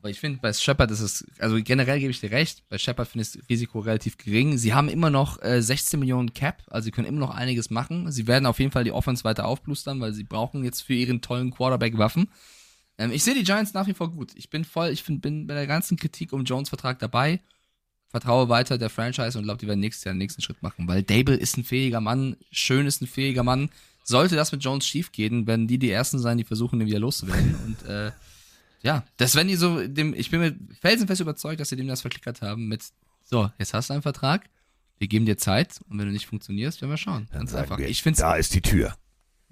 [0.07, 3.09] Aber ich finde, bei Shepard ist es, also generell gebe ich dir recht, bei Shepard
[3.09, 4.57] finde ich das Risiko relativ gering.
[4.57, 8.13] Sie haben immer noch äh, 16 Millionen Cap, also sie können immer noch einiges machen.
[8.13, 11.23] Sie werden auf jeden Fall die Offense weiter aufblustern, weil sie brauchen jetzt für ihren
[11.23, 12.29] tollen Quarterback Waffen.
[12.99, 14.31] Ähm, ich sehe die Giants nach wie vor gut.
[14.37, 17.41] Ich bin voll, ich find, bin bei der ganzen Kritik um Jones Vertrag dabei.
[18.07, 21.03] Vertraue weiter der Franchise und glaube, die werden nächstes Jahr den nächsten Schritt machen, weil
[21.03, 23.71] Dable ist ein fähiger Mann, Schön ist ein fähiger Mann.
[24.05, 27.01] Sollte das mit Jones schief gehen, werden die die ersten sein, die versuchen, ihn wieder
[27.01, 27.57] loszuwerden.
[27.67, 28.13] Und äh,
[28.87, 32.03] ja, das wenn die so dem, ich bin mir felsenfest überzeugt, dass sie dem das
[32.03, 32.85] verklickert haben mit,
[33.25, 34.49] so, jetzt hast du einen Vertrag,
[34.99, 37.27] wir geben dir Zeit und wenn du nicht funktionierst, werden wir schauen.
[37.33, 37.79] Dann Ganz sagen einfach.
[37.79, 38.95] wir, Ich finde da ist die Tür.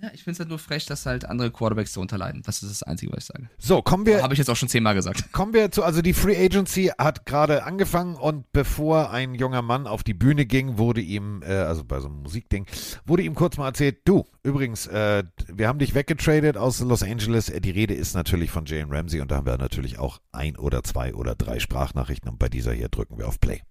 [0.02, 2.42] Ja, ich find's halt nur frech, dass halt andere Quarterbacks darunter leiden.
[2.44, 3.48] Das ist das Einzige, was ich sage.
[3.58, 5.32] So, kommen wir, Habe ich jetzt auch schon zehnmal gesagt.
[5.32, 9.86] kommen wir zu, also die Free Agency hat gerade angefangen und bevor ein junger Mann
[9.86, 12.66] auf die Bühne ging, wurde ihm, äh, also bei so einem Musikding,
[13.06, 17.48] wurde ihm kurz mal erzählt, du, übrigens, äh, wir haben dich weggetradet aus Los Angeles.
[17.48, 20.56] Äh, Die Rede ist natürlich von Jalen Ramsey und da haben wir natürlich auch ein
[20.56, 23.62] oder zwei oder drei Sprachnachrichten und bei dieser hier drücken wir auf Play.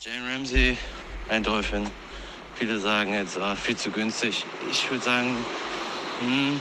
[0.00, 0.76] Jane Ramsey,
[1.28, 1.86] ein Dolphin.
[2.60, 4.44] Viele sagen jetzt, ah, viel zu günstig.
[4.70, 5.34] Ich würde sagen,
[6.20, 6.60] hm,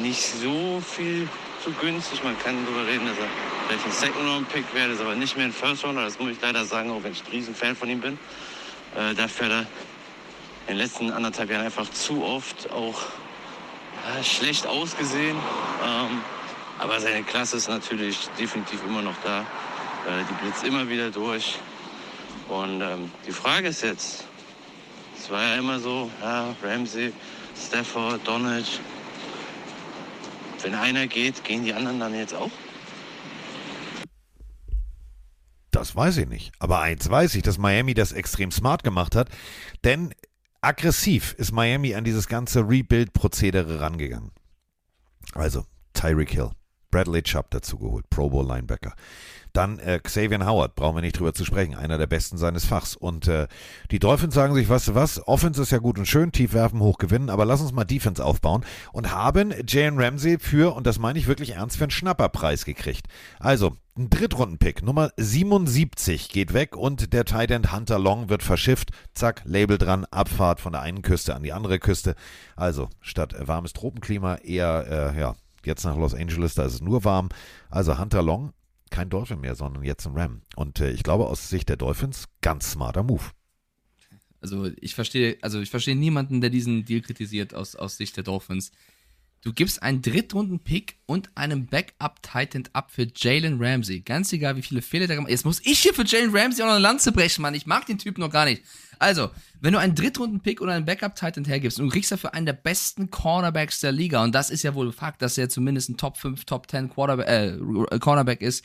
[0.00, 1.28] nicht so viel
[1.62, 2.24] zu günstig.
[2.24, 3.28] Man kann darüber reden, dass er
[3.66, 6.04] vielleicht ein Second-Round-Pick wäre, ist aber nicht mehr ein First-Rounder.
[6.04, 8.18] Das muss ich leider sagen, auch wenn ich ein Riesenfan von ihm bin.
[8.96, 9.66] Äh, dafür hat er in
[10.68, 13.02] den letzten anderthalb Jahren einfach zu oft auch
[14.06, 15.36] ja, schlecht ausgesehen.
[15.84, 16.22] Ähm,
[16.78, 19.40] aber seine Klasse ist natürlich definitiv immer noch da.
[19.40, 21.58] Äh, die blitzt immer wieder durch.
[22.48, 24.27] Und ähm, die Frage ist jetzt,
[25.18, 27.12] es war ja immer so, ja, Ramsey,
[27.56, 28.80] Stafford, Donald.
[30.62, 32.50] Wenn einer geht, gehen die anderen dann jetzt auch?
[35.70, 36.52] Das weiß ich nicht.
[36.58, 39.28] Aber eins weiß ich, dass Miami das extrem smart gemacht hat.
[39.84, 40.12] Denn
[40.60, 44.32] aggressiv ist Miami an dieses ganze Rebuild-Prozedere rangegangen.
[45.34, 46.50] Also Tyreek Hill,
[46.90, 48.94] Bradley Chubb dazu geholt, Pro Bowl Linebacker.
[49.58, 52.94] Dann äh, Xavier Howard, brauchen wir nicht drüber zu sprechen, einer der besten seines Fachs.
[52.94, 53.48] Und äh,
[53.90, 56.98] die Dolphins sagen sich, du was, Offense ist ja gut und schön, tief werfen, hoch
[56.98, 61.18] gewinnen, aber lass uns mal Defense aufbauen und haben Jalen Ramsey für, und das meine
[61.18, 63.08] ich wirklich ernst, für einen Schnapperpreis gekriegt.
[63.40, 68.92] Also, ein Drittrunden-Pick, Nummer 77 geht weg und der Tight End Hunter Long wird verschifft.
[69.12, 72.14] Zack, Label dran, Abfahrt von der einen Küste an die andere Küste.
[72.54, 75.34] Also, statt warmes Tropenklima eher, äh, ja,
[75.64, 77.28] jetzt nach Los Angeles, da ist es nur warm.
[77.70, 78.52] Also Hunter Long
[78.90, 80.42] kein Dolphin mehr, sondern jetzt ein Ram.
[80.56, 83.24] Und äh, ich glaube aus Sicht der Dolphins ganz smarter Move.
[84.40, 88.24] Also ich verstehe, also ich verstehe niemanden, der diesen Deal kritisiert aus, aus Sicht der
[88.24, 88.70] Dolphins.
[89.42, 94.00] Du gibst einen Drittrunden-Pick und einen Backup-Titan ab für Jalen Ramsey.
[94.00, 96.66] Ganz egal, wie viele Fehler der gemacht Jetzt muss ich hier für Jalen Ramsey auch
[96.66, 97.54] noch eine Lanze brechen, Mann.
[97.54, 98.62] Ich mag den Typen noch gar nicht.
[98.98, 99.30] Also,
[99.60, 103.10] wenn du einen Drittrunden-Pick oder einen Backup-Titan hergibst und du kriegst dafür einen der besten
[103.10, 106.44] Cornerbacks der Liga, und das ist ja wohl Fakt, dass er zumindest ein Top 5,
[106.44, 108.64] Top 10 Quarterback, äh, Cornerback ist,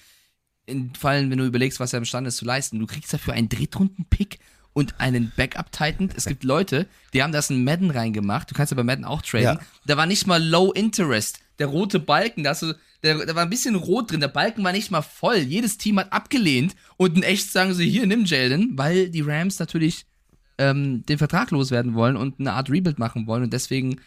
[0.65, 2.79] in Fallen, wenn du überlegst, was er imstande ist zu leisten.
[2.79, 4.39] Du kriegst dafür einen Drittrunden-Pick
[4.73, 6.09] und einen Backup-Titan.
[6.15, 8.49] Es gibt Leute, die haben das in Madden reingemacht.
[8.49, 9.57] Du kannst ja bei Madden auch traden.
[9.57, 9.59] Ja.
[9.85, 11.39] Da war nicht mal Low Interest.
[11.59, 14.19] Der rote Balken, da, hast du, der, da war ein bisschen rot drin.
[14.19, 15.37] Der Balken war nicht mal voll.
[15.37, 16.75] Jedes Team hat abgelehnt.
[16.97, 20.05] Und in echt sagen sie, hier, nimm Jalen, weil die Rams natürlich
[20.57, 23.43] ähm, den Vertrag loswerden wollen und eine Art Rebuild machen wollen.
[23.43, 23.99] Und deswegen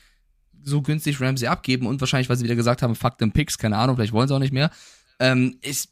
[0.65, 1.87] so günstig Ramsey abgeben.
[1.87, 4.35] Und wahrscheinlich, weil sie wieder gesagt haben, fuck them Picks, keine Ahnung, vielleicht wollen sie
[4.35, 4.71] auch nicht mehr.
[5.21, 5.89] Ähm, ich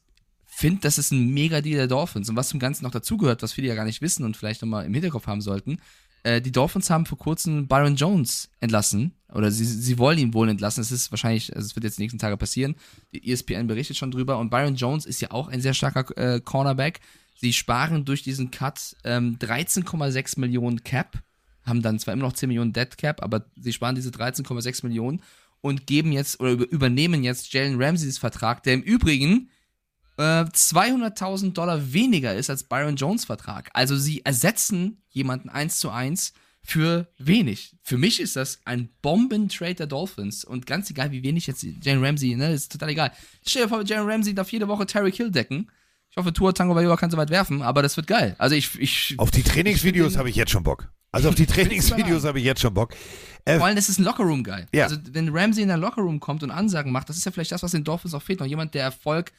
[0.55, 2.29] finde, das ist ein mega Deal der Dolphins.
[2.29, 4.87] Und was zum Ganzen noch dazugehört, was viele ja gar nicht wissen und vielleicht nochmal
[4.87, 5.79] im Hinterkopf haben sollten,
[6.23, 9.13] äh, die Dolphins haben vor kurzem Byron Jones entlassen.
[9.33, 10.81] Oder sie, sie wollen ihn wohl entlassen.
[10.81, 12.75] Es ist wahrscheinlich, also es wird jetzt die nächsten Tage passieren.
[13.13, 14.39] Die ESPN berichtet schon drüber.
[14.39, 17.01] Und Byron Jones ist ja auch ein sehr starker äh, Cornerback.
[17.37, 21.23] Sie sparen durch diesen Cut ähm, 13,6 Millionen Cap.
[21.65, 25.23] Haben dann zwar immer noch 10 Millionen Dead Cap, aber sie sparen diese 13,6 Millionen
[25.61, 29.49] und geben jetzt oder über, übernehmen jetzt Jalen Ramseys Vertrag, der im Übrigen
[30.17, 33.71] äh, 200.000 Dollar weniger ist als Byron Jones Vertrag.
[33.73, 37.77] Also sie ersetzen jemanden eins zu eins für wenig.
[37.83, 40.45] Für mich ist das ein Bomben-Trade der Dolphins.
[40.45, 43.12] Und ganz egal, wie wenig jetzt Jalen Ramsey, ne, ist total egal.
[43.47, 45.71] Stell dir vor, Jalen Ramsey darf jede Woche Terry Hill decken.
[46.11, 48.37] Ich hoffe, Tour Tango Vailoa kann so weit werfen, aber das wird geil.
[48.39, 50.89] Also ich, ich Auf die Trainingsvideos habe ich jetzt schon Bock.
[51.11, 52.95] Also auf die Trainingsvideos habe ich jetzt schon Bock.
[53.45, 54.67] Äh, Vor allem, das ist ein Lockerroom-Guy.
[54.73, 54.85] Ja.
[54.85, 57.62] Also, wenn Ramsey in der Lockerroom kommt und Ansagen macht, das ist ja vielleicht das,
[57.62, 58.41] was den Dolphins auch fehlt.
[58.41, 59.33] Noch jemand, der Erfolg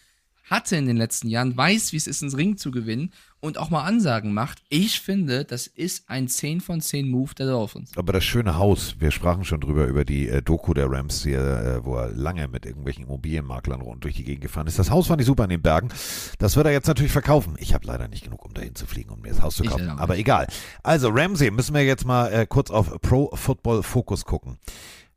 [0.46, 3.70] hatte in den letzten Jahren, weiß, wie es ist, ins Ring zu gewinnen und auch
[3.70, 4.64] mal Ansagen macht.
[4.70, 7.92] Ich finde, das ist ein 10 von 10 Move der Dolphins.
[7.96, 11.40] aber das schöne Haus, wir sprachen schon drüber, über die äh, Doku der Rams hier,
[11.40, 14.80] äh, wo er lange mit irgendwelchen Immobilienmaklern rund durch die Gegend gefahren ist.
[14.80, 15.90] Das Haus fand ich super in den Bergen.
[16.40, 17.56] Das wird er jetzt natürlich verkaufen.
[17.60, 19.90] Ich habe leider nicht genug, um dahin zu fliegen, um mir das Haus zu kaufen.
[19.90, 20.48] Aber egal.
[20.84, 24.58] Also Ramsey, müssen wir jetzt mal äh, kurz auf Pro Football Focus gucken.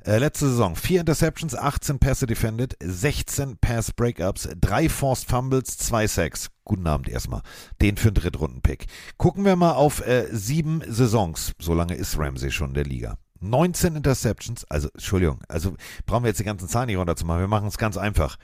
[0.05, 6.07] Äh, letzte Saison, vier Interceptions, 18 Pässe defended, 16 Pass Breakups, drei Forced Fumbles, zwei
[6.07, 6.51] Sacks.
[6.65, 7.43] Guten Abend erstmal.
[7.81, 8.87] Den für einen Drittrunden-Pick.
[9.17, 11.53] Gucken wir mal auf äh, sieben Saisons.
[11.59, 13.19] So lange ist Ramsey schon in der Liga.
[13.41, 15.75] 19 Interceptions, also Entschuldigung, also
[16.07, 17.41] brauchen wir jetzt die ganzen Zahlen nicht runterzumachen.
[17.41, 18.37] Wir machen es ganz einfach.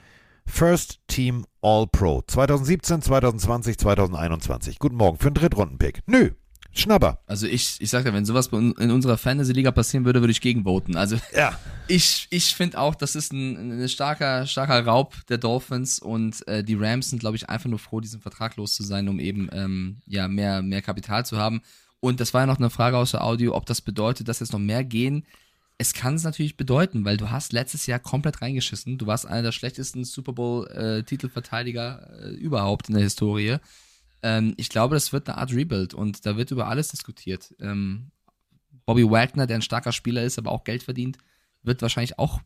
[0.45, 4.79] First Team All Pro 2017, 2020, 2021.
[4.79, 6.03] Guten Morgen für einen Drittrunden-Pick.
[6.05, 6.31] Nö,
[6.77, 7.19] Schnapper.
[7.25, 10.97] Also ich, ich sag ja, wenn sowas in unserer Fantasy-Liga passieren würde, würde ich gegenvoten.
[10.97, 11.57] Also Ja.
[11.87, 16.63] ich, ich finde auch, das ist ein, ein starker, starker Raub der Dolphins und äh,
[16.63, 19.49] die Rams sind, glaube ich, einfach nur froh, diesen Vertrag los zu sein, um eben
[19.53, 21.61] ähm, ja mehr, mehr Kapital zu haben.
[22.01, 24.51] Und das war ja noch eine Frage aus der Audio, ob das bedeutet, dass jetzt
[24.51, 25.25] noch mehr gehen.
[25.77, 28.97] Es kann es natürlich bedeuten, weil du hast letztes Jahr komplett reingeschissen.
[28.97, 33.57] Du warst einer der schlechtesten Super Bowl-Titelverteidiger äh, überhaupt in der Historie.
[34.25, 37.53] Ähm, ich glaube, das wird eine Art Rebuild und da wird über alles diskutiert.
[37.59, 38.09] Ähm,
[38.87, 41.19] Bobby Wagner, der ein starker Spieler ist, aber auch Geld verdient,
[41.61, 42.41] wird wahrscheinlich auch,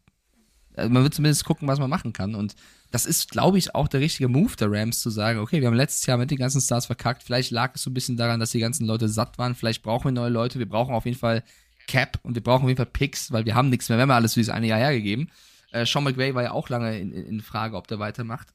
[0.75, 2.35] also man wird zumindest gucken, was man machen kann.
[2.35, 2.55] Und
[2.91, 5.75] das ist, glaube ich, auch der richtige Move der Rams zu sagen, okay, wir haben
[5.75, 7.23] letztes Jahr mit den ganzen Stars verkackt.
[7.23, 9.55] Vielleicht lag es so ein bisschen daran, dass die ganzen Leute satt waren.
[9.55, 10.59] Vielleicht brauchen wir neue Leute.
[10.59, 11.45] Wir brauchen auf jeden Fall
[11.87, 13.97] Cap und wir brauchen auf jeden Fall Picks, weil wir haben nichts mehr.
[13.97, 15.31] Wir haben alles für dieses eine Jahr hergegeben.
[15.71, 18.49] Äh, Sean McVay war ja auch lange in, in Frage, ob der weitermacht.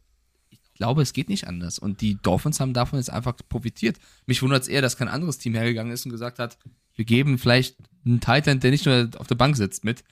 [0.75, 1.79] Ich glaube, es geht nicht anders.
[1.79, 3.97] Und die Dolphins haben davon jetzt einfach profitiert.
[4.27, 6.59] Mich wundert es eher, dass kein anderes Team hergegangen ist und gesagt hat,
[6.97, 10.03] wir geben vielleicht einen Titan, der nicht nur auf der Bank sitzt, mit.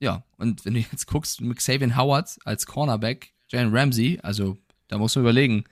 [0.00, 4.58] Ja, und wenn du jetzt guckst, mit Xavier Howard als Cornerback, Jalen Ramsey, also
[4.88, 5.64] da musst du überlegen,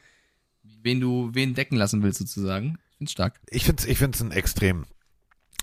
[0.63, 2.79] wen du wen decken lassen willst sozusagen.
[2.91, 3.41] Ich find's stark.
[3.51, 4.87] Ich finde es ich einen extrem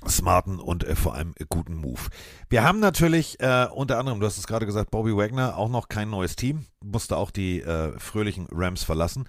[0.07, 2.01] smarten und äh, vor allem äh, guten Move.
[2.49, 5.89] Wir haben natürlich äh, unter anderem, du hast es gerade gesagt, Bobby Wagner, auch noch
[5.89, 9.27] kein neues Team, musste auch die äh, fröhlichen Rams verlassen.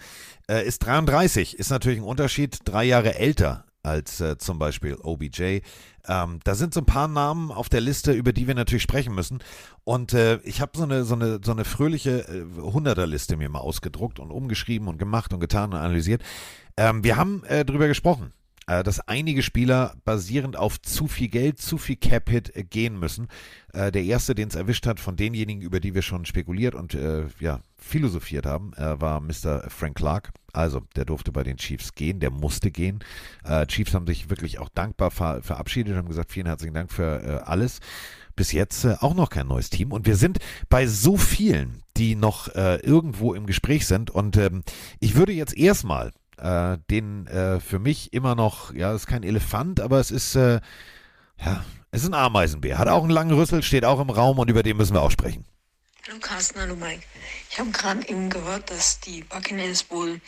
[0.48, 5.60] Äh, ist 33, ist natürlich ein Unterschied, drei Jahre älter als äh, zum Beispiel OBJ.
[6.08, 9.14] Ähm, da sind so ein paar Namen auf der Liste, über die wir natürlich sprechen
[9.14, 9.40] müssen.
[9.84, 13.60] Und äh, ich habe so eine, so, eine, so eine fröhliche äh, Hunderterliste mir mal
[13.60, 16.22] ausgedruckt und umgeschrieben und gemacht und getan und analysiert.
[16.76, 18.32] Ähm, wir haben äh, drüber gesprochen,
[18.82, 23.28] dass einige Spieler basierend auf zu viel Geld, zu viel Cap-Hit äh, gehen müssen.
[23.72, 26.94] Äh, der erste, den es erwischt hat, von denjenigen, über die wir schon spekuliert und
[26.94, 29.68] äh, ja, philosophiert haben, äh, war Mr.
[29.68, 30.32] Frank Clark.
[30.52, 33.00] Also, der durfte bei den Chiefs gehen, der musste gehen.
[33.44, 37.46] Äh, Chiefs haben sich wirklich auch dankbar ver verabschiedet, haben gesagt, vielen herzlichen Dank für
[37.46, 37.80] alles.
[38.36, 39.92] Bis jetzt auch noch kein neues Team.
[39.92, 40.38] Und wir sind
[40.68, 44.10] bei so vielen, die noch irgendwo im Gespräch sind.
[44.10, 44.62] Und ähm,
[45.00, 46.12] ich würde jetzt erstmal
[46.42, 50.60] äh, den äh, für mich immer noch, ja, ist kein Elefant, aber es ist, äh,
[51.38, 52.78] ja, es ist ein Ameisenbär.
[52.78, 55.10] Hat auch einen langen Rüssel, steht auch im Raum und über den müssen wir auch
[55.10, 55.44] sprechen.
[56.08, 57.02] Hallo Carsten, hallo Mike.
[57.48, 60.20] Ich habe gerade eben gehört, dass die Buccaneers wohl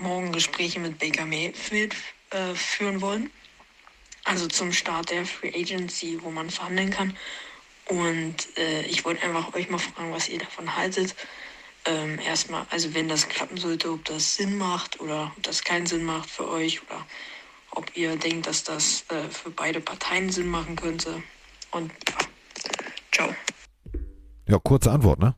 [0.00, 1.94] morgen Gespräche mit Baker Mayfield
[2.30, 3.30] äh, führen wollen.
[4.24, 7.16] Also zum Start der Free Agency, wo man verhandeln kann.
[7.88, 11.14] Und äh, ich wollte einfach euch mal fragen, was ihr davon haltet
[11.86, 15.86] ähm, erstmal, also wenn das klappen sollte, ob das Sinn macht oder ob das keinen
[15.86, 17.06] Sinn macht für euch oder
[17.72, 21.22] ob ihr denkt, dass das äh, für beide Parteien Sinn machen könnte.
[21.70, 22.16] Und ja,
[23.12, 23.34] ciao.
[24.48, 25.34] Ja, kurze Antwort, ne?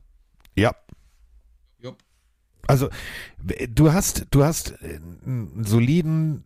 [0.55, 0.73] Ja.
[2.67, 2.89] Also,
[3.37, 6.45] du hast, du hast einen soliden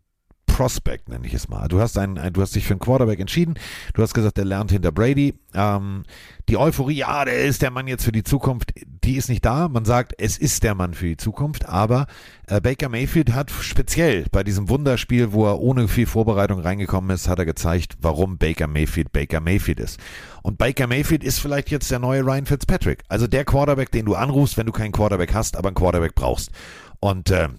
[0.51, 1.67] Prospect, nenne ich es mal.
[1.67, 3.55] Du hast, einen, ein, du hast dich für einen Quarterback entschieden.
[3.93, 5.33] Du hast gesagt, der lernt hinter Brady.
[5.53, 6.03] Ähm,
[6.49, 9.69] die Euphorie, ja, der ist der Mann jetzt für die Zukunft, die ist nicht da.
[9.69, 12.05] Man sagt, es ist der Mann für die Zukunft, aber
[12.47, 17.29] äh, Baker Mayfield hat speziell bei diesem Wunderspiel, wo er ohne viel Vorbereitung reingekommen ist,
[17.29, 19.99] hat er gezeigt, warum Baker Mayfield Baker Mayfield ist.
[20.43, 23.03] Und Baker Mayfield ist vielleicht jetzt der neue Ryan Fitzpatrick.
[23.07, 26.51] Also der Quarterback, den du anrufst, wenn du keinen Quarterback hast, aber einen Quarterback brauchst.
[26.99, 27.49] Und äh,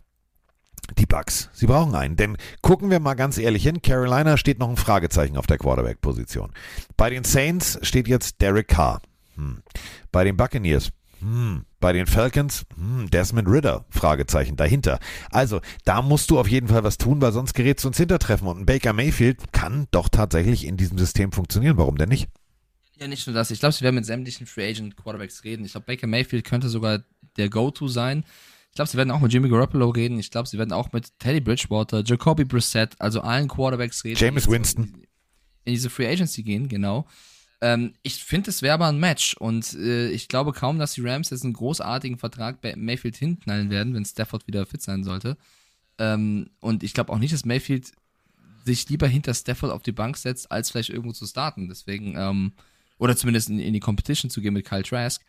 [0.98, 1.48] die Bucks.
[1.52, 2.16] Sie brauchen einen.
[2.16, 6.52] Denn gucken wir mal ganz ehrlich hin, Carolina steht noch ein Fragezeichen auf der Quarterback-Position.
[6.96, 9.00] Bei den Saints steht jetzt Derek Carr.
[9.36, 9.62] Hm.
[10.10, 10.90] Bei den Buccaneers.
[11.20, 11.64] Hm.
[11.78, 14.98] Bei den Falcons, hm, Desmond Ritter, Fragezeichen dahinter.
[15.30, 18.46] Also, da musst du auf jeden Fall was tun, weil sonst gerätst du ins Hintertreffen.
[18.48, 21.78] Und ein Baker Mayfield kann doch tatsächlich in diesem System funktionieren.
[21.78, 22.28] Warum denn nicht?
[22.98, 23.50] Ja, nicht nur das.
[23.50, 25.64] Ich glaube, sie werden mit sämtlichen Free Agent Quarterbacks reden.
[25.64, 27.02] Ich glaube, Baker Mayfield könnte sogar
[27.36, 28.24] der Go-To sein.
[28.72, 30.18] Ich glaube, sie werden auch mit Jimmy Garoppolo reden.
[30.18, 34.18] Ich glaube, sie werden auch mit Teddy Bridgewater, Jacoby Brissett, also allen Quarterbacks reden.
[34.18, 35.02] James Winston.
[35.66, 37.06] In diese Free Agency gehen, genau.
[37.60, 41.02] Ähm, ich finde, es wäre aber ein Match und äh, ich glaube kaum, dass die
[41.02, 45.36] Rams jetzt einen großartigen Vertrag bei Mayfield hinknallen werden, wenn Stafford wieder fit sein sollte.
[45.98, 47.92] Ähm, und ich glaube auch nicht, dass Mayfield
[48.64, 51.68] sich lieber hinter Stafford auf die Bank setzt, als vielleicht irgendwo zu starten.
[51.68, 52.52] Deswegen, ähm,
[52.96, 55.22] oder zumindest in, in die Competition zu gehen mit Kyle Trask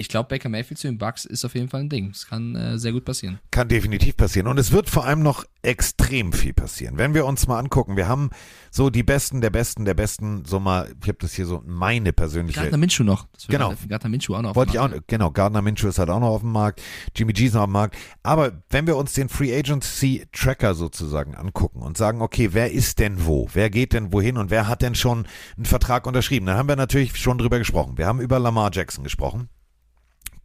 [0.00, 2.10] ich glaube, Baker Mayfield zu den Bucks ist auf jeden Fall ein Ding.
[2.10, 3.38] Es kann äh, sehr gut passieren.
[3.50, 4.46] Kann definitiv passieren.
[4.46, 6.96] Und es wird vor allem noch extrem viel passieren.
[6.96, 8.30] Wenn wir uns mal angucken, wir haben
[8.70, 12.14] so die Besten der Besten der Besten, so mal, ich habe das hier so meine
[12.14, 12.60] persönliche.
[12.60, 13.28] Gardner Minshew noch.
[13.46, 13.74] genau.
[13.88, 14.56] Gardner Minshew auch noch.
[14.56, 16.80] Wollte ich auch, genau, Gardner Minshew ist halt auch noch auf dem Markt.
[17.14, 17.96] Jimmy G ist noch auf dem Markt.
[18.22, 22.98] Aber wenn wir uns den Free Agency Tracker sozusagen angucken und sagen, okay, wer ist
[22.98, 23.48] denn wo?
[23.52, 26.46] Wer geht denn wohin und wer hat denn schon einen Vertrag unterschrieben?
[26.46, 27.98] Dann haben wir natürlich schon drüber gesprochen.
[27.98, 29.50] Wir haben über Lamar Jackson gesprochen.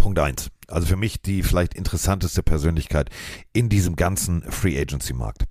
[0.06, 0.52] Punkt 1.
[0.68, 3.10] Also für mich die vielleicht interessanteste Persönlichkeit
[3.53, 5.45] in diesem ganzen Free Agency Markt.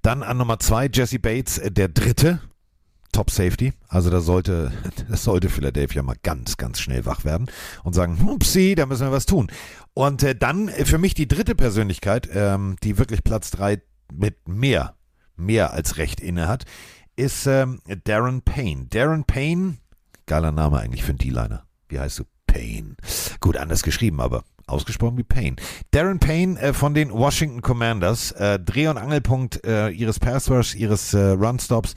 [0.00, 2.40] Dann an Nummer 2 Jesse Bates, äh, der dritte.
[3.10, 3.72] Top Safety.
[3.88, 4.70] Also da sollte,
[5.08, 7.50] das sollte Philadelphia mal ganz, ganz schnell wach werden
[7.82, 9.50] und sagen, upsie, da müssen wir was tun.
[9.92, 14.46] Und äh, dann äh, für mich die dritte Persönlichkeit, ähm, die wirklich Platz 3 mit
[14.46, 14.94] mehr,
[15.34, 16.64] mehr als Recht inne hat,
[17.16, 18.86] ist ähm, Darren Payne.
[18.86, 19.78] Darren Payne,
[20.26, 21.66] geiler Name eigentlich für einen D-Liner.
[21.88, 22.24] Wie heißt du?
[22.56, 22.96] Payne.
[23.40, 25.56] Gut, anders geschrieben, aber ausgesprochen wie Payne.
[25.90, 31.12] Darren Payne äh, von den Washington Commanders, äh, Dreh- und Angelpunkt äh, ihres Passwars, ihres
[31.12, 31.94] äh, Runstops.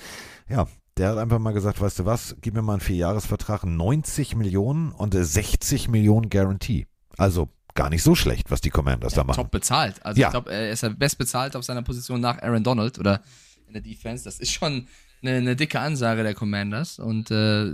[0.49, 0.68] Ja,
[0.98, 4.91] der hat einfach mal gesagt, weißt du was, gib mir mal einen Vierjahresvertrag, 90 Millionen
[4.91, 6.88] und 60 äh, Millionen Guarantee.
[7.18, 9.38] Also gar nicht so schlecht, was die Commanders ja, da machen.
[9.38, 10.06] Top bezahlt.
[10.06, 10.27] Also ja.
[10.27, 13.22] ich glaube, er ist der bestbezahlt auf seiner Position nach Aaron Donald oder
[13.68, 14.26] in der Defense.
[14.26, 14.88] Das ist schon
[15.22, 17.00] eine, eine dicke Ansage der Commanders.
[17.00, 17.72] Und äh,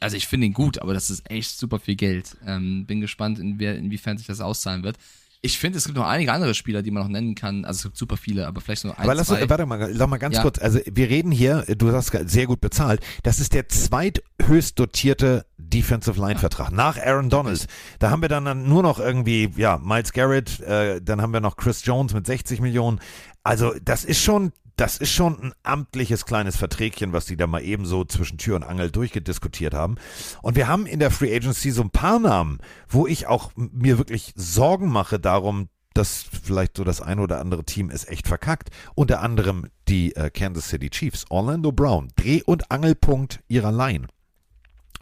[0.00, 2.36] also ich finde ihn gut, aber das ist echt super viel Geld.
[2.46, 4.96] Ähm, bin gespannt, inwie inwiefern sich das auszahlen wird.
[5.40, 7.64] Ich finde, es gibt noch einige andere Spieler, die man noch nennen kann.
[7.64, 9.48] Also es gibt super viele, aber vielleicht nur ein, Aber lass, zwei.
[9.48, 10.42] warte mal, sag mal ganz Ja.
[10.42, 10.58] kurz.
[10.58, 13.00] Also wir reden hier, du hast sehr gut bezahlt.
[13.22, 17.66] Das ist der zweithöchst dotierte Defensive Line Vertrag nach Aaron Donald.
[18.00, 21.56] Da haben wir dann nur noch irgendwie, ja, Miles Garrett, äh, dann haben wir noch
[21.56, 22.98] Chris Jones mit 60 Millionen.
[23.44, 27.62] Also das ist schon, das ist schon ein amtliches kleines Verträgchen, was die da mal
[27.62, 29.96] eben so zwischen Tür und Angel durchgediskutiert haben.
[30.40, 33.98] Und wir haben in der Free Agency so ein paar Namen, wo ich auch mir
[33.98, 38.70] wirklich Sorgen mache darum, dass vielleicht so das ein oder andere Team es echt verkackt.
[38.94, 41.24] Unter anderem die äh, Kansas City Chiefs.
[41.28, 44.06] Orlando Brown, Dreh- und Angelpunkt ihrer Line.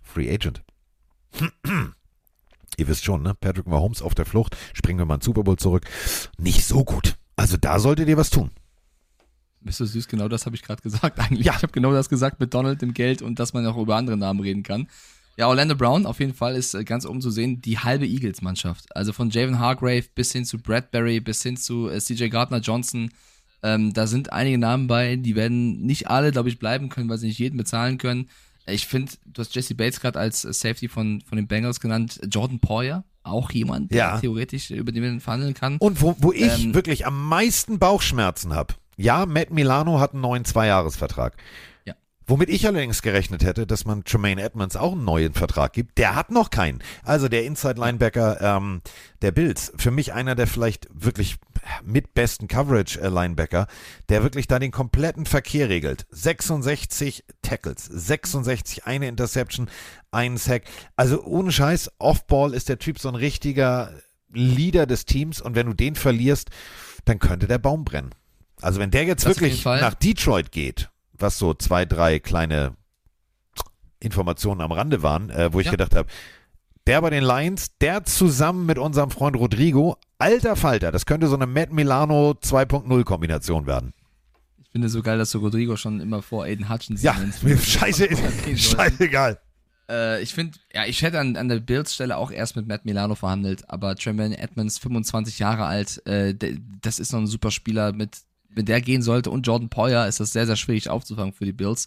[0.02, 0.62] Free Agent.
[2.78, 3.34] Ihr wisst schon, ne?
[3.34, 4.56] Patrick Mahomes auf der Flucht.
[4.72, 5.84] Springen wir mal in Super Bowl zurück.
[6.38, 7.16] Nicht so gut.
[7.36, 8.50] Also da solltet ihr was tun.
[9.66, 11.46] Bist du süß, genau das habe ich gerade gesagt eigentlich.
[11.46, 11.54] Ja.
[11.56, 14.16] Ich habe genau das gesagt mit Donald, dem Geld und dass man auch über andere
[14.16, 14.88] Namen reden kann.
[15.36, 18.96] Ja, Orlando Brown auf jeden Fall ist äh, ganz oben zu sehen, die halbe Eagles-Mannschaft.
[18.96, 23.10] Also von Javon Hargrave bis hin zu Bradbury, bis hin zu äh, CJ Gardner Johnson.
[23.62, 27.18] Ähm, da sind einige Namen bei, die werden nicht alle, glaube ich, bleiben können, weil
[27.18, 28.28] sie nicht jeden bezahlen können.
[28.66, 32.18] Ich finde, du hast Jesse Bates gerade als Safety von, von den Bengals genannt.
[32.30, 34.18] Jordan Poyer, auch jemand, der Ja.
[34.20, 35.76] theoretisch über den man verhandeln kann.
[35.78, 38.74] Und wo, wo ich Ähm, wirklich am meisten Bauchschmerzen habe.
[38.96, 41.36] Ja, Matt Milano hat einen neuen Zweijahresvertrag.
[41.84, 41.94] Ja.
[42.26, 45.98] Womit ich allerdings gerechnet hätte, dass man Tremaine Edmonds auch einen neuen Vertrag gibt.
[45.98, 46.82] Der hat noch keinen.
[47.04, 48.80] Also der Inside-Linebacker ähm,
[49.22, 49.72] der Bills.
[49.76, 51.36] Für mich einer der vielleicht wirklich
[51.84, 53.66] mit besten Coverage-Linebacker,
[54.08, 56.06] der wirklich da den kompletten Verkehr regelt.
[56.10, 59.68] 66 Tackles, 66, eine Interception,
[60.10, 60.62] einen Sack.
[60.96, 63.92] Also ohne Scheiß, Off-Ball ist der Typ so ein richtiger
[64.32, 66.50] Leader des Teams und wenn du den verlierst,
[67.04, 68.10] dann könnte der Baum brennen.
[68.62, 72.76] Also wenn der jetzt Das wirklich nach Detroit geht, was so zwei, drei kleine
[74.00, 75.72] Informationen am Rande waren, äh, wo ich Ja.
[75.72, 76.08] gedacht habe,
[76.86, 81.34] der bei den Lions, der zusammen mit unserem Freund Rodrigo, alter Falter, das könnte so
[81.34, 83.92] eine Matt Milano 2.0 Kombination werden.
[84.62, 88.08] Ich finde so geil, dass du Rodrigo schon immer vor Aiden Hutchinson Ja, mir scheiße,
[88.56, 89.40] scheißegal.
[89.88, 93.14] Äh, ich finde, ja, ich hätte an, an der Bills-Stelle auch erst mit Matt Milano
[93.14, 96.34] verhandelt, aber Tremaine Edmonds, 25 Jahre alt, äh,
[96.82, 98.18] das ist noch ein super Spieler, mit,
[98.56, 101.52] wenn der gehen sollte und Jordan Poyer ist das sehr, sehr schwierig aufzufangen für die
[101.52, 101.86] Bills.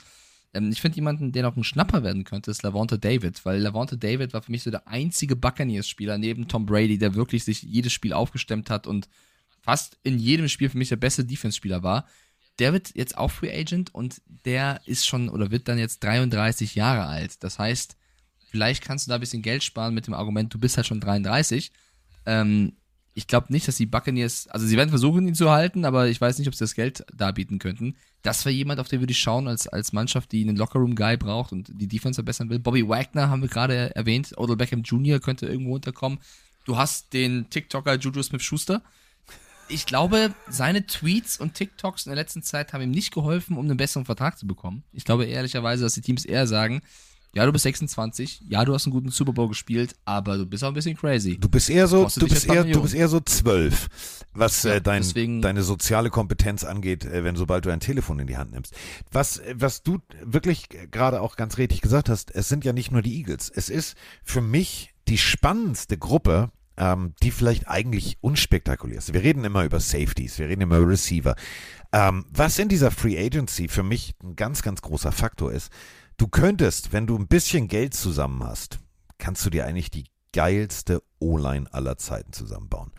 [0.53, 3.97] Ähm, ich finde jemanden, der noch ein Schnapper werden könnte, ist Lavonte David, weil Lavonte
[3.97, 7.91] David war für mich so der einzige Buccaneers-Spieler neben Tom Brady, der wirklich sich jedes
[7.91, 9.09] Spiel aufgestemmt hat und
[9.61, 12.07] fast in jedem Spiel für mich der beste Defense-Spieler war.
[12.59, 16.75] Der wird jetzt auch Free Agent und der ist schon oder wird dann jetzt 33
[16.75, 17.43] Jahre alt.
[17.43, 17.97] Das heißt,
[18.51, 20.99] vielleicht kannst du da ein bisschen Geld sparen mit dem Argument, du bist halt schon
[20.99, 21.71] 33.
[22.27, 22.73] Ähm,
[23.19, 26.21] ich glaube nicht, dass die Buccaneers, also sie werden versuchen, ihn zu halten, aber ich
[26.21, 27.97] weiß nicht, ob sie das Geld darbieten könnten.
[28.21, 31.51] Das wäre jemand, auf den würde ich schauen, als, als Mannschaft, die einen Lockerroom-Guy braucht
[31.51, 32.59] und die Defense verbessern will.
[32.59, 35.19] Bobby Wagner haben wir gerade erwähnt, Odell Beckham Jr.
[35.19, 36.19] könnte irgendwo unterkommen.
[36.63, 38.81] Du hast den TikToker Juju Smith-Schuster.
[39.67, 43.65] Ich glaube, seine Tweets und TikToks in der letzten Zeit haben ihm nicht geholfen, um
[43.65, 44.83] einen besseren Vertrag zu bekommen.
[44.93, 46.81] Ich glaube ehrlicherweise, dass die Teams eher sagen,
[47.33, 50.63] ja, du bist 26, ja, du hast einen guten Super Bowl gespielt, aber du bist
[50.63, 51.37] auch ein bisschen crazy.
[51.39, 53.87] Du bist eher so, du bist jetzt eher, du bist eher so zwölf,
[54.33, 58.19] was Ja, äh, dein, deswegen- deine soziale Kompetenz angeht, äh, wenn sobald du ein Telefon
[58.19, 58.73] in die Hand nimmst.
[59.11, 62.91] Was, äh, was du wirklich gerade auch ganz richtig gesagt hast, es sind ja nicht
[62.91, 63.51] nur die Eagles.
[63.53, 69.13] Es ist für mich die spannendste Gruppe, ähm, die vielleicht eigentlich unspektakulär ist.
[69.13, 71.35] Wir reden immer über Safeties, wir reden immer über Receiver.
[71.91, 75.71] Ähm, was in dieser Free Agency für mich ein ganz, ganz großer Faktor ist,
[76.19, 78.79] du könntest, wenn du ein bisschen Geld zusammen hast,
[79.17, 82.91] kannst du dir eigentlich die geilste O-Line aller Zeiten zusammenbauen.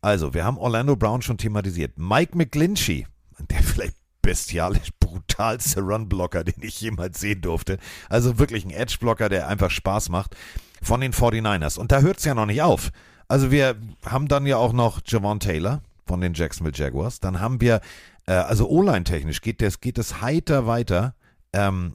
[0.00, 1.98] Also, wir haben Orlando Brown schon thematisiert.
[1.98, 3.06] Mike McGlinchey,
[3.50, 7.78] der vielleicht bestialisch brutalste Runblocker, den ich jemals sehen durfte.
[8.08, 10.36] Also wirklich ein Edge-Blocker, der einfach Spaß macht
[10.82, 11.78] von den 49ers.
[11.78, 12.90] Und da hört es ja noch nicht auf.
[13.28, 17.20] Also wir haben dann ja auch noch Javon Taylor von den Jacksonville Jaguars.
[17.20, 17.80] Dann haben wir,
[18.26, 21.14] äh, also O-Line-technisch geht das, geht das heiter weiter.
[21.52, 21.94] Ähm,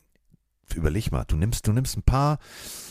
[0.75, 2.39] überleg mal, du nimmst, du nimmst ein paar,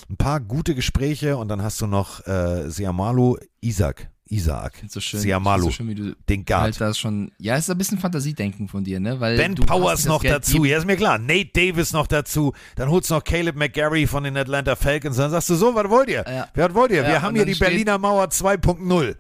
[0.09, 4.09] ein paar gute Gespräche und dann hast du noch äh, Siamalu Isaac.
[4.33, 4.75] Isaac.
[4.89, 6.81] So schön, Siamalu, so schön, wie du den Guard.
[6.81, 7.33] halt schon.
[7.39, 9.19] Ja, es ist ein bisschen Fantasiedenken von dir, ne?
[9.19, 11.19] Weil Ben Powers noch Geld dazu, ja, ist mir klar.
[11.19, 12.53] Nate Davis noch dazu.
[12.77, 15.17] Dann holst du noch Caleb McGarry von den Atlanta Falcons.
[15.17, 16.25] Dann sagst du so, was wollt ihr?
[16.29, 16.47] Ja.
[16.55, 17.03] Was wollt ihr?
[17.03, 19.17] Ja, Wir haben hier die steht- Berliner Mauer 2.0.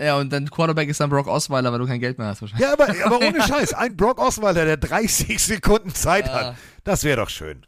[0.00, 2.66] Ja, und dann Quarterback ist dann Brock Osweiler, weil du kein Geld mehr hast wahrscheinlich.
[2.66, 3.72] Ja, aber, aber ohne Scheiß.
[3.74, 6.32] Ein Brock Osweiler, der 30 Sekunden Zeit Ja.
[6.46, 6.56] hat.
[6.82, 7.64] Das wäre doch schön.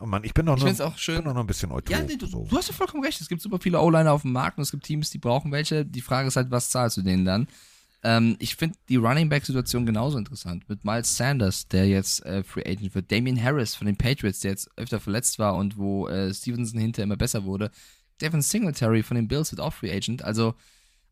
[0.00, 1.22] Oh Mann, ich bin doch Ich nur, find's auch schön.
[1.22, 1.90] bin noch ein bisschen euphorisch.
[1.90, 3.20] Ja, nee, du, du hast ja vollkommen recht.
[3.20, 5.84] Es gibt super viele O-Liner auf dem Markt und es gibt Teams, die brauchen welche.
[5.84, 7.48] Die Frage ist halt, was zahlst du denen dann?
[8.02, 10.68] Ähm, ich finde die Running Back-Situation genauso interessant.
[10.68, 13.10] Mit Miles Sanders, der jetzt äh, Free Agent wird.
[13.10, 17.02] Damian Harris von den Patriots, der jetzt öfter verletzt war und wo äh, Stevenson hinter
[17.02, 17.70] immer besser wurde.
[18.20, 20.22] Devin Singletary von den Bills wird auch Free Agent.
[20.22, 20.54] Also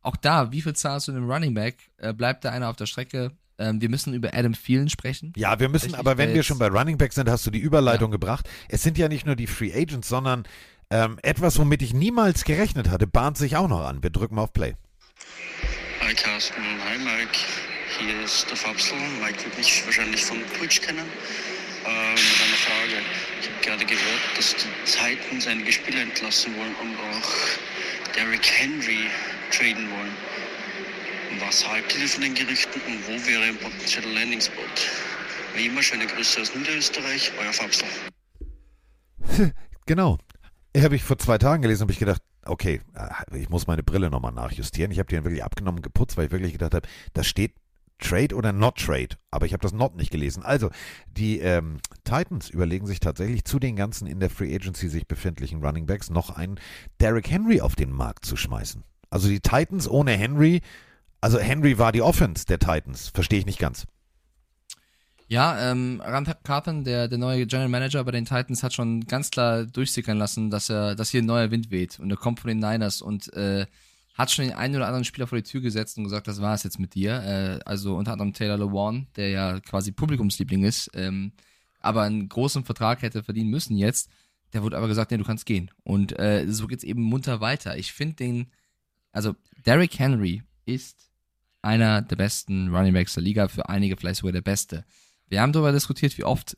[0.03, 1.91] auch da, wie viel zahlst du einem Running Back?
[1.97, 3.31] Äh, bleibt da einer auf der Strecke?
[3.63, 5.33] Ähm, wir müssen über Adam Thielen sprechen.
[5.37, 8.11] Ja, wir müssen, aber wenn wir schon bei Running Back sind, hast du die Überleitung
[8.11, 8.49] gebracht.
[8.69, 10.45] Es sind ja nicht nur die Free Agents, sondern
[10.91, 14.03] ähm, etwas, womit ich niemals gerechnet hatte, bahnt sich auch noch an.
[14.03, 14.75] Wir drücken mal auf Play.
[16.01, 17.39] Hi Carsten, hi Mike,
[18.01, 18.99] hier ist der Fabsel.
[19.23, 21.07] Mike wird mich wahrscheinlich von Twitch kennen.
[21.87, 23.03] Ähm, mit einer Frage.
[23.41, 29.09] Ich habe gerade gehört, dass die Titans einige Spieler entlassen wollen und auch Derrick Henry
[29.51, 30.13] traden wollen.
[31.41, 34.91] Was haltet ihr von den Gerüchten und wo wäre ein potenzieller Landingspot?
[35.55, 37.89] Wie immer, schöne Grüße aus Niederösterreich, euer Fabsel.
[39.85, 40.19] Genau.
[40.77, 44.11] Habe ich vor zwei Tagen gelesen, habe ich gedacht, okay, äh, ich muss meine Brille
[44.11, 44.93] nochmal nachjustieren.
[44.93, 47.55] Ich habe die dann wirklich abgenommen geputzt, weil ich wirklich gedacht habe, da steht
[47.99, 49.17] Trade oder Not Trade.
[49.31, 50.45] Aber ich habe das Not nicht gelesen.
[50.45, 50.71] Also,
[51.07, 55.65] die ähm, Titans überlegen sich tatsächlich zu den ganzen in der Free Agency sich befindlichen
[55.65, 56.61] Running Backs noch einen
[57.01, 58.85] Derrick Henry auf den Markt zu schmeißen.
[59.11, 60.63] Also die Titans ohne Henry,
[61.23, 63.87] also Henry war die Offense der Titans, verstehe ich nicht ganz.
[65.29, 69.31] Ja, ähm, Rand Carpen, der, der neue General Manager bei den Titans, hat schon ganz
[69.31, 72.49] klar durchsickern lassen, dass er, dass hier ein neuer Wind weht und er kommt von
[72.49, 73.65] den Niners und äh,
[74.15, 76.55] hat schon den einen oder anderen Spieler vor die Tür gesetzt und gesagt, das war
[76.55, 77.23] es jetzt mit dir.
[77.23, 81.33] Äh, also unter anderem Taylor Lewan, der ja quasi Publikumsliebling ist, ähm,
[81.81, 84.11] aber einen großen Vertrag hätte verdienen müssen jetzt.
[84.53, 85.71] Der wurde aber gesagt, nee, du kannst gehen.
[85.83, 87.79] Und äh, so geht's eben munter weiter.
[87.79, 88.53] Ich finde den,
[89.13, 89.35] also
[89.65, 91.12] Derrick Henry ist
[91.63, 94.85] einer der besten Running Backs der Liga, für einige vielleicht sogar der beste.
[95.29, 96.57] Wir haben darüber diskutiert, wie oft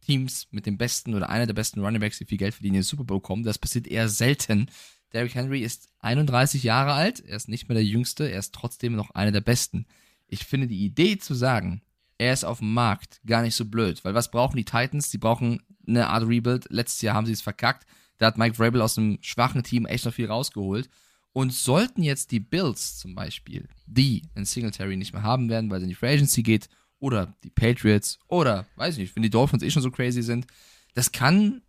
[0.00, 2.84] Teams mit dem besten oder einer der besten Runningbacks, die viel Geld verdienen, in den
[2.84, 3.44] Super Bowl kommen.
[3.44, 4.70] Das passiert eher selten.
[5.12, 8.94] Derrick Henry ist 31 Jahre alt, er ist nicht mehr der Jüngste, er ist trotzdem
[8.94, 9.86] noch einer der Besten.
[10.26, 11.82] Ich finde die Idee zu sagen,
[12.18, 15.10] er ist auf dem Markt gar nicht so blöd, weil was brauchen die Titans?
[15.10, 16.66] Die brauchen eine Art Rebuild.
[16.70, 17.86] Letztes Jahr haben sie es verkackt.
[18.18, 20.90] Da hat Mike Vrabel aus einem schwachen Team echt noch viel rausgeholt.
[21.38, 25.78] Und sollten jetzt die Bills zum Beispiel, die in Singletary nicht mehr haben werden, weil
[25.78, 29.30] sie in die Free Agency geht oder die Patriots oder, weiß ich nicht, wenn die
[29.30, 30.48] Dolphins eh schon so crazy sind,
[30.94, 31.62] das kann,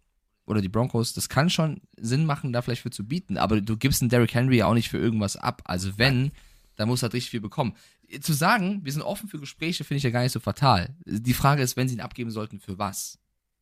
[0.48, 3.78] oder die Broncos, das kann schon Sinn machen, da vielleicht für zu bieten, aber du
[3.78, 5.62] gibst einen Derrick Henry ja auch nicht für irgendwas ab.
[5.66, 6.32] Also wenn,
[6.76, 7.76] dann muss er halt richtig viel bekommen.
[8.22, 10.96] Zu sagen, wir sind offen für Gespräche, finde ich ja gar nicht so fatal.
[11.06, 13.20] Die Frage ist, wenn sie ihn abgeben sollten, für was?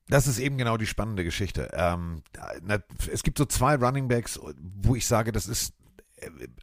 [0.07, 1.69] Das ist eben genau die spannende Geschichte.
[1.73, 2.21] Ähm,
[3.11, 5.73] es gibt so zwei Running Backs, wo ich sage, das ist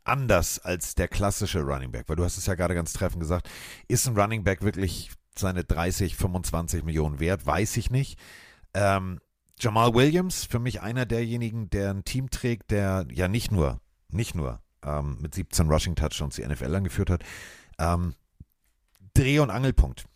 [0.05, 3.49] anders als der klassische Running Back, weil du hast es ja gerade ganz treffend gesagt,
[3.89, 7.47] ist ein Running Back wirklich seine 30, 25 Millionen wert?
[7.47, 8.19] Weiß ich nicht.
[8.75, 9.21] Ähm,
[9.59, 14.35] Jamal Williams, für mich einer derjenigen, der ein Team trägt, der ja nicht nur, nicht
[14.35, 17.23] nur ähm, mit 17 Rushing Touchdowns die NFL angeführt hat.
[17.79, 18.15] Ähm,
[19.15, 20.07] Dreh- und Angelpunkt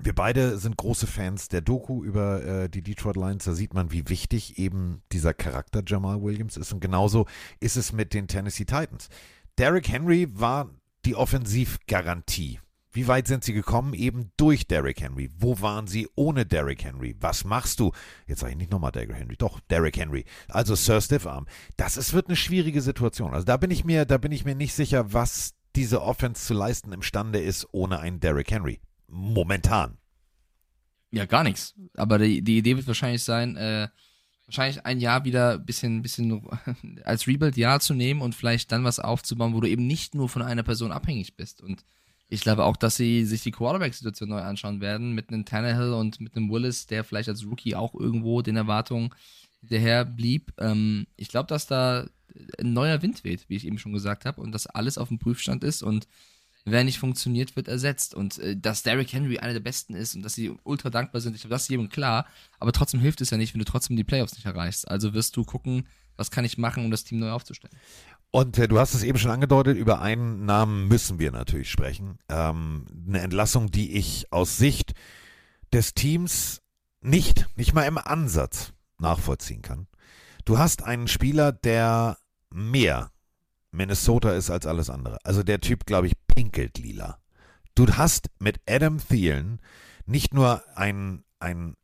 [0.00, 3.44] wir beide sind große Fans der Doku über äh, die Detroit Lions.
[3.44, 6.72] Da sieht man, wie wichtig eben dieser Charakter Jamal Williams ist.
[6.72, 7.26] Und genauso
[7.60, 9.08] ist es mit den Tennessee Titans.
[9.58, 10.70] Derrick Henry war
[11.04, 12.60] die Offensivgarantie.
[12.90, 13.92] Wie weit sind sie gekommen?
[13.92, 15.30] Eben durch Derrick Henry.
[15.36, 17.16] Wo waren sie ohne Derrick Henry?
[17.20, 17.92] Was machst du?
[18.26, 20.24] Jetzt sage ich nicht nochmal Derrick Henry, doch Derrick Henry.
[20.48, 21.46] Also Sir Stiffarm.
[21.76, 23.32] Das ist, wird eine schwierige Situation.
[23.32, 26.54] Also da bin ich mir, da bin ich mir nicht sicher, was diese Offense zu
[26.54, 29.98] leisten imstande ist ohne einen Derrick Henry momentan.
[31.10, 31.74] Ja, gar nichts.
[31.96, 33.88] Aber die, die Idee wird wahrscheinlich sein, äh,
[34.46, 36.42] wahrscheinlich ein Jahr wieder ein bisschen, bisschen
[37.04, 40.42] als Rebuild-Jahr zu nehmen und vielleicht dann was aufzubauen, wo du eben nicht nur von
[40.42, 41.62] einer Person abhängig bist.
[41.62, 41.84] Und
[42.28, 46.20] ich glaube auch, dass sie sich die Quarterback-Situation neu anschauen werden mit einem Tannehill und
[46.20, 49.10] mit einem Willis, der vielleicht als Rookie auch irgendwo den Erwartungen
[49.60, 50.52] hinterher blieb.
[50.58, 52.06] Ähm, ich glaube, dass da
[52.58, 55.18] ein neuer Wind weht, wie ich eben schon gesagt habe, und dass alles auf dem
[55.18, 56.08] Prüfstand ist und
[56.64, 58.14] wer nicht funktioniert, wird ersetzt.
[58.14, 61.34] Und äh, dass Derrick Henry einer der Besten ist und dass sie ultra dankbar sind,
[61.34, 62.26] ich glaube, das ist jedem klar.
[62.58, 64.88] Aber trotzdem hilft es ja nicht, wenn du trotzdem die Playoffs nicht erreichst.
[64.88, 65.86] Also wirst du gucken,
[66.16, 67.76] was kann ich machen, um das Team neu aufzustellen.
[68.30, 72.18] Und äh, du hast es eben schon angedeutet, über einen Namen müssen wir natürlich sprechen.
[72.28, 74.94] Ähm, eine Entlassung, die ich aus Sicht
[75.72, 76.60] des Teams
[77.00, 79.86] nicht, nicht mal im Ansatz nachvollziehen kann.
[80.44, 82.18] Du hast einen Spieler, der
[82.50, 83.10] mehr
[83.74, 85.18] Minnesota ist als alles andere.
[85.24, 87.18] Also der Typ, glaube ich, pinkelt lila.
[87.74, 89.60] Du hast mit Adam Thielen
[90.06, 91.76] nicht nur ein, ein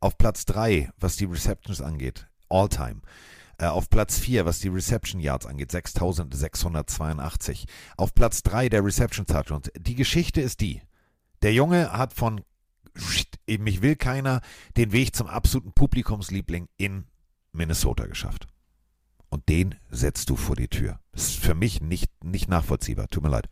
[0.00, 3.02] auf Platz 3, was die Receptions angeht, All-Time.
[3.58, 7.66] Äh, auf Platz 4, was die Reception Yards angeht, 6682.
[7.96, 9.70] Auf Platz 3 der Reception Touchdowns.
[9.76, 10.82] Die Geschichte ist die.
[11.42, 12.42] Der Junge hat von
[13.46, 14.42] mich will keiner
[14.76, 17.06] den Weg zum absoluten Publikumsliebling in
[17.52, 18.51] Minnesota geschafft
[19.32, 21.00] und den setzt du vor die Tür.
[21.12, 23.08] Das ist für mich nicht, nicht nachvollziehbar.
[23.08, 23.48] Tut mir leid.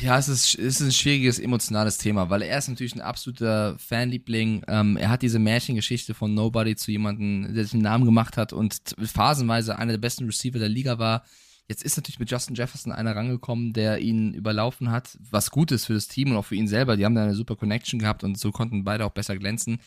[0.00, 3.78] Ja, es ist, es ist ein schwieriges emotionales Thema, weil er ist natürlich ein absoluter
[3.78, 4.64] Fanliebling.
[4.66, 8.52] Ähm, er hat diese Märchengeschichte von Nobody zu jemandem, der sich einen Namen gemacht hat
[8.52, 11.24] und phasenweise einer der besten Receiver der Liga war.
[11.68, 15.84] Jetzt ist natürlich mit Justin Jefferson einer rangekommen, der ihn überlaufen hat, was gut ist
[15.84, 16.96] für das Team und auch für ihn selber.
[16.96, 19.78] Die haben da eine super Connection gehabt und so konnten beide auch besser glänzen.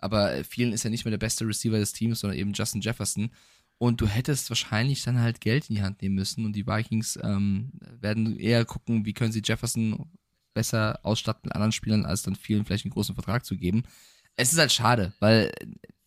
[0.00, 3.30] Aber vielen ist er nicht mehr der beste Receiver des Teams, sondern eben Justin Jefferson.
[3.78, 6.44] Und du hättest wahrscheinlich dann halt Geld in die Hand nehmen müssen.
[6.44, 10.10] Und die Vikings ähm, werden eher gucken, wie können sie Jefferson
[10.52, 13.84] besser ausstatten mit anderen Spielern, als dann vielen vielleicht einen großen Vertrag zu geben.
[14.34, 15.52] Es ist halt schade, weil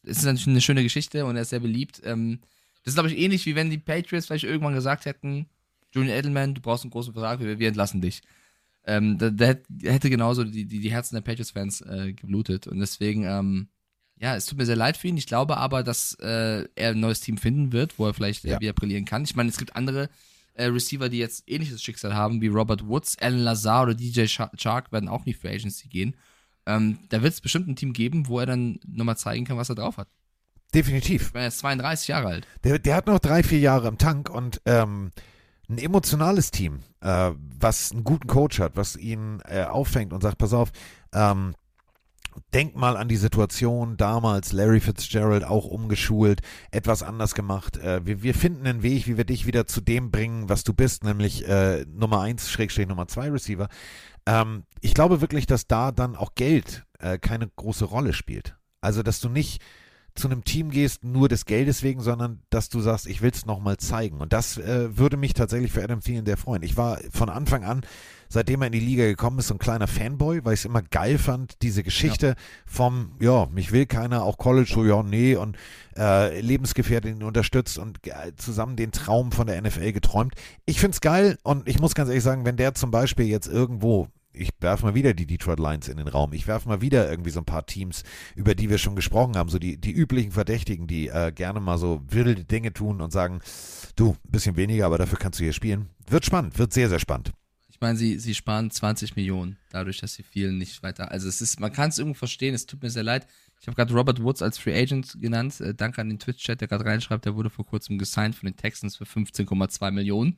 [0.04, 2.02] es ist natürlich eine schöne Geschichte und er ist sehr beliebt.
[2.04, 2.40] Ähm,
[2.84, 5.48] das ist, glaube ich, ähnlich wie wenn die Patriots vielleicht irgendwann gesagt hätten,
[5.94, 8.22] Julian Edelman, du brauchst einen großen Vertrag, wir, wir entlassen dich.
[8.84, 12.68] Ähm, da, da hätte genauso die, die, die Herzen der Patriots-Fans äh, geblutet.
[12.68, 13.70] Und deswegen, ähm,
[14.22, 15.18] ja, es tut mir sehr leid für ihn.
[15.18, 18.52] Ich glaube aber, dass äh, er ein neues Team finden wird, wo er vielleicht äh,
[18.52, 18.60] Ja.
[18.60, 19.24] wieder brillieren kann.
[19.24, 20.10] Ich meine, es gibt andere
[20.54, 24.52] äh, Receiver, die jetzt ähnliches Schicksal haben, wie Robert Woods, Alan Lazar oder DJ Sha-
[24.58, 26.16] Chark werden auch nicht für Agency gehen.
[26.68, 29.70] Ähm, da wird es bestimmt ein Team geben, wo er dann nochmal zeigen kann, was
[29.70, 30.08] er drauf hat.
[30.74, 31.32] Definitiv.
[31.34, 32.48] Er ist 32 Jahre alt.
[32.64, 35.12] Der, der hat noch drei, vier Jahre im Tank und ähm,
[35.70, 40.38] ein emotionales Team, äh, was einen guten Coach hat, was ihn äh, auffängt und sagt,
[40.38, 40.72] pass auf,
[41.14, 41.56] ähm,
[42.54, 46.42] denk mal an die Situation damals, Larry Fitzgerald auch umgeschult,
[46.72, 47.78] etwas anders gemacht.
[47.78, 50.74] Äh, wir, wir finden einen Weg, wie wir dich wieder zu dem bringen, was du
[50.74, 53.68] bist, nämlich äh, Nummer 1, Schrägstrich Nummer 2 Receiver.
[54.26, 58.56] Ähm, ich glaube wirklich, dass da dann auch Geld äh, keine große Rolle spielt.
[58.82, 59.62] Also, dass du nicht
[60.16, 63.46] zu einem Team gehst, nur des Geldes wegen, sondern dass du sagst, ich will es
[63.46, 64.20] nochmal zeigen.
[64.20, 66.64] Und das äh, würde mich tatsächlich für Adam Thielen sehr freuen.
[66.64, 67.82] Ich war von Anfang an,
[68.32, 70.82] seitdem er in die Liga gekommen ist, so ein kleiner Fanboy, weil ich es immer
[70.82, 72.36] geil fand, diese Geschichte
[72.66, 75.58] vom, ja, mich will keiner, auch College, so ja, nee, und
[75.98, 80.36] äh, Lebensgefährtin unterstützt und äh, zusammen den Traum von der NFL geträumt.
[80.66, 83.48] Ich finde es geil und ich muss ganz ehrlich sagen, wenn der zum Beispiel jetzt
[83.48, 86.32] irgendwo ich werfe mal wieder die Detroit Lions in den Raum.
[86.32, 88.04] Ich werfe mal wieder irgendwie so ein paar Teams,
[88.34, 91.78] über die wir schon gesprochen haben, so die, die üblichen Verdächtigen, die äh, gerne mal
[91.78, 93.42] so wilde Dinge tun und sagen,
[93.98, 95.90] du, ein bisschen weniger, aber dafür kannst du hier spielen.
[96.08, 97.34] Wird spannend, wird sehr, sehr spannend.
[97.82, 101.10] Ich meine, sie, sie sparen 20 Millionen, dadurch, dass sie vielen nicht weiter.
[101.10, 103.26] Also es ist, man kann es irgendwo verstehen, es tut mir sehr leid.
[103.60, 105.60] Ich habe gerade Robert Woods als Free Agent genannt.
[105.60, 108.56] Äh, danke an den Twitch-Chat, der gerade reinschreibt, der wurde vor kurzem gesigned von den
[108.56, 110.38] Texans für 15,2 Millionen.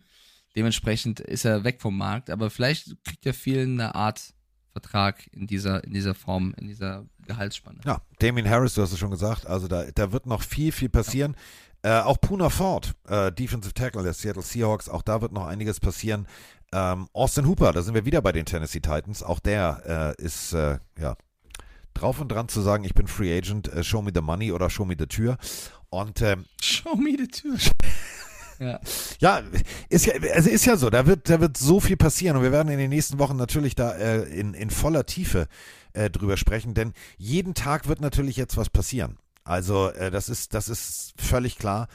[0.56, 4.34] Dementsprechend ist er weg vom Markt, aber vielleicht kriegt er viel eine Art
[4.72, 7.82] Vertrag in dieser, in dieser Form, in dieser Gehaltsspanne.
[7.84, 10.88] Ja, Damien Harris, du hast es schon gesagt, also da, da wird noch viel, viel
[10.88, 11.36] passieren.
[11.86, 15.82] Äh, auch Puna Ford, äh, Defensive Tackle der Seattle Seahawks, auch da wird noch einiges
[15.82, 16.28] passieren.
[16.73, 20.53] Ähm, Austin Hooper, da sind wir wieder bei den Tennessee Titans, auch der äh, ist,
[20.53, 21.15] äh, ja,
[21.93, 24.69] drauf und dran zu sagen, ich bin Free Agent, äh, show me the money oder
[24.69, 25.37] show me the Tür.
[25.89, 27.57] Und ähm, Show me the Tür.
[28.59, 28.79] ja.
[29.19, 29.41] Ja,
[29.89, 32.51] ist ja, also ist ja so, da wird, da wird so viel passieren und wir
[32.51, 35.47] werden in den nächsten Wochen natürlich da äh, in, in voller Tiefe
[35.93, 39.19] äh, drüber sprechen, denn jeden Tag wird natürlich jetzt was passieren.
[39.43, 41.87] Also äh, das ist, das ist völlig klar.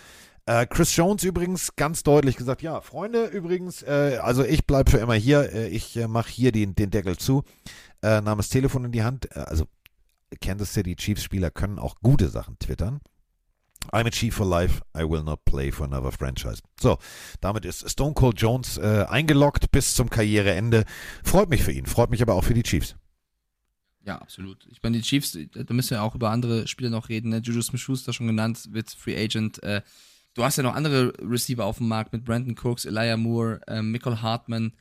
[0.49, 4.97] Äh, Chris Jones übrigens ganz deutlich gesagt, ja, Freunde übrigens, äh, also ich bleibe für
[4.97, 7.43] immer hier, äh, ich äh, mache hier den, den Deckel zu,
[8.01, 9.67] äh, nahm das Telefon in die Hand, äh, also
[10.41, 13.01] Kansas City Chiefs Spieler können auch gute Sachen twittern.
[13.93, 14.81] I'm a Chief for life.
[14.97, 16.63] I will not play for another franchise.
[16.81, 16.97] So,
[17.43, 20.87] damit ist Stone Cold Jones äh, eingeloggt bis zum Karriereende.
[21.25, 22.97] Freut mich für ihn, freut mich aber auch für die Chiefs.
[24.03, 24.67] Ja, absolut.
[24.71, 27.29] Ich meine, die Chiefs, da müssen wir auch über andere Spieler noch reden.
[27.29, 27.43] Ne?
[27.45, 29.63] Juju Smith-Schuster schon genannt, wird Free Agent.
[29.63, 29.83] Äh,
[30.39, 33.83] du hast ja noch andere Receiver auf dem Markt mit Brandon Cooks, Elijah Moore, äh,
[33.83, 34.73] Michael Hartman.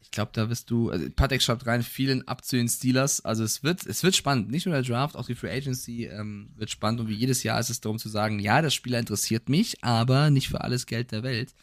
[0.00, 3.24] Ich glaube, da wirst du, also Patek schreibt rein, vielen ab zu den Steelers.
[3.24, 4.50] Also es wird, es wird spannend.
[4.50, 7.00] Nicht nur der Draft, auch die Free Agency ähm, wird spannend.
[7.00, 10.30] Und wie jedes Jahr ist es darum zu sagen, ja, der Spieler interessiert mich, aber
[10.30, 11.54] nicht für alles Geld der Welt.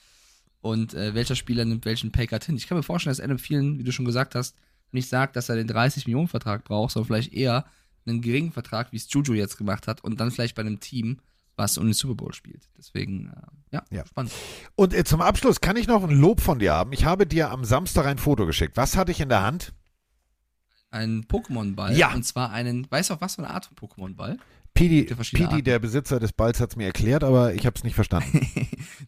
[0.62, 2.56] Und äh, welcher Spieler nimmt welchen Paycard hin?
[2.56, 4.56] Ich kann mir vorstellen, dass Adam vielen, wie du schon gesagt hast,
[4.92, 7.66] nicht sagt, dass er den 30 Millionen Vertrag braucht, sondern vielleicht eher
[8.06, 11.20] einen geringen Vertrag, wie es Juju jetzt gemacht hat, und dann vielleicht bei einem Team,
[11.60, 12.64] was um den Super Bowl spielt.
[12.78, 14.06] Deswegen, äh, ja, Ja.
[14.08, 14.32] spannend.
[14.76, 16.92] Und äh, zum Abschluss kann ich noch ein Lob von dir haben.
[16.94, 18.78] Ich habe dir am Samstag ein Foto geschickt.
[18.78, 19.74] Was hatte ich in der Hand?
[20.90, 21.96] Ein Pokémon-Ball.
[21.96, 22.14] Ja.
[22.14, 24.38] Und zwar einen, weißt du auch was für eine Art von Pokémon-Ball?
[24.80, 27.84] Pidi, ja Pidi der Besitzer des Balls, hat es mir erklärt, aber ich habe es
[27.84, 28.48] nicht verstanden.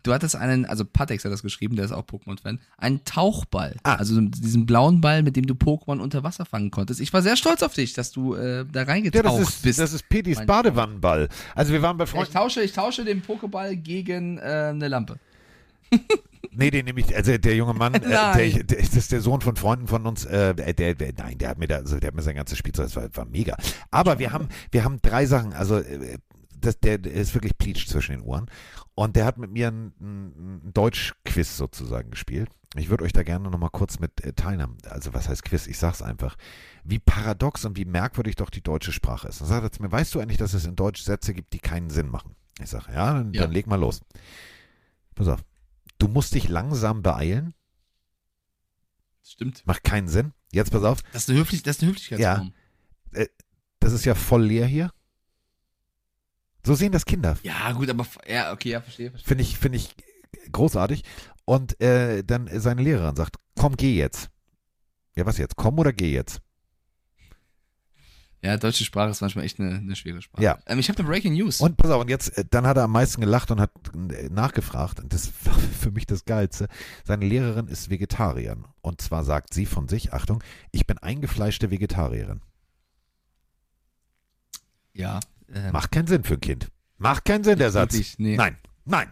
[0.04, 3.76] Du hattest einen, also Patex hat das geschrieben, der ist auch Pokémon-Fan, einen Tauchball.
[3.84, 3.96] Ah.
[3.96, 7.00] Also so diesen blauen Ball, mit dem du Pokémon unter Wasser fangen konntest.
[7.02, 9.80] Ich war sehr stolz auf dich, dass du äh, da ja, reingetaucht das ist, bist.
[9.80, 11.30] das ist Pidis Badewannenball.
[11.54, 12.34] Also wir waren bei Ja, ich Freunden.
[12.34, 15.20] tausche, ich tausche den Pokéball gegen äh, eine Lampe.
[16.54, 19.40] Nee, den nehme ich, also der junge Mann, äh, der, der, das ist der Sohn
[19.40, 22.16] von Freunden von uns, äh, der, der, nein, der hat mir da, also der hat
[22.16, 23.56] mir sein ganzes Spielzeug, das war, war mega.
[23.90, 26.18] Aber wir haben, wir haben drei Sachen, also äh,
[26.60, 28.48] das, der, der ist wirklich pleatsch zwischen den Ohren.
[28.96, 32.50] Und der hat mit mir ein, ein ein Deutsch-Quiz sozusagen gespielt.
[32.76, 34.78] Ich würde euch da gerne nochmal kurz mit äh, teilnehmen.
[34.90, 35.68] Also was heißt Quiz?
[35.68, 36.36] Ich sag's einfach.
[36.84, 39.40] Wie paradox und wie merkwürdig doch die deutsche Sprache ist.
[39.40, 41.60] Dann sagt er zu mir, weißt du eigentlich, dass es in Deutsch Sätze gibt, die
[41.60, 42.36] keinen Sinn machen?
[42.62, 43.44] Ich sage, ja, dann, Ja.
[43.44, 44.02] dann leg mal los.
[45.16, 45.40] Pass auf.
[46.02, 47.54] Du musst dich langsam beeilen.
[49.24, 49.62] Stimmt.
[49.68, 50.34] Macht keinen Sinn.
[50.52, 51.04] Jetzt pass auf.
[51.14, 52.54] Das ist eine, Höflich das ist eine Höflichkeitsform.
[53.80, 54.92] Das ist ja voll leer hier.
[56.66, 57.38] So sehen das Kinder.
[57.44, 57.72] Ja.
[57.74, 59.28] gut, aber, ja, okay, ja, verstehe, verstehe.
[59.28, 59.96] Finde ich, finde ich
[60.52, 61.04] großartig.
[61.46, 64.32] Und äh, dann seine Lehrerin sagt, komm, geh jetzt.
[65.16, 65.56] Ja, was jetzt?
[65.56, 66.42] Komm oder geh jetzt?
[68.44, 70.44] Ja, deutsche Sprache ist manchmal echt eine, eine schwere Sprache.
[70.44, 70.58] Ja.
[70.66, 71.62] Ähm, ich habe eine Breaking News.
[71.62, 74.30] Und pass auf, und jetzt, äh, dann hat er am meisten gelacht und hat äh,
[74.30, 76.68] nachgefragt, und das war für mich das Geilste.
[77.06, 78.66] Seine Lehrerin ist Vegetarierin.
[78.82, 82.42] Und zwar sagt sie von sich, Achtung, ich bin eingefleischte Vegetarierin.
[84.94, 85.20] ja.
[85.54, 86.70] Ähm, Macht keinen Sinn für ein Kind.
[86.98, 87.92] Macht keinen Sinn, der Satz.
[87.92, 88.38] wirklich, nee.
[88.38, 89.10] Nein, nein.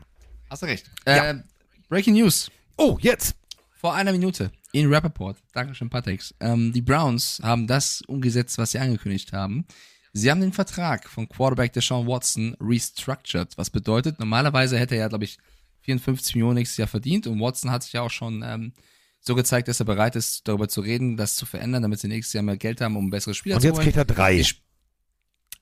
[0.49, 0.89] Hast du recht.
[1.05, 1.31] Ja.
[1.31, 1.43] Äh,
[1.89, 2.49] Breaking News.
[2.77, 3.35] Oh, jetzt.
[3.71, 5.37] Vor einer Minute in Rappaport.
[5.53, 6.33] Dankeschön, Patex.
[6.39, 9.65] Ähm, die Browns haben das umgesetzt, was sie angekündigt haben.
[10.13, 13.57] Sie haben den Vertrag von Quarterback Deshaun Watson restructured.
[13.57, 15.37] Was bedeutet, normalerweise hätte er ja, glaube ich,
[15.81, 18.73] 54 Millionen nächstes Jahr verdient und Watson hat sich ja auch schon ähm,
[19.19, 22.33] so gezeigt, dass er bereit ist, darüber zu reden, das zu verändern, damit sie nächstes
[22.33, 23.85] Jahr mehr Geld haben, um bessere Spieler Und zu jetzt holen.
[23.85, 24.43] kriegt er drei.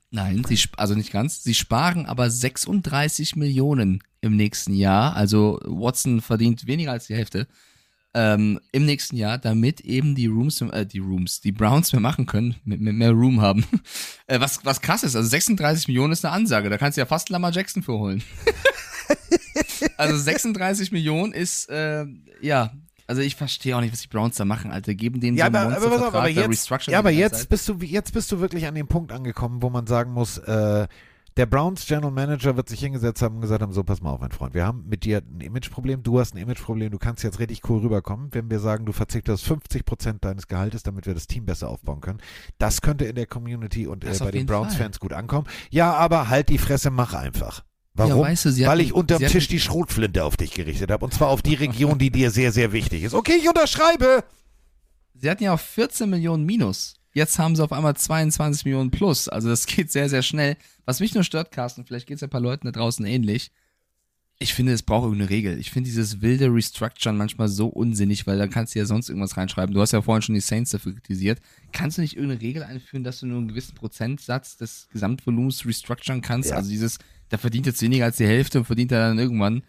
[0.10, 1.44] Nein, sie, also nicht ganz.
[1.44, 5.16] Sie sparen aber 36 Millionen im nächsten Jahr.
[5.16, 7.48] Also Watson verdient weniger als die Hälfte
[8.18, 12.26] ähm, im nächsten Jahr, damit eben die Rooms, äh, die Rooms, die Browns mehr machen
[12.26, 13.64] können, mit, mit mehr Room haben.
[14.28, 16.72] äh, was, was krass ist, also 36 Millionen ist eine Ansage.
[16.72, 18.24] Da kannst du ja fast Lamar Jackson für holen.
[19.98, 22.06] also 36 Millionen ist, äh,
[22.42, 22.72] ja,
[23.06, 24.96] also ich verstehe auch nicht, was die Browns da machen, Alter.
[24.96, 27.78] Geben denen Ja, so einen aber, aber, aber da jetzt, ja, aber jetzt bist du,
[27.82, 30.88] jetzt bist du wirklich an dem Punkt angekommen, wo man sagen muss, äh,
[31.38, 34.20] der Browns General Manager wird sich hingesetzt haben und gesagt haben, so, pass mal auf,
[34.20, 37.40] mein Freund, wir haben mit dir ein Imageproblem, du hast ein Imageproblem, du kannst jetzt
[37.40, 41.28] richtig cool rüberkommen, wenn wir sagen, du verzichtest 50 Prozent deines Gehaltes, damit wir das
[41.28, 42.20] Team besser aufbauen können.
[42.58, 44.48] Das könnte in der Community und äh, bei den.
[44.48, 45.48] Browns-Fans gut ankommen.
[45.70, 47.64] Ja, aber halt die Fresse, mach einfach.
[47.94, 48.22] Warum?
[48.22, 51.04] weißt du, Weil hatten- ich unterm hatten- Tisch die Schrotflinte auf dich gerichtet habe.
[51.06, 53.14] Und zwar auf die Region, die dir sehr, sehr wichtig ist.
[53.14, 54.24] Okay, ich unterschreibe.
[55.16, 56.96] Sie hatten ja auch 14 Millionen Minus.
[57.18, 59.28] Jetzt haben sie auf einmal 22 Millionen plus.
[59.28, 60.56] Also das geht sehr, sehr schnell.
[60.86, 63.50] Was mich nur stört, Carsten, vielleicht geht es ja ein paar Leuten da draußen ähnlich.
[64.38, 65.58] Ich finde, es braucht irgendeine Regel.
[65.58, 69.36] Ich finde dieses wilde Restructuren manchmal so unsinnig, weil dann kannst du ja sonst irgendwas
[69.36, 69.74] reinschreiben.
[69.74, 71.40] Du hast ja vorhin schon die Saints dafür kritisiert.
[71.72, 76.22] Kannst du nicht irgendeine Regel einführen, dass du nur einen gewissen Prozentsatz des Gesamtvolumens restructuren
[76.22, 76.52] kannst?
[76.52, 76.58] Ja.
[76.58, 77.00] Also dieses,
[77.30, 79.64] da verdient jetzt weniger als die Hälfte und verdient er dann irgendwann.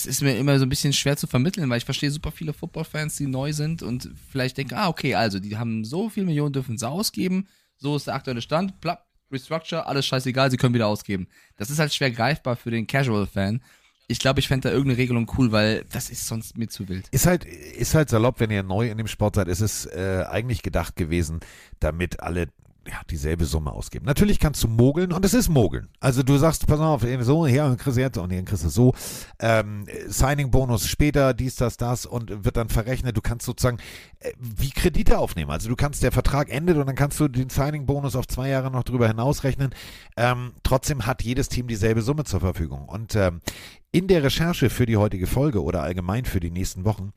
[0.00, 2.54] Das ist mir immer so ein bisschen schwer zu vermitteln, weil ich verstehe super viele
[2.54, 6.54] Football-Fans, die neu sind und vielleicht denken, ah, okay, also die haben so viel Millionen,
[6.54, 10.86] dürfen sie ausgeben, so ist der aktuelle Stand, plapp, Restructure, alles scheißegal, sie können wieder
[10.86, 11.28] ausgeben.
[11.58, 13.62] Das ist halt schwer greifbar für den Casual-Fan.
[14.08, 17.06] Ich glaube, ich fände da irgendeine Regelung cool, weil das ist sonst mir zu wild.
[17.10, 20.24] Ist halt, ist halt salopp, wenn ihr neu in dem Sport seid, ist es äh,
[20.30, 21.40] eigentlich gedacht gewesen,
[21.78, 22.48] damit alle
[22.86, 24.06] ja, dieselbe Summe ausgeben.
[24.06, 25.88] Natürlich kannst du mogeln und es ist mogeln.
[26.00, 28.94] Also du sagst, pass auf, so, hier, dann kriegst jetzt und hier kriegst du so.
[29.38, 33.16] Ähm, Signing-Bonus später, dies, das, das und wird dann verrechnet.
[33.16, 33.78] Du kannst sozusagen
[34.20, 35.50] äh, wie Kredite aufnehmen.
[35.50, 38.70] Also du kannst, der Vertrag endet und dann kannst du den Signing-Bonus auf zwei Jahre
[38.70, 39.74] noch drüber hinausrechnen.
[40.16, 42.88] Ähm, trotzdem hat jedes Team dieselbe Summe zur Verfügung.
[42.88, 43.40] Und ähm,
[43.92, 47.12] in der Recherche für die heutige Folge oder allgemein für die nächsten Wochen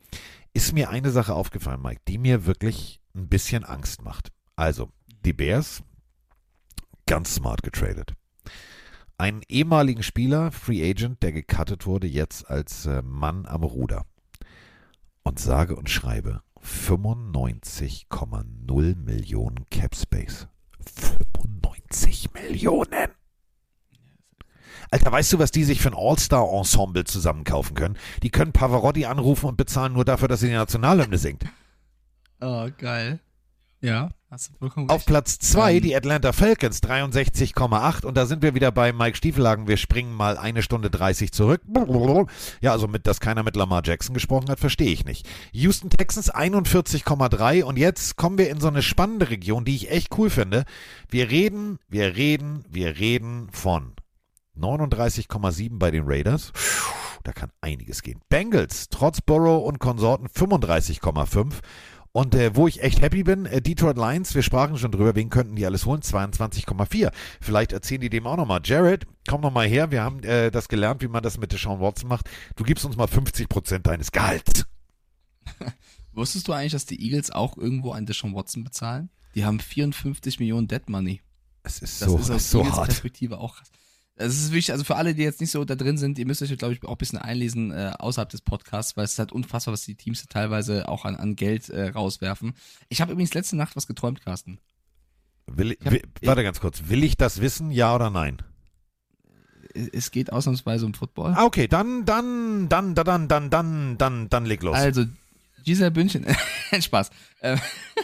[0.52, 4.30] ist mir eine Sache aufgefallen, Mike, die mir wirklich ein bisschen Angst macht.
[4.56, 4.90] Also,
[5.24, 5.82] die Bears,
[7.06, 8.14] ganz smart getradet.
[9.16, 14.04] Einen ehemaligen Spieler, Free Agent, der gecuttet wurde, jetzt als äh, Mann am Ruder.
[15.22, 20.48] Und sage und schreibe 95,0 Millionen Cap Space.
[20.80, 23.10] 95 Millionen!
[24.90, 27.96] Alter, weißt du, was die sich für ein All-Star-Ensemble zusammenkaufen können?
[28.22, 31.44] Die können Pavarotti anrufen und bezahlen nur dafür, dass sie die Nationalhymne singt.
[32.40, 33.20] Oh, geil.
[33.80, 34.10] Ja,
[34.88, 35.06] Auf.
[35.06, 39.68] Platz 2 Ähm, die Atlanta Falcons 63,8 und da sind wir wieder bei Mike Stiefelhagen.
[39.68, 41.60] Wir springen mal eine Stunde 30 zurück.
[42.60, 45.28] Ja, also mit, dass keiner mit Lamar Jackson gesprochen hat, verstehe ich nicht.
[45.52, 50.18] Houston Texans 41,3 und jetzt kommen wir in so eine spannende Region, die ich echt
[50.18, 50.64] cool finde.
[51.08, 53.92] Wir reden, wir reden, wir reden von
[54.58, 56.52] 39,7 bei den Raiders.
[57.22, 58.20] Da kann einiges gehen.
[58.28, 61.54] Bengals, trotz Burrow und Konsorten 35,5.
[62.16, 65.30] Und äh, wo ich echt happy bin, äh, Detroit Lions, wir sprachen schon drüber, wen
[65.30, 66.00] könnten die alles holen?
[66.00, 67.10] 22,4.
[67.40, 68.60] Vielleicht erzählen die dem auch nochmal.
[68.62, 72.08] Jared, komm nochmal her, wir haben äh, das gelernt, wie man das mit Deshaun Watson
[72.08, 72.30] macht.
[72.54, 74.64] Du gibst uns mal 50% deines Gehalts.
[76.12, 79.10] Wusstest du eigentlich, dass die Eagles auch irgendwo an Deshaun Watson bezahlen?
[79.34, 81.20] Die haben 54 Millionen Dead Money.
[81.64, 82.88] Es ist Das so, ist aus so Eagles hart.
[82.90, 83.72] Perspektive auch krass.
[84.16, 86.40] Es ist wirklich, also für alle, die jetzt nicht so da drin sind, ihr müsst
[86.40, 89.32] euch, glaube ich, auch ein bisschen einlesen äh, außerhalb des Podcasts, weil es ist halt
[89.32, 92.54] unfassbar, was die Teams teilweise auch an, an Geld äh, rauswerfen.
[92.88, 94.58] Ich habe übrigens letzte Nacht was geträumt, Carsten.
[95.46, 96.82] Will, ich- hab- will, warte ganz kurz.
[96.88, 98.38] Will ich das wissen, ja oder nein?
[99.92, 101.32] Es geht ausnahmsweise um Football.
[101.36, 104.76] Ah, okay, dann, dann, dann, dann, dann, dann, dann, dann, dann leg los.
[104.76, 105.04] Also,
[105.64, 106.24] Giselle Bündchen,
[106.80, 107.10] Spaß.
[107.42, 107.58] Ähm,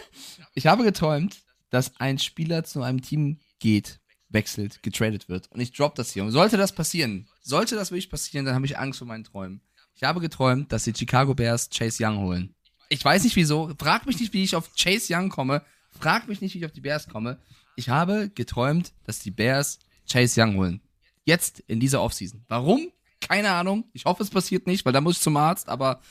[0.55, 1.37] ich habe geträumt,
[1.69, 4.00] dass ein Spieler zu einem Team geht,
[4.31, 5.51] wechselt, getradet wird.
[5.51, 6.23] Und ich drop das hier.
[6.23, 9.61] Und sollte das passieren, sollte das wirklich passieren, dann habe ich Angst vor meinen Träumen.
[9.95, 12.55] Ich habe geträumt, dass die Chicago Bears Chase Young holen.
[12.89, 13.71] Ich weiß nicht wieso.
[13.79, 15.63] Frag mich nicht, wie ich auf Chase Young komme.
[15.99, 17.39] Frag mich nicht, wie ich auf die Bears komme.
[17.75, 19.79] Ich habe geträumt, dass die Bears
[20.09, 20.81] Chase Young holen.
[21.23, 22.43] Jetzt in dieser Offseason.
[22.47, 22.91] Warum?
[23.19, 23.85] Keine Ahnung.
[23.93, 26.01] Ich hoffe, es passiert nicht, weil da muss ich zum Arzt, aber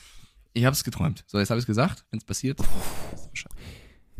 [0.52, 1.24] ich habe es geträumt.
[1.26, 2.04] So, jetzt habe ich es gesagt.
[2.10, 2.60] Wenn es passiert.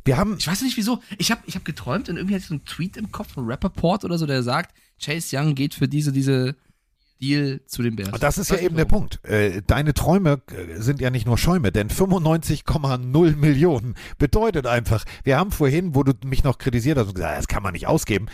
[0.04, 0.36] Wir haben.
[0.38, 1.00] Ich weiß nicht wieso.
[1.18, 3.46] Ich habe ich hab geträumt und irgendwie hatte ich so einen Tweet im Kopf von
[3.46, 6.56] Rappaport oder so, der sagt, Chase Young geht für diese, diese
[7.20, 8.12] Deal zu den Bears.
[8.12, 8.84] Und das ist ja Weiß eben der.
[8.86, 9.24] Punkt.
[9.24, 15.38] Äh, deine Träume äh, sind ja nicht nur Schäume, denn 95,0 Millionen bedeutet einfach, wir
[15.38, 18.26] haben vorhin, wo du mich noch kritisiert hast und gesagt, das kann man nicht ausgeben.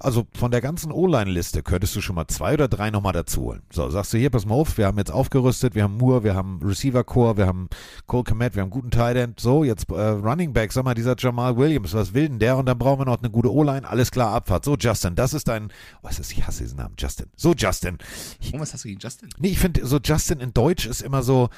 [0.00, 3.62] Also von der ganzen O-Line-Liste könntest du schon mal zwei oder drei nochmal dazu holen.
[3.72, 6.34] So, sagst du hier, pass mal auf, wir haben jetzt aufgerüstet, wir haben Moore, wir
[6.34, 7.68] haben Receiver-Core, wir haben
[8.06, 9.40] Cole Komet, wir haben guten Tight End.
[9.40, 12.56] So, jetzt äh, Running Back, sag mal, dieser Jamal Williams, was will denn der?
[12.56, 14.64] Und dann brauchen wir noch eine gute O-Line, alles klar, Abfahrt.
[14.64, 15.72] So, Justin, das ist dein,
[16.02, 17.26] was ist, ich hasse diesen Namen, Justin.
[17.34, 17.98] So, Justin.
[18.40, 19.28] Ich, Oh, was hast du gegen Justin?
[19.38, 21.48] Nee, ich finde, so Justin in Deutsch ist immer so,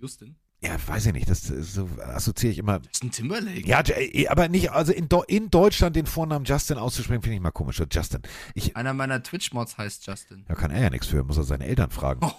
[0.00, 0.36] Justin?
[0.62, 2.80] Ja, weiß ich nicht, das ist so assoziiere ich immer.
[2.86, 3.66] Justin Timberlake.
[3.66, 7.50] Ja, äh, aber nicht, also in, in Deutschland den Vornamen Justin auszusprechen, finde ich mal
[7.50, 7.82] komisch.
[7.90, 8.20] Justin.
[8.54, 10.44] Ich, Einer meiner Twitch-Mods heißt Justin.
[10.48, 12.20] da kann er ja nichts für, muss er seine Eltern fragen.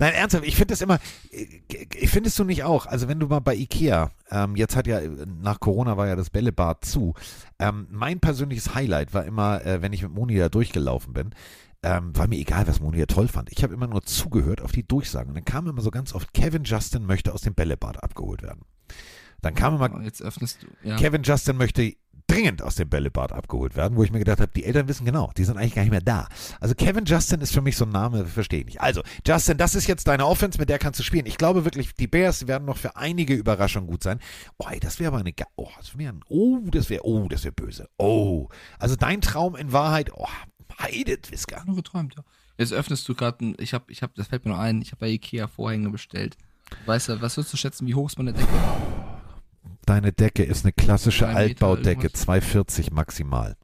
[0.00, 0.98] Nein, ernsthaft, ich finde das immer,
[1.30, 5.00] ich findest du nicht auch, also wenn du mal bei Ikea, ähm, jetzt hat ja,
[5.42, 7.14] nach Corona war ja das Bällebad zu,
[7.60, 11.30] ähm, mein persönliches Highlight war immer, äh, wenn ich mit Moni da durchgelaufen bin,
[11.82, 13.50] ähm, war mir egal, was Moni ja toll fand.
[13.52, 15.30] Ich habe immer nur zugehört auf die Durchsagen.
[15.30, 18.62] Und dann kam immer so ganz oft, Kevin Justin möchte aus dem Bällebad abgeholt werden.
[19.42, 20.88] Dann kam immer, Oh, Jetzt öffnest du.
[20.88, 20.96] Ja.
[20.96, 21.94] Kevin Justin möchte
[22.26, 25.30] dringend aus dem Bällebad abgeholt werden, wo ich mir gedacht habe, die Eltern wissen genau,
[25.38, 26.28] die sind eigentlich gar nicht mehr da.
[26.60, 28.80] Also Kevin Justin ist für mich so ein Name, verstehe ich nicht.
[28.82, 31.24] Also, Justin, das ist jetzt deine Offense, mit der kannst du spielen.
[31.24, 34.18] Ich glaube wirklich, die Bears werden noch für einige Überraschungen gut sein.
[34.58, 37.28] Oh, ey, das wäre aber eine, ge- oh, das wäre ein, oh, das wäre, oh,
[37.28, 37.88] das wäre böse.
[37.96, 38.48] Oh,
[38.78, 40.26] also dein Traum in Wahrheit, oh,
[40.78, 41.62] Heidetwisker.
[41.66, 42.24] nur geträumt, ja.
[42.56, 45.00] Jetzt öffnest du gerade, ich habe, ich habe, das fällt mir noch ein, ich habe
[45.00, 46.36] bei Ikea Vorhänge bestellt.
[46.86, 48.48] Weißt du, was würdest du schätzen, wie hoch ist meine Decke?
[49.86, 52.20] Deine Decke ist eine klassische Drei Meter Altbaudecke, irgendwas.
[52.22, 53.56] 240 maximal.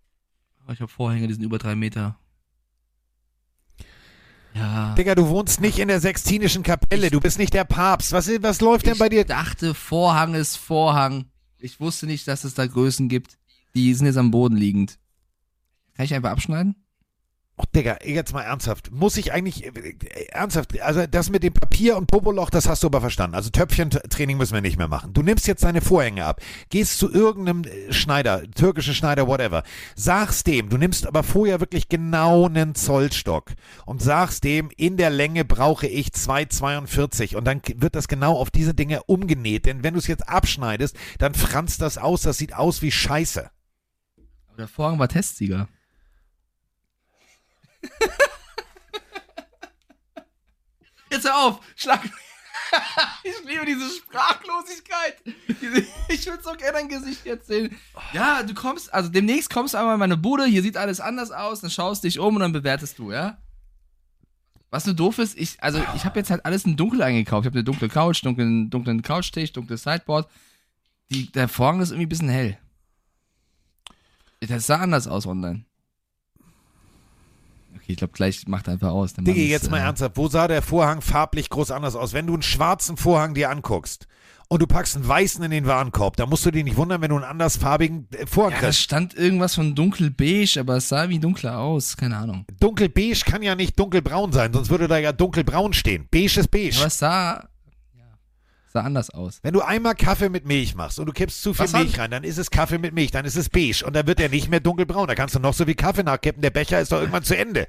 [0.72, 2.18] Ich habe Vorhänge, die sind über drei Meter.
[4.54, 4.94] Ja.
[4.94, 8.12] Digga, du wohnst nicht in der Sextinischen Kapelle, du bist nicht der Papst.
[8.12, 9.22] Was, was läuft denn bei dir?
[9.22, 11.26] Ich dachte, Vorhang ist Vorhang.
[11.58, 13.36] Ich wusste nicht, dass es da Größen gibt.
[13.74, 14.98] Die sind jetzt am Boden liegend.
[15.94, 16.76] Kann ich einfach abschneiden?
[17.56, 18.90] Oh, Digga, jetzt mal ernsthaft.
[18.90, 19.94] Muss ich eigentlich, äh,
[20.32, 23.36] ernsthaft, also das mit dem Papier und Popoloch, das hast du aber verstanden.
[23.36, 25.12] Also Töpfchentraining müssen wir nicht mehr machen.
[25.12, 26.40] Du nimmst jetzt deine Vorhänge ab,
[26.70, 29.62] gehst zu irgendeinem äh, Schneider, türkische Schneider, whatever,
[29.94, 33.52] sagst dem, du nimmst aber vorher wirklich genau einen Zollstock
[33.86, 38.50] und sagst dem, in der Länge brauche ich 2,42 und dann wird das genau auf
[38.50, 39.66] diese Dinge umgenäht.
[39.66, 43.48] Denn wenn du es jetzt abschneidest, dann franzt das aus, das sieht aus wie Scheiße.
[44.48, 45.68] Aber der Vorhang war Testsieger.
[51.10, 51.60] Jetzt hör auf!
[51.76, 52.00] Schlag.
[53.24, 55.16] ich liebe diese Sprachlosigkeit.
[56.08, 57.76] Ich würde so gerne dein Gesicht jetzt sehen.
[58.12, 61.30] Ja, du kommst, also demnächst kommst du einmal in meine Bude, hier sieht alles anders
[61.30, 63.38] aus, dann schaust dich um und dann bewertest du, ja?
[64.70, 67.44] Was nur doof ist, ich, also ich habe jetzt halt alles in dunkel eingekauft.
[67.44, 70.28] Ich habe eine dunkle Couch, dunklen, dunklen Couchtisch, dunkles Sideboard.
[71.10, 72.58] Die, der Vorhang ist irgendwie ein bisschen hell.
[74.40, 75.64] Das sah anders aus online.
[77.84, 79.12] Okay, ich glaube, gleich macht er einfach aus.
[79.12, 82.14] Ist, jetzt mal äh, ernsthaft, wo sah der Vorhang farblich groß anders aus?
[82.14, 84.06] Wenn du einen schwarzen Vorhang dir anguckst
[84.48, 87.10] und du packst einen weißen in den Warenkorb, da musst du dich nicht wundern, wenn
[87.10, 88.80] du einen andersfarbigen äh, Vorhang Ja, da kriegst.
[88.80, 91.96] stand irgendwas von dunkelbeige, aber es sah wie dunkler aus.
[91.98, 92.46] Keine Ahnung.
[92.58, 96.08] Dunkelbeige kann ja nicht dunkelbraun sein, sonst würde da ja dunkelbraun stehen.
[96.10, 96.76] Beige ist beige.
[96.78, 97.48] Aber es sah,
[98.74, 99.38] sah anders aus.
[99.42, 102.10] Wenn du einmal Kaffee mit Milch machst und du kippst zu viel Was Milch rein,
[102.10, 104.50] dann ist es Kaffee mit Milch, dann ist es beige und dann wird der nicht
[104.50, 105.06] mehr dunkelbraun.
[105.06, 107.68] Da kannst du noch so viel Kaffee nachkippen, der Becher ist doch irgendwann zu Ende.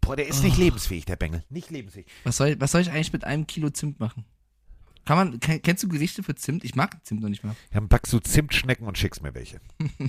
[0.00, 0.44] Boah, der ist Oh.
[0.44, 1.44] nicht lebensfähig, der Bengel.
[1.50, 2.06] Nicht lebensfähig.
[2.24, 4.24] Was soll, was soll ich eigentlich mit einem Kilo Zimt machen?
[5.04, 6.64] Kann man, ken- kennst du Gerichte für Zimt?
[6.64, 7.54] Ich mag Zimt noch nicht mal.
[7.72, 9.60] Dann backst du Zimtschnecken und schickst mir welche.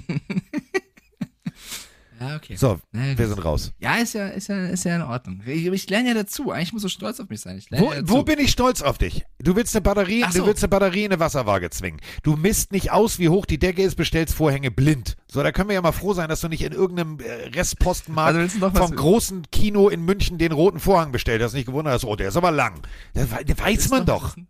[2.20, 2.56] Ja, okay.
[2.56, 3.74] So, Ja, wir sind raus.
[3.80, 5.42] Ja, ist ja, ist ja, ist ja in Ordnung.
[5.46, 6.52] Ich, ich lerne ja dazu.
[6.52, 7.58] Eigentlich muss du stolz auf mich sein.
[7.60, 9.24] Ich Wo, ja wo bin ich stolz auf dich?
[9.40, 10.40] Du willst eine Batterie, so.
[10.40, 12.00] du willst eine Batterie in eine Wasserwaage zwingen.
[12.24, 15.16] Du misst nicht aus, wie hoch die Decke ist, bestellst Vorhänge blind.
[15.28, 18.36] So, da können wir ja mal froh sein, dass du nicht in irgendeinem äh, Restpostenmarkt
[18.38, 21.54] Also vom großen Kino in München den roten Vorhang bestellt hast.
[21.54, 22.82] Nicht gewundert hast, oh, der ist aber lang.
[23.14, 24.30] Das, we- das weiß man doch.
[24.36, 24.48] wissen?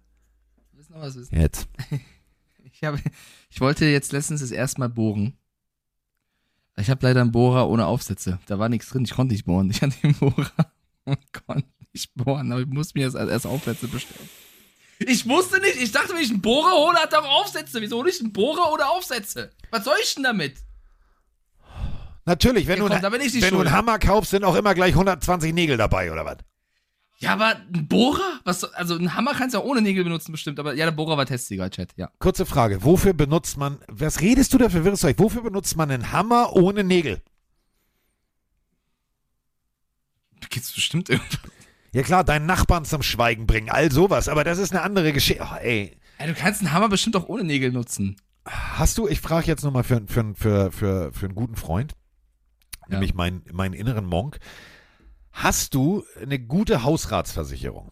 [0.73, 1.39] Willst noch was wissen?
[1.39, 1.67] Jetzt.
[2.79, 2.99] Ich, habe,
[3.49, 5.33] ich wollte jetzt letztens das erste Mal bohren.
[6.79, 8.39] Ich habe leider einen Bohrer ohne Aufsätze.
[8.45, 9.03] Da war nichts drin.
[9.03, 9.69] Ich konnte nicht bohren.
[9.69, 10.71] Ich hatte den Bohrer
[11.05, 12.51] und konnte nicht bohren.
[12.51, 14.29] Aber ich musste mir jetzt erst Aufsätze bestellen.
[14.99, 15.81] Ich wusste nicht.
[15.81, 17.81] Ich dachte, wenn ich einen Bohrer hole, hat er auch Aufsätze.
[17.81, 19.51] Wieso hole ich einen Bohrer ohne Aufsätze?
[19.71, 20.55] Was soll ich denn damit?
[22.25, 24.55] Natürlich, wenn, Ja, du, komm, da ich nicht wenn du einen Hammer kaufst, sind auch
[24.55, 26.37] immer gleich 120 Nägel dabei, oder was?
[27.19, 28.39] Ja, aber ein Bohrer?
[28.43, 31.17] Was, also ein Hammer kannst du ja ohne Nägel benutzen bestimmt, aber ja, der Bohrer
[31.17, 32.11] war Testsieger, Chat, ja.
[32.19, 32.83] Kurze Frage.
[32.83, 35.17] Wofür benutzt man, was redest du da für wirres Zeug?
[35.17, 37.21] Wofür benutzt man einen Hammer ohne Nägel?
[40.49, 41.39] Gibt's bestimmt irgendwas.
[41.93, 45.43] Ja klar, deinen Nachbarn zum Schweigen bringen, all sowas, aber das ist eine andere Geschichte.
[45.43, 45.97] Oh, ey.
[46.19, 48.17] Ja, du kannst einen Hammer bestimmt auch ohne Nägel nutzen.
[48.45, 51.93] Hast du, ich frage jetzt nochmal für, für, für, für, für einen guten Freund,
[52.87, 54.39] nämlich meinen, meinen inneren Monk,
[55.43, 57.91] hast du eine gute Hausratsversicherung?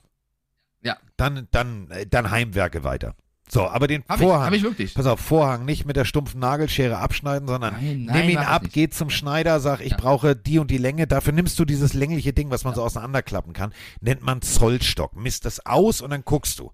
[0.82, 0.98] Ja.
[1.18, 3.16] Dann, dann, äh, dann Heimwerke weiter.
[3.48, 4.46] So, aber den Hab ich- Vorhang.
[4.48, 4.94] hab ich wirklich.
[4.96, 8.48] Pass auf, Vorhang nicht mit der stumpfen Nagelschere abschneiden, sondern Nein, nein, nimm ihn ich
[8.48, 11.06] ab, geh zum Schneider, sag, ich brauche die und die Länge.
[11.06, 13.72] Dafür nimmst du dieses längliche Ding, was man so auseinanderklappen kann.
[14.02, 15.16] Nennt man Zollstock.
[15.16, 16.72] Misst das aus und dann guckst du.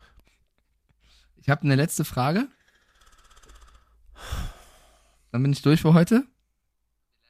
[1.42, 2.48] Ich habe eine letzte Frage.
[5.32, 6.24] Dann bin ich durch für heute.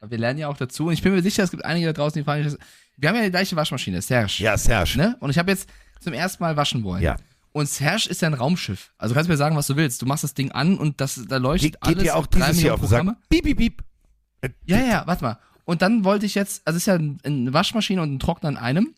[0.08, 0.86] Wir lernen ja auch dazu.
[0.86, 2.66] Und ich bin mir sicher, es gibt einige da draußen, die fragen sich das.
[2.96, 4.34] Wir haben ja die gleiche Waschmaschine, Serge.
[4.38, 4.98] Ja, Serge.
[4.98, 5.16] Ne?
[5.20, 5.68] Und ich habe jetzt
[6.00, 7.02] zum ersten Mal waschen wollen.
[7.02, 7.16] Ja.
[7.52, 8.92] Und Serge ist ja ein Raumschiff.
[8.98, 10.00] Also kannst du mir sagen, was du willst.
[10.02, 12.02] Du machst das Ding an und das, da leuchtet Geht, geht alles.
[12.04, 12.98] dir auch dieses hier auf den Sack?
[13.00, 13.18] Programme.
[13.28, 13.82] Piep, piep, piep.
[14.40, 15.38] Äh, Ja, ja, warte mal.
[15.64, 18.48] Und dann wollte ich jetzt, also es ist ja ein- eine Waschmaschine und ein Trockner
[18.48, 18.94] in einem.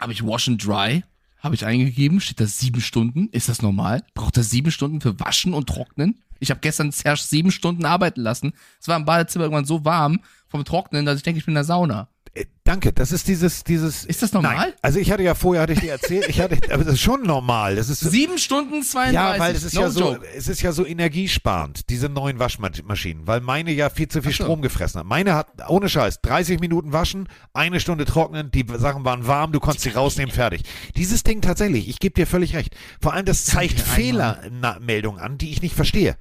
[0.00, 1.02] Habe ich Wash and Dry,
[1.42, 3.28] habe ich eingegeben, steht da sieben Stunden.
[3.32, 4.04] Ist das normal?
[4.14, 6.22] Braucht er sieben Stunden für Waschen und Trocknen?
[6.38, 8.52] Ich habe gestern Serge sieben Stunden arbeiten lassen.
[8.80, 11.56] Es war im Badezimmer irgendwann so warm vom Trocknen, dass ich denke, ich bin in
[11.56, 12.08] der Sauna.
[12.34, 14.04] Äh, Danke, das ist dieses, dieses.
[14.04, 14.56] Ist das normal?
[14.56, 14.72] Nein.
[14.82, 17.22] Also ich hatte ja vorher, hatte ich dir erzählt, ich hatte, aber das ist schon
[17.22, 17.76] normal.
[17.76, 19.14] Das ist Sieben Stunden 32.
[19.14, 20.26] Ja, weil es ist no ja so, joke.
[20.34, 24.36] es ist ja so energiesparend, diese neuen Waschmaschinen, weil meine ja viel zu viel Ach
[24.36, 24.44] so.
[24.44, 25.06] Strom gefressen hat.
[25.06, 29.60] Meine hat, ohne Scheiß, 30 Minuten waschen, eine Stunde trocknen, die Sachen waren warm, du
[29.60, 30.62] konntest sie rausnehmen, fertig.
[30.96, 32.76] Dieses Ding tatsächlich, ich gebe dir völlig recht.
[33.00, 36.16] Vor allem, das zeigt Fehlermeldungen an, die ich nicht verstehe.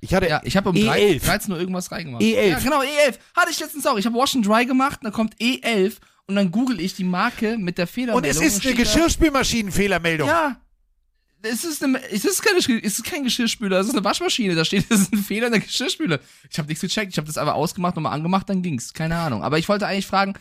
[0.00, 0.86] Ich hatte Ja, ich habe um E11.
[0.86, 2.22] 13, 13 Uhr irgendwas reingemacht.
[2.22, 2.46] E11.
[2.48, 3.18] Ja, genau, E11.
[3.34, 3.98] Hatte ich letztens auch.
[3.98, 5.96] Ich habe Wash and Dry gemacht, dann kommt E11
[6.26, 8.30] und dann google ich die Marke mit der Und Fehlermeldung.
[8.30, 10.28] es ist eine Geschirrspülmaschinenfehlermeldung.
[10.28, 10.60] Ja.
[11.42, 14.54] Es ist, eine, es, ist keine, es ist kein Geschirrspüler, es ist eine Waschmaschine.
[14.54, 16.20] Da steht, es ist ein Fehler in der Geschirrspüle.
[16.50, 17.12] Ich habe nichts gecheckt.
[17.12, 18.92] Ich habe das einfach ausgemacht, nochmal angemacht, dann ging's.
[18.92, 19.42] Keine Ahnung.
[19.42, 20.34] Aber ich wollte eigentlich fragen,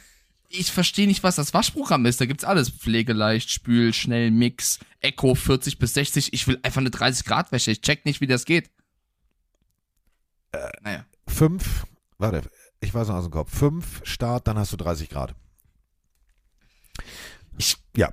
[0.49, 2.19] ich verstehe nicht, was das Waschprogramm ist.
[2.19, 2.69] Da gibt's alles.
[2.69, 6.33] Pflegeleicht, Spül, Schnell, Mix, Echo 40 bis 60.
[6.33, 7.71] Ich will einfach eine 30 Grad Wäsche.
[7.71, 8.69] Ich check nicht, wie das geht.
[10.81, 11.05] Naja.
[11.27, 11.85] Fünf,
[12.17, 12.49] warte,
[12.79, 13.55] ich weiß noch aus dem Kopf.
[13.55, 15.35] Fünf Start, dann hast du 30 Grad.
[17.57, 18.09] Ich, ja.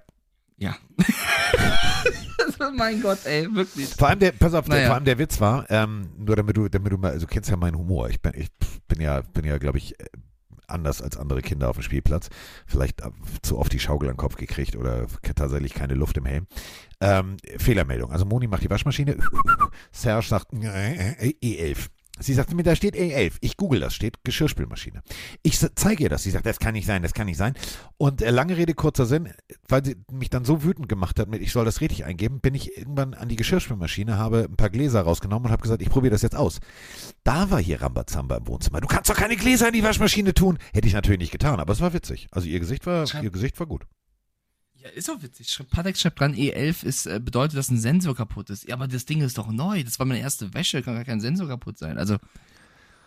[0.59, 0.77] Ja.
[2.77, 3.89] mein Gott, ey, wirklich.
[3.95, 4.87] Vor allem der, pass auf, der, Naja.
[4.87, 7.51] vor allem der Witz war, ähm, nur damit du, damit du mal, also du kennst
[7.51, 8.09] ja meinen Humor.
[8.09, 8.49] Ich bin, ich
[8.89, 10.05] bin ja, bin ja, glaube ich, äh,
[10.67, 12.29] anders als andere Kinder auf dem Spielplatz.
[12.67, 13.11] Vielleicht äh,
[13.43, 16.47] zu oft die Schaukel an den Kopf gekriegt oder tatsächlich keine Luft im Helm.
[17.01, 18.11] Ähm, Fehlermeldung.
[18.11, 19.17] Also Moni macht die Waschmaschine.
[19.93, 21.89] Serge sagt äh, äh, E11.
[22.19, 23.35] Sie sagt mir, da steht E11.
[23.41, 25.03] Ich google das, steht Geschirrspülmaschine.
[25.43, 26.23] Ich zeige ihr das.
[26.23, 27.55] Sie sagt, das kann nicht sein, das kann nicht sein.
[27.99, 29.33] Und äh, lange Rede, kurzer Sinn,
[29.69, 32.55] weil sie mich dann so wütend gemacht hat mit, ich soll das richtig eingeben, bin
[32.55, 36.13] ich irgendwann an die Geschirrspülmaschine, habe ein paar Gläser rausgenommen und habe gesagt, ich probiere
[36.13, 36.61] das jetzt aus.
[37.25, 38.81] Da war hier Rambazamba im Wohnzimmer.
[38.81, 40.59] Du kannst doch keine Gläser in die Waschmaschine tun.
[40.73, 42.29] Hätte ich natürlich nicht getan, aber es war witzig.
[42.31, 43.87] Also ihr Gesicht war, ihr Gesicht war gut.
[44.83, 45.59] Ja, ist auch witzig.
[45.71, 48.69] Patek schreibt dran, E11 ist, äh, bedeutet, dass ein Sensor kaputt ist.
[48.69, 49.83] Ja, aber das Ding ist doch neu.
[49.83, 51.99] Das war meine erste Wäsche, kann gar kein Sensor kaputt sein.
[51.99, 52.17] Also,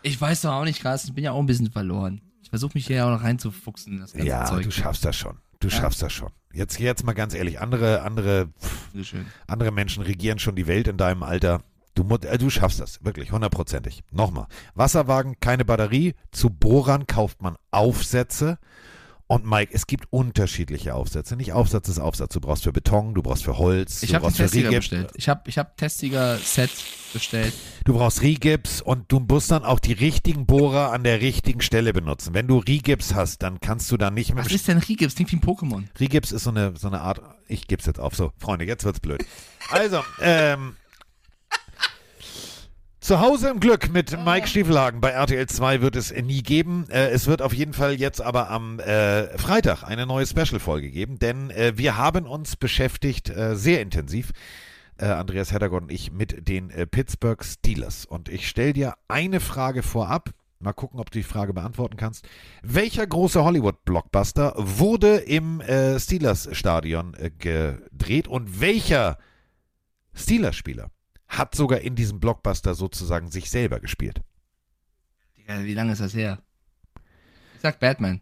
[0.02, 1.04] ich weiß doch auch nicht krass.
[1.04, 2.20] Ich bin ja auch ein bisschen verloren.
[2.42, 4.64] Ich versuche mich hier ja auch noch reinzufuchsen in das ganze Ja, Zeug.
[4.64, 5.38] du schaffst das schon.
[5.60, 5.76] Du Ja.
[5.76, 6.30] schaffst das schon.
[6.52, 9.14] Jetzt, jetzt mal ganz ehrlich, andere, andere, pff,
[9.46, 11.62] andere Menschen regieren schon die Welt in deinem Alter.
[11.94, 14.02] Du, äh, du schaffst das, wirklich, hundertprozentig.
[14.10, 14.46] Nochmal.
[14.74, 16.14] Wasserwagen, keine Batterie.
[16.32, 18.58] Zu Bohrern kauft man Aufsätze.
[19.30, 21.36] Und Mike, es gibt unterschiedliche Aufsätze.
[21.36, 22.34] Nicht Aufsatz ist Aufsatz.
[22.34, 24.74] Du brauchst für Beton, du brauchst für Holz, Ich du brauchst für Rigips.
[24.74, 25.12] bestellt.
[25.14, 26.70] Ich habe ich hab Testiger-Set
[27.12, 27.54] bestellt.
[27.84, 31.92] Du brauchst Rigips und du musst dann auch die richtigen Bohrer an der richtigen Stelle
[31.92, 32.34] benutzen.
[32.34, 35.14] Wenn du Rigips hast, dann kannst du da nicht mit Was ist denn Rigips?
[35.14, 35.84] Klingt wie ein Pokémon.
[36.00, 38.16] Rigips ist so eine, so eine Art, ich geb's jetzt auf.
[38.16, 39.24] So, Freunde, jetzt wird's blöd.
[39.70, 40.74] Also, ähm,
[43.00, 46.86] zu Hause im Glück mit Mike Stiefelhagen bei RTL 2 wird es nie geben.
[46.90, 51.18] Äh, es wird auf jeden Fall jetzt aber am äh, Freitag eine neue Special-Folge geben,
[51.18, 54.32] denn äh, wir haben uns beschäftigt, äh, sehr intensiv,
[54.98, 58.04] äh, Andreas Heddergott und ich, mit den äh, Pittsburgh Steelers.
[58.04, 60.30] Und ich stelle dir eine Frage vorab.
[60.58, 62.28] Mal gucken, ob du die Frage beantworten kannst.
[62.62, 69.16] Welcher große Hollywood-Blockbuster wurde im äh, Steelers-Stadion äh, gedreht und welcher
[70.12, 70.90] Steelers-Spieler
[71.30, 74.20] hat sogar in diesem Blockbuster sozusagen sich selber gespielt?
[75.38, 76.42] Digga, wie lange ist das her?
[77.54, 78.20] Ich sag Batman.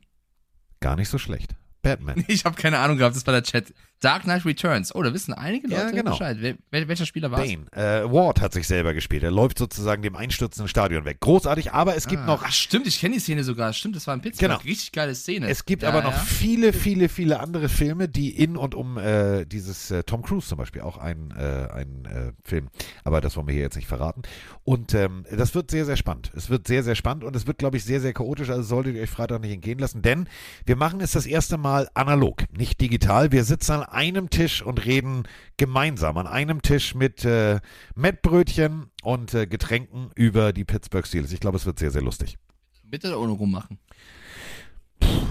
[0.81, 1.57] Gar nicht so schlecht.
[1.83, 2.25] Batman.
[2.29, 3.73] Ich habe keine Ahnung gehabt, das war der Chat.
[4.01, 4.95] Dark Knight Returns.
[4.95, 6.11] Oh, da wissen einige Leute Ja, genau.
[6.13, 6.39] Bescheid.
[6.39, 7.51] Wel- welcher Spieler war es?
[7.51, 7.67] Bane.
[7.73, 9.23] Äh, Ward hat sich selber gespielt.
[9.23, 11.19] Er läuft sozusagen dem einstürzenden Stadion weg.
[11.21, 12.27] Großartig, aber es gibt ah.
[12.27, 13.73] noch Ach, stimmt, ich kenne die Szene sogar.
[13.73, 14.51] Stimmt, das war in Pittsburgh.
[14.51, 14.63] Genau.
[14.63, 15.49] Richtig geile Szene.
[15.49, 16.19] Es gibt Ja, aber noch ja.
[16.19, 20.59] viele, viele, viele andere Filme, die in und um äh, dieses äh, Tom Cruise zum
[20.59, 22.69] Beispiel auch ein, äh, ein äh, Film.
[23.05, 24.23] Aber das wollen wir hier jetzt nicht verraten.
[24.65, 26.31] Und ähm, das wird sehr, sehr spannend.
[26.37, 28.51] Es wird sehr, sehr spannend und es wird, glaube ich, sehr, sehr chaotisch.
[28.51, 30.29] Also solltet ihr euch Freitag nicht entgehen lassen, denn
[30.67, 33.33] wir machen es das erste Mal analog, nicht digital.
[33.33, 35.25] Wir sitzen an einem Tisch und reden
[35.57, 37.61] gemeinsam an einem Tisch mit äh,
[37.95, 41.33] Mettbrötchen und äh, Getränken über die Pittsburgh Steelers.
[41.33, 42.39] Ich glaube, es wird sehr, sehr lustig.
[42.85, 43.79] Mit oder ohne rummachen?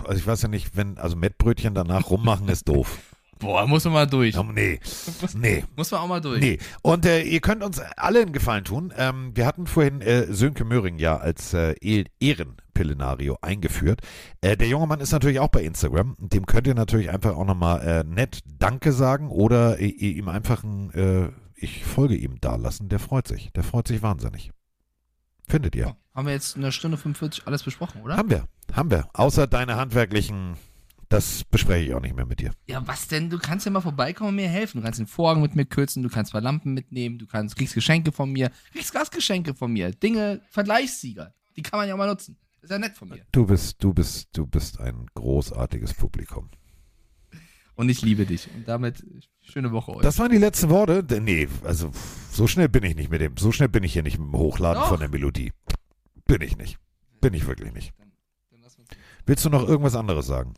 [0.06, 3.00] Also ich weiß ja nicht, wenn, also Mettbrötchen danach rummachen ist doof.
[3.40, 4.36] Boah, muss man mal durch.
[4.54, 4.80] Nee,
[5.36, 5.64] nee.
[5.76, 6.40] Muss man auch mal durch.
[6.42, 8.94] Nee, und äh, ihr könnt uns alle einen Gefallen tun.
[8.98, 11.76] Ähm, wir hatten vorhin äh, Sönke Möhring ja als äh,
[12.20, 14.02] Ehrenpillenario eingeführt.
[14.42, 16.16] Äh, der junge Mann ist natürlich auch bei Instagram.
[16.20, 20.64] Dem könnt ihr natürlich einfach auch nochmal äh, nett Danke sagen oder i- ihm einfach
[20.64, 22.90] ein äh, Ich folge ihm da lassen.
[22.90, 23.52] Der freut sich.
[23.54, 24.52] Der freut sich wahnsinnig.
[25.48, 25.96] Findet ihr?
[26.14, 28.18] Haben wir jetzt eine Stunde 45 alles besprochen, oder?
[28.18, 29.08] Haben wir, haben wir.
[29.14, 30.58] Außer deine handwerklichen,
[31.10, 32.52] das bespreche ich auch nicht mehr mit dir.
[32.68, 33.30] Ja, was denn?
[33.30, 34.80] Du kannst ja mal vorbeikommen und mir helfen.
[34.80, 37.74] Du kannst den Vorhang mit mir kürzen, du kannst zwei Lampen mitnehmen, du kannst, kriegst
[37.74, 39.92] Geschenke von mir, kriegst Gastgeschenke von mir.
[39.92, 41.34] Dinge, Vergleichssieger.
[41.56, 42.38] Die kann man ja auch mal nutzen.
[42.62, 43.26] Ist ja nett von mir.
[43.32, 46.50] Du bist, du bist, du bist ein großartiges Publikum.
[47.76, 48.50] Und ich liebe dich.
[48.54, 49.06] Und damit
[49.42, 50.02] schöne Woche euch.
[50.02, 51.06] Das waren die letzten Worte.
[51.22, 51.92] Nee, also
[52.32, 53.38] so schnell bin ich nicht mit dem.
[53.38, 54.90] So schnell bin ich hier nicht mit dem Hochladen Doch.
[54.90, 55.54] von der Melodie.
[56.26, 56.78] Bin ich nicht.
[57.22, 57.94] Bin ich wirklich nicht.
[59.26, 60.56] Willst du noch irgendwas anderes sagen?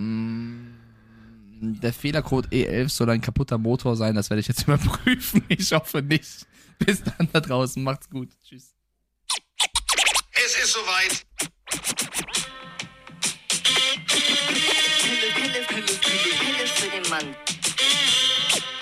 [0.00, 4.14] Mm, Der Fehlercode E11 soll ein kaputter Motor sein.
[4.14, 5.44] Das werde ich jetzt überprüfen.
[5.48, 6.46] Ich hoffe nicht.
[6.78, 7.82] Bis dann da draußen.
[7.82, 8.30] Macht's gut.
[8.42, 8.74] Tschüss.
[10.32, 11.26] Es ist soweit.
[14.06, 17.36] Pille, Pille, Pille, Pille, Pille für den Mann.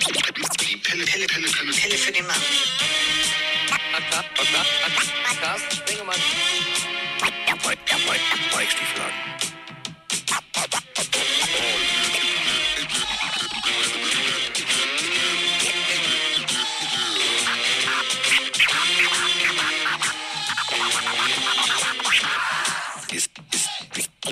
[0.07, 2.41] Die Pille, Pille, Pille, Pille, Pille für den Mann.
[5.41, 6.15] Carsten Spengemann.
[8.53, 9.38] Weichstiefel Ist,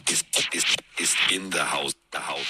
[0.05, 0.67] ist, ist,
[0.97, 2.45] ist, in the house, the house.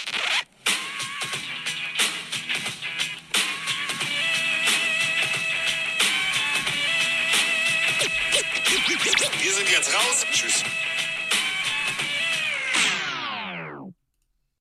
[9.42, 10.26] Wir sind jetzt raus.
[10.32, 10.64] Tschüss.